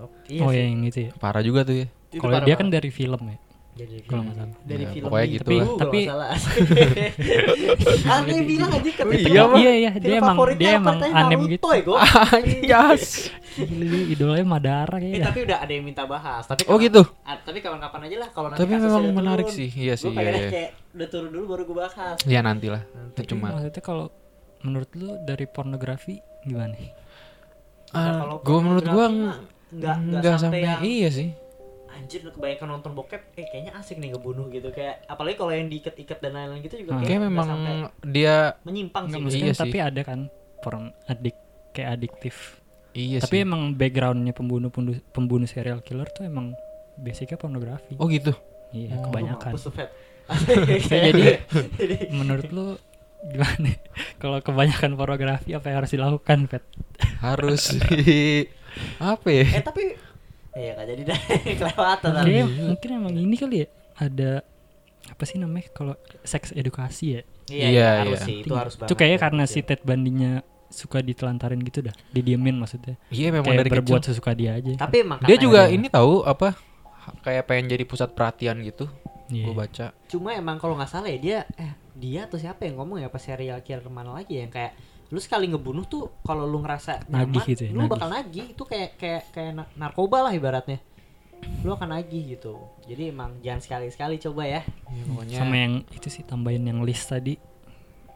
oh, 0.00 0.08
iya 0.28 0.40
oh 0.44 0.50
sih. 0.50 0.56
ya 0.56 0.64
yang 0.64 0.82
itu 0.84 0.98
ya. 1.08 1.10
parah 1.20 1.44
juga 1.44 1.64
tuh 1.64 1.84
ya 1.84 1.86
Kalau 2.16 2.32
dia 2.42 2.42
banget. 2.42 2.58
kan 2.58 2.68
dari 2.68 2.90
film 2.90 3.22
ya. 3.30 3.38
Jadi 3.80 3.96
Kalau 4.04 4.22
nggak 4.22 4.36
salah. 4.36 4.54
Dari 4.62 4.84
Ya, 4.84 4.90
film 4.90 5.04
pokoknya 5.06 5.26
gitu 5.26 5.40
tapi, 5.40 5.56
lah. 5.56 5.66
tapi 5.70 5.80
Tapi- 5.80 6.02
salah. 6.04 6.30
ah, 8.12 8.20
bilang 8.42 8.70
aja 8.70 8.90
kan 8.92 9.04
Oh, 9.04 9.12
iya. 9.14 9.42
Iya 9.56 9.72
iya 9.74 9.90
dia 9.96 10.14
emang 10.16 10.36
favoritnya 10.36 10.60
dia 10.60 10.72
emang 10.76 10.96
anem 11.00 11.40
gitu. 11.48 11.64
ya. 11.64 11.80
Anjas. 12.36 13.04
Gila, 13.50 13.98
idolanya 14.06 14.46
Madara 14.46 14.96
Eh, 14.96 15.00
kayaknya. 15.02 15.26
tapi 15.26 15.38
udah 15.42 15.58
ada 15.58 15.72
yang 15.72 15.84
minta 15.84 16.02
bahas. 16.04 16.44
Tapi 16.44 16.62
Oh 16.66 16.76
gitu. 16.76 17.02
ah, 17.22 17.36
tapi 17.36 17.58
kapan-kapan 17.58 18.00
aja 18.06 18.16
lah 18.18 18.28
kalau 18.30 18.48
nanti 18.48 18.60
Tapi 18.60 18.72
memang 18.76 19.04
menarik 19.10 19.46
turun. 19.48 19.58
sih. 19.58 19.68
Iya 19.70 19.94
sih, 19.96 20.08
Gue 20.08 20.20
iya, 20.20 20.30
iya. 20.30 20.50
kayak 20.50 20.70
udah 20.90 21.08
turun 21.08 21.30
dulu 21.30 21.44
baru 21.48 21.62
gue 21.64 21.76
bahas. 21.78 22.16
Ya 22.24 22.40
nantilah. 22.40 22.82
Nanti. 22.86 23.20
Cuma 23.26 23.50
maksudnya 23.50 23.80
kalau 23.80 24.06
menurut 24.60 24.90
lu 24.92 25.16
dari 25.20 25.44
pornografi 25.46 26.14
gimana? 26.42 26.76
Nah, 27.90 28.12
kalau 28.18 28.36
gue 28.38 28.58
menurut 28.60 28.84
gue 28.84 29.06
nggak 29.70 29.96
nggak 30.00 30.34
sampai, 30.36 30.40
sampai 30.40 30.60
yang 30.62 30.80
iya 30.82 31.08
sih. 31.10 31.28
Anjir 32.10 32.26
lu 32.26 32.34
kebanyakan 32.34 32.68
nonton 32.68 32.92
bokep 32.92 33.22
eh 33.34 33.46
kayaknya 33.46 33.70
asik 33.72 33.96
nih 33.96 34.10
ngebunuh 34.10 34.50
gitu 34.50 34.68
kayak 34.68 35.06
apalagi 35.06 35.38
kalau 35.38 35.52
yang 35.52 35.70
diikat-ikat 35.70 36.18
dan 36.18 36.34
lain-lain 36.34 36.58
gitu 36.60 36.82
juga 36.82 36.98
Hmm. 36.98 37.06
kayak 37.06 37.22
memang 37.22 37.48
dia 38.02 38.58
menyimpang 38.60 39.06
sih 39.06 39.22
Iya 39.38 39.54
sih. 39.54 39.62
tapi 39.62 39.78
ada 39.78 40.02
kan 40.02 40.26
porn 40.58 40.90
adik 41.06 41.38
kayak 41.70 41.94
adiktif. 41.94 42.58
iya 42.90 43.22
tapi 43.22 43.36
sih. 43.36 43.46
emang 43.46 43.72
backgroundnya 43.72 44.34
pembunuh 44.34 44.74
pembunuh, 45.06 45.46
serial 45.46 45.78
killer 45.78 46.10
tuh 46.10 46.26
emang 46.26 46.50
basicnya 46.96 47.38
pornografi. 47.38 47.94
Oh 47.94 48.10
gitu. 48.10 48.34
Iya 48.70 48.98
Oh. 48.98 49.06
kebanyakan. 49.06 49.54
Jadi- 50.90 51.38
Menurut 52.18 52.50
lu 52.50 52.74
gimana? 53.22 53.70
Kalau 54.16 54.38
kebanyakan 54.40 54.94
pornografi 54.94 55.54
apa 55.54 55.62
yang 55.64 55.76
harus 55.78 55.92
dilakukan, 55.92 56.38
Pet? 56.46 56.66
Harus 57.20 57.70
apa 58.98 59.28
ya? 59.28 59.46
eh 59.52 59.62
tapi 59.62 59.94
iya 60.52 60.72
kak 60.72 60.86
jadi 60.86 61.02
dah 61.04 61.18
kelewatan 61.60 62.10
tadi. 62.12 62.32
Mungkin 62.42 62.88
emang 62.92 63.14
ini 63.14 63.34
kali 63.34 63.56
ya 63.58 63.66
ada 63.96 64.30
apa 65.06 65.22
sih 65.22 65.36
namanya 65.36 65.68
kalau 65.70 65.94
seks 66.22 66.52
edukasi 66.52 67.06
ya? 67.10 67.22
iya, 67.46 67.66
Iya, 67.66 67.66
iya, 67.68 67.88
harus 68.00 68.14
iya. 68.16 68.26
sih 68.26 68.36
itu 68.40 68.52
harus 68.52 68.74
banget 68.74 68.86
Itu 68.86 68.94
kayaknya 68.94 69.16
ya, 69.16 69.22
karena 69.22 69.42
betul. 69.44 69.54
si 69.54 69.60
Ted 69.60 69.80
Bundy-nya 69.82 70.32
suka 70.70 70.98
ditelantarin 71.00 71.58
gitu 71.60 71.82
dah, 71.82 71.94
didiemin 72.08 72.54
maksudnya. 72.56 72.94
Iya 73.08 73.28
memang 73.32 73.42
kayak 73.48 73.58
dari 73.60 73.70
berbuat 73.72 74.00
kecil. 74.00 74.10
sesuka 74.14 74.30
dia 74.32 74.54
aja. 74.54 74.72
tapi 74.76 75.02
emang 75.02 75.18
Dia 75.20 75.34
juga 75.36 75.66
ini 75.66 75.86
tahu 75.86 76.22
apa? 76.22 76.54
Kayak 77.20 77.44
pengen 77.44 77.66
jadi 77.68 77.82
pusat 77.82 78.10
perhatian 78.10 78.62
gitu. 78.62 78.86
Iya. 79.26 79.46
Gue 79.46 79.54
baca. 79.56 79.86
cuma 80.06 80.30
emang 80.32 80.58
kalau 80.58 80.74
nggak 80.74 80.86
salah 80.88 81.06
ya 81.06 81.18
dia 81.18 81.38
eh 81.56 81.70
dia 81.92 82.24
atau 82.24 82.34
siapa 82.34 82.64
yang 82.64 82.76
ngomong 82.76 82.98
ya 82.98 83.06
pas 83.06 83.18
serial 83.18 83.58
killer 83.60 83.82
mana 83.86 84.10
lagi 84.12 84.34
ya, 84.34 84.42
yang 84.42 84.50
kayak 84.50 84.72
lu 85.10 85.18
sekali 85.18 85.46
ngebunuh 85.46 85.84
tuh 85.84 86.08
kalau 86.20 86.44
lu 86.44 86.58
ngerasa 86.58 87.06
Nagih 87.06 87.34
nyaman, 87.34 87.50
gitu 87.50 87.62
ya, 87.62 87.70
lu 87.70 87.78
nagih. 87.80 87.90
bakal 87.90 88.08
nagih 88.08 88.46
itu 88.48 88.62
kayak 88.64 88.90
kayak 88.94 89.22
kayak 89.30 89.52
na- 89.52 89.70
narkoba 89.76 90.22
lah 90.22 90.32
ibaratnya 90.32 90.78
lu 91.60 91.70
akan 91.70 91.88
nagih 91.92 92.22
gitu 92.30 92.54
jadi 92.84 93.10
emang 93.10 93.40
jangan 93.40 93.58
sekali-sekali 93.58 94.20
coba 94.20 94.42
ya 94.44 94.62
Ya, 94.86 95.02
pokoknya 95.04 95.36
Sama 95.36 95.54
yang 95.56 95.74
itu 95.90 96.08
sih 96.08 96.22
tambahin 96.22 96.62
yang 96.62 96.80
list 96.80 97.06
tadi. 97.06 97.38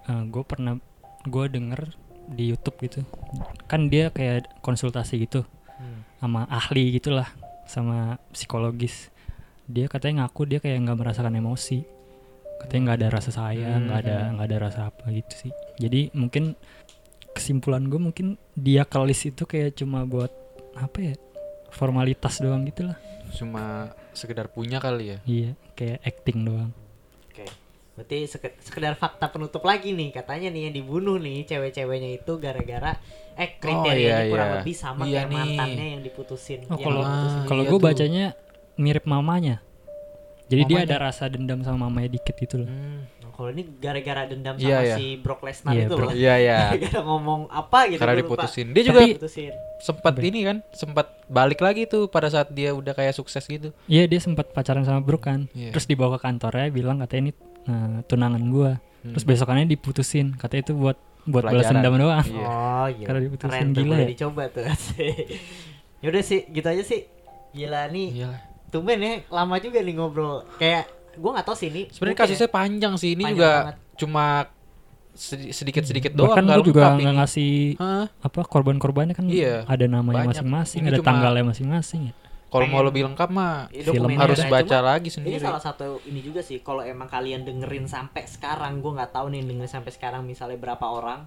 gue 0.05 0.45
pernah 0.45 0.77
gue 1.25 1.45
denger 1.49 1.81
di 2.27 2.45
YouTube 2.47 2.77
gitu. 2.79 3.01
Kan 3.65 3.89
dia 3.89 4.09
kayak 4.09 4.61
konsultasi 4.61 5.17
gitu 5.19 5.49
sama 6.19 6.45
ahli 6.47 6.93
gitulah, 6.93 7.29
sama 7.65 8.21
psikologis. 8.29 9.09
Dia 9.65 9.87
katanya 9.87 10.25
ngaku 10.25 10.43
dia 10.47 10.59
kayak 10.59 10.83
nggak 10.83 10.99
merasakan 10.99 11.33
emosi. 11.35 11.89
Katanya 12.57 12.81
nggak 12.85 12.99
ada 12.99 13.09
rasa 13.11 13.31
sayang, 13.31 13.81
nggak 13.85 14.01
ada 14.01 14.17
Hmm. 14.19 14.31
nggak 14.35 14.47
ada 14.47 14.59
rasa 14.61 14.81
apa 14.87 15.05
gitu 15.11 15.35
sih. 15.39 15.53
Jadi 15.77 16.13
mungkin 16.13 16.55
kesimpulan 17.31 17.85
gue 17.85 17.99
mungkin 18.01 18.27
dia 18.53 18.83
ke 18.83 18.99
list 19.01 19.27
itu 19.27 19.43
kayak 19.43 19.75
cuma 19.75 20.05
buat 20.05 20.31
apa 20.73 20.99
ya 21.03 21.15
formalitas 21.69 22.39
doang 22.39 22.63
gitu 22.65 22.87
lah. 22.87 22.99
cuma 23.33 23.91
sekedar 24.13 24.47
punya 24.47 24.79
kali 24.79 25.11
ya. 25.11 25.19
Iya, 25.25 25.51
kayak 25.73 25.99
acting 26.05 26.45
doang. 26.45 26.71
Oke. 27.27 27.43
Berarti 27.93 28.19
seke- 28.25 28.55
sekedar 28.61 28.95
fakta 28.95 29.27
penutup 29.27 29.59
lagi 29.61 29.91
nih 29.91 30.15
katanya 30.15 30.49
nih 30.49 30.71
yang 30.71 30.75
dibunuh 30.77 31.19
nih 31.19 31.43
cewek-ceweknya 31.43 32.15
itu 32.15 32.39
gara-gara 32.39 32.95
eh 33.35 33.51
kriterianya 33.53 33.99
iya, 34.21 34.31
kurang 34.31 34.49
iya. 34.49 34.57
lebih 34.57 34.75
sama 34.77 35.03
Iya 35.03 35.11
kayak 35.17 35.27
nih. 35.27 35.39
mantannya 35.41 35.87
yang 35.89 36.03
diputusin. 36.03 36.61
Oh, 36.69 36.79
kalau. 36.79 37.03
Ah, 37.03 37.43
kalau 37.45 37.63
iya 37.63 37.71
gue 37.71 37.81
bacanya 37.81 38.25
mirip 38.77 39.03
mamanya. 39.05 39.59
Jadi 40.45 40.63
dia 40.69 40.77
Mamanya? 40.79 40.89
ada 40.93 40.97
rasa 41.09 41.25
dendam 41.27 41.61
sama 41.61 41.89
mamanya 41.89 42.13
dikit 42.13 42.37
gitu 42.37 42.63
loh. 42.63 42.69
Hmm. 42.69 43.09
Nah, 43.25 43.31
kalau 43.33 43.49
ini 43.49 43.63
gara-gara 43.81 44.29
dendam 44.29 44.55
sama 44.55 44.69
Iya, 44.69 44.79
iya. 44.85 44.97
si 45.01 45.05
Brock 45.17 45.41
Lesnar 45.41 45.73
Iya, 45.73 45.85
itu 45.85 45.95
Brock. 45.97 46.11
loh. 46.11 46.15
Iya 46.15 46.35
ya. 46.37 46.59
Gara-gara 46.69 47.01
ngomong 47.03 47.41
apa 47.49 47.79
gitu 47.89 48.01
Karena 48.01 48.15
lupa. 48.15 48.23
diputusin. 48.23 48.67
Dia 48.71 48.83
juga 48.85 49.01
sempat 49.81 50.15
ini 50.21 50.41
kan, 50.45 50.57
sempat 50.71 51.07
balik 51.27 51.61
lagi 51.61 51.85
tuh 51.85 52.07
pada 52.07 52.29
saat 52.29 52.53
dia 52.53 52.73
udah 52.73 52.93
kayak 52.93 53.13
sukses 53.13 53.45
gitu. 53.45 53.73
Iya 53.85 54.05
dia 54.05 54.21
sempat 54.21 54.53
pacaran 54.53 54.85
sama 54.85 55.01
Brook 55.01 55.25
kan. 55.25 55.49
Iya. 55.53 55.73
Terus 55.73 55.89
dibawa 55.89 56.17
ke 56.17 56.25
kantornya 56.25 56.69
bilang 56.69 57.01
katanya 57.01 57.29
ini 57.29 57.33
eh, 57.65 57.97
tunangan 58.05 58.43
gua. 58.49 58.73
Hmm. 59.01 59.13
Terus 59.17 59.25
besokannya 59.25 59.65
diputusin. 59.67 60.37
Katanya 60.37 60.63
itu 60.69 60.75
buat 60.77 60.97
buat 61.25 61.41
balas 61.41 61.73
dendam 61.73 61.97
doang. 61.97 62.21
Iya. 62.21 62.45
Oh, 62.47 62.87
gila. 62.93 63.07
Kalau 63.09 63.21
diputusin 63.25 63.53
Keren 63.65 63.69
gila 63.73 63.97
ya. 63.97 64.07
dicoba 64.13 64.43
tuh. 64.53 64.65
ya 66.05 66.07
udah 66.13 66.21
sih, 66.21 66.45
gitu 66.49 66.69
aja 66.69 66.85
sih. 66.85 67.09
Gila 67.53 67.89
nih. 67.89 68.09
Iyalah. 68.13 68.43
Tumben 68.75 68.99
ya, 68.99 69.23
lama 69.31 69.55
juga 69.57 69.79
nih 69.79 69.95
ngobrol. 69.95 70.43
Kayak 70.59 70.91
gua 71.15 71.39
nggak 71.39 71.47
tahu 71.47 71.55
sih 71.55 71.71
ini. 71.71 71.83
Sebenarnya 71.89 72.19
kasusnya 72.19 72.51
panjang 72.51 72.99
sih. 72.99 73.15
Ini 73.15 73.23
Panjang 73.23 73.39
juga 73.39 73.53
banget. 73.63 73.77
cuma 73.95 74.27
sedi- 75.15 75.55
sedikit-sedikit 75.55 76.11
doang. 76.11 76.35
Bahkan 76.35 76.43
nggak 76.43 76.59
gue 76.59 76.67
juga 76.67 76.83
nggak 76.91 77.07
ini. 77.07 77.19
ngasih 77.23 77.53
Hah? 77.79 78.07
apa 78.11 78.41
korban-korbannya 78.43 79.15
kan 79.15 79.31
Iya, 79.31 79.63
ada 79.65 79.87
namanya 79.87 80.27
masing-masing, 80.27 80.83
Ini 80.83 80.91
ada 80.91 81.01
tanggalnya 81.01 81.45
masing-masing 81.47 82.11
ya. 82.11 82.15
Kalau 82.51 82.67
mau 82.67 82.83
lebih 82.83 83.03
lengkap 83.05 83.31
mah 83.31 83.67
ya, 83.71 83.83
film 83.83 84.15
harus 84.15 84.39
ada. 84.39 84.47
baca 84.49 84.77
Cuma 84.79 84.87
lagi 84.87 85.07
Ini 85.07 85.15
sendiri. 85.15 85.43
salah 85.43 85.59
satu 85.59 85.99
ini 86.07 86.19
juga 86.19 86.39
sih. 86.39 86.59
Kalau 86.61 86.83
emang 86.83 87.07
kalian 87.07 87.43
dengerin 87.43 87.87
sampai 87.87 88.27
sekarang, 88.27 88.79
gua 88.79 89.03
nggak 89.03 89.11
tahu 89.11 89.27
nih 89.31 89.43
dengerin 89.43 89.71
sampai 89.71 89.91
sekarang 89.91 90.23
misalnya 90.23 90.55
berapa 90.55 90.83
orang. 90.83 91.27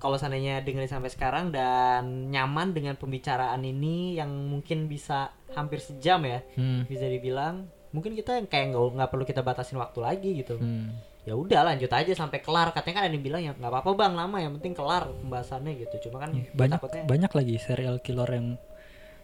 Kalau 0.00 0.16
seandainya 0.16 0.58
dengerin 0.58 0.88
sampai 0.88 1.08
sekarang 1.08 1.52
dan 1.52 2.32
nyaman 2.32 2.72
dengan 2.72 2.96
pembicaraan 2.96 3.60
ini 3.60 4.16
yang 4.16 4.32
mungkin 4.48 4.88
bisa 4.88 5.28
hampir 5.52 5.76
sejam 5.78 6.24
ya, 6.24 6.40
Hmm. 6.56 6.88
bisa 6.88 7.04
dibilang 7.04 7.68
mungkin 7.90 8.14
kita 8.14 8.34
yang 8.34 8.46
kayak 8.46 8.72
nggak 8.72 8.96
nggak 8.96 9.10
perlu 9.10 9.24
kita 9.24 9.42
batasin 9.42 9.76
waktu 9.76 10.00
lagi 10.00 10.30
gitu. 10.34 10.56
Hmm. 10.56 10.96
Ya 11.20 11.36
udah 11.36 11.68
lanjut 11.68 11.92
aja 11.92 12.08
sampai 12.10 12.40
kelar. 12.40 12.72
Katanya 12.72 12.94
kan 12.96 13.04
ada 13.06 13.12
yang 13.12 13.20
bilang 13.20 13.42
ya 13.44 13.52
nggak 13.52 13.68
apa-apa 13.68 13.90
bang 13.92 14.14
lama 14.16 14.36
yang 14.40 14.56
penting 14.56 14.72
kelar 14.72 15.04
pembahasannya 15.04 15.72
gitu. 15.78 16.08
Cuma 16.08 16.24
kan 16.24 16.32
Iya, 16.32 16.48
banyak 16.56 16.80
takutnya 16.80 17.02
banyak 17.04 17.32
lagi 17.36 17.54
serial 17.60 17.96
killer 18.00 18.30
yang 18.30 18.48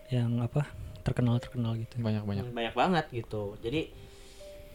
yang 0.07 0.31
apa 0.39 0.69
terkenal 1.01 1.41
terkenal 1.41 1.73
gitu. 1.75 1.97
Banyak-banyak. 1.97 2.53
banyak 2.53 2.75
banget 2.75 3.07
gitu 3.11 3.57
jadi 3.59 3.89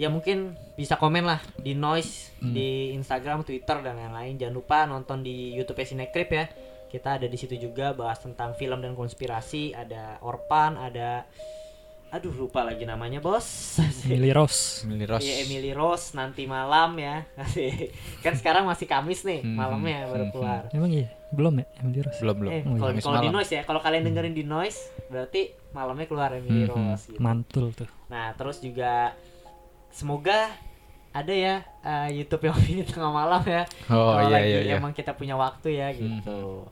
ya 0.01 0.09
mungkin 0.09 0.37
bisa 0.73 0.97
komen 0.97 1.21
lah 1.21 1.37
di 1.55 1.77
noise 1.77 2.33
Hmm. 2.41 2.51
di 2.51 2.89
Instagram 2.91 3.45
Twitter 3.45 3.77
dan 3.79 3.93
yang 3.95 4.11
lain 4.11 4.33
jangan 4.33 4.55
lupa 4.55 4.77
nonton 4.83 5.21
di 5.21 5.53
YouTube 5.53 5.77
Sinekrip 5.79 6.25
ya 6.27 6.49
kita 6.87 7.15
ada 7.15 7.23
di 7.23 7.37
situ 7.37 7.53
juga 7.55 7.93
bahas 7.93 8.17
tentang 8.17 8.51
film 8.51 8.81
dan 8.81 8.91
konspirasi 8.91 9.71
ada 9.71 10.17
Orpan 10.19 10.73
ada 10.73 11.29
aduh 12.09 12.33
lupa 12.33 12.65
lagi 12.65 12.83
namanya 12.83 13.21
bos 13.21 13.77
Emily 14.03 14.33
Rose. 14.33 14.83
Emily 14.83 15.05
Rose. 15.05 15.21
Iya 15.21 15.45
Emily 15.45 15.71
Rose 15.71 16.11
nanti 16.11 16.43
malam 16.43 16.97
ya 16.97 17.23
kan 18.25 18.33
sekarang 18.33 18.65
masih 18.65 18.83
Kamis 18.83 19.21
nih 19.21 19.39
Hmm, 19.39 19.55
malamnya 19.55 20.09
baru 20.09 20.25
hmm, 20.25 20.33
keluar 20.33 20.61
Emang 20.73 20.89
iya 20.89 21.07
belum 21.29 21.53
ya 21.55 21.65
Emily 21.77 22.01
Rose. 22.01 22.19
Belum 22.19 22.35
belum. 22.35 22.51
eh 22.51 22.61
Oh, 22.65 22.75
kalau 22.75 22.91
kalau 22.97 23.19
di 23.21 23.29
noise 23.29 23.51
ya 23.53 23.61
kalau 23.63 23.79
kalian 23.79 24.03
dengerin 24.03 24.33
di 24.33 24.43
noise 24.43 24.81
berarti 25.07 25.41
malamnya 25.71 26.03
keluar 26.03 26.33
Emily 26.33 26.65
Hmm, 26.65 26.73
hmm. 26.73 26.89
Rose 26.89 27.03
gitu. 27.07 27.21
Mantul 27.21 27.65
tuh. 27.71 27.87
Nah, 28.09 28.33
terus 28.33 28.59
juga 28.59 29.13
semoga 29.91 30.51
ada 31.11 31.33
ya 31.35 31.55
eh, 31.83 32.09
YouTube 32.23 32.47
yang 32.47 32.55
opini 32.59 32.83
tengah 32.87 33.11
malam 33.11 33.43
ya. 33.43 33.63
Oh 33.91 34.15
Kalau 34.15 34.31
iya 34.31 34.35
lagi 34.39 34.49
iya 34.49 34.59
iya. 34.63 34.75
emang 34.79 34.95
kita 34.95 35.13
punya 35.15 35.35
waktu 35.35 35.77
ya 35.77 35.91
gitu. 35.91 36.67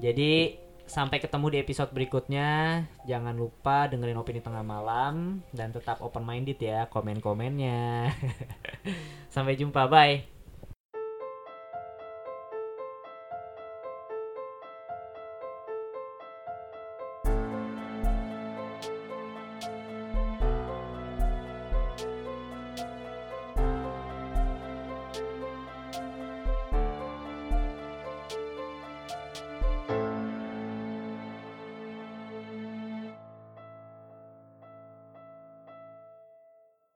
Jadi 0.00 0.60
sampai 0.84 1.24
ketemu 1.24 1.46
di 1.48 1.58
episode 1.64 1.90
berikutnya. 1.90 2.84
Jangan 3.08 3.32
lupa 3.32 3.88
dengerin 3.88 4.20
opini 4.20 4.44
tengah 4.44 4.60
malam 4.60 5.40
dan 5.56 5.72
tetap 5.72 6.04
open 6.04 6.22
minded 6.22 6.60
ya 6.60 6.84
komen-komennya. 6.92 8.12
sampai 9.34 9.56
jumpa, 9.56 9.88
bye. 9.88 10.31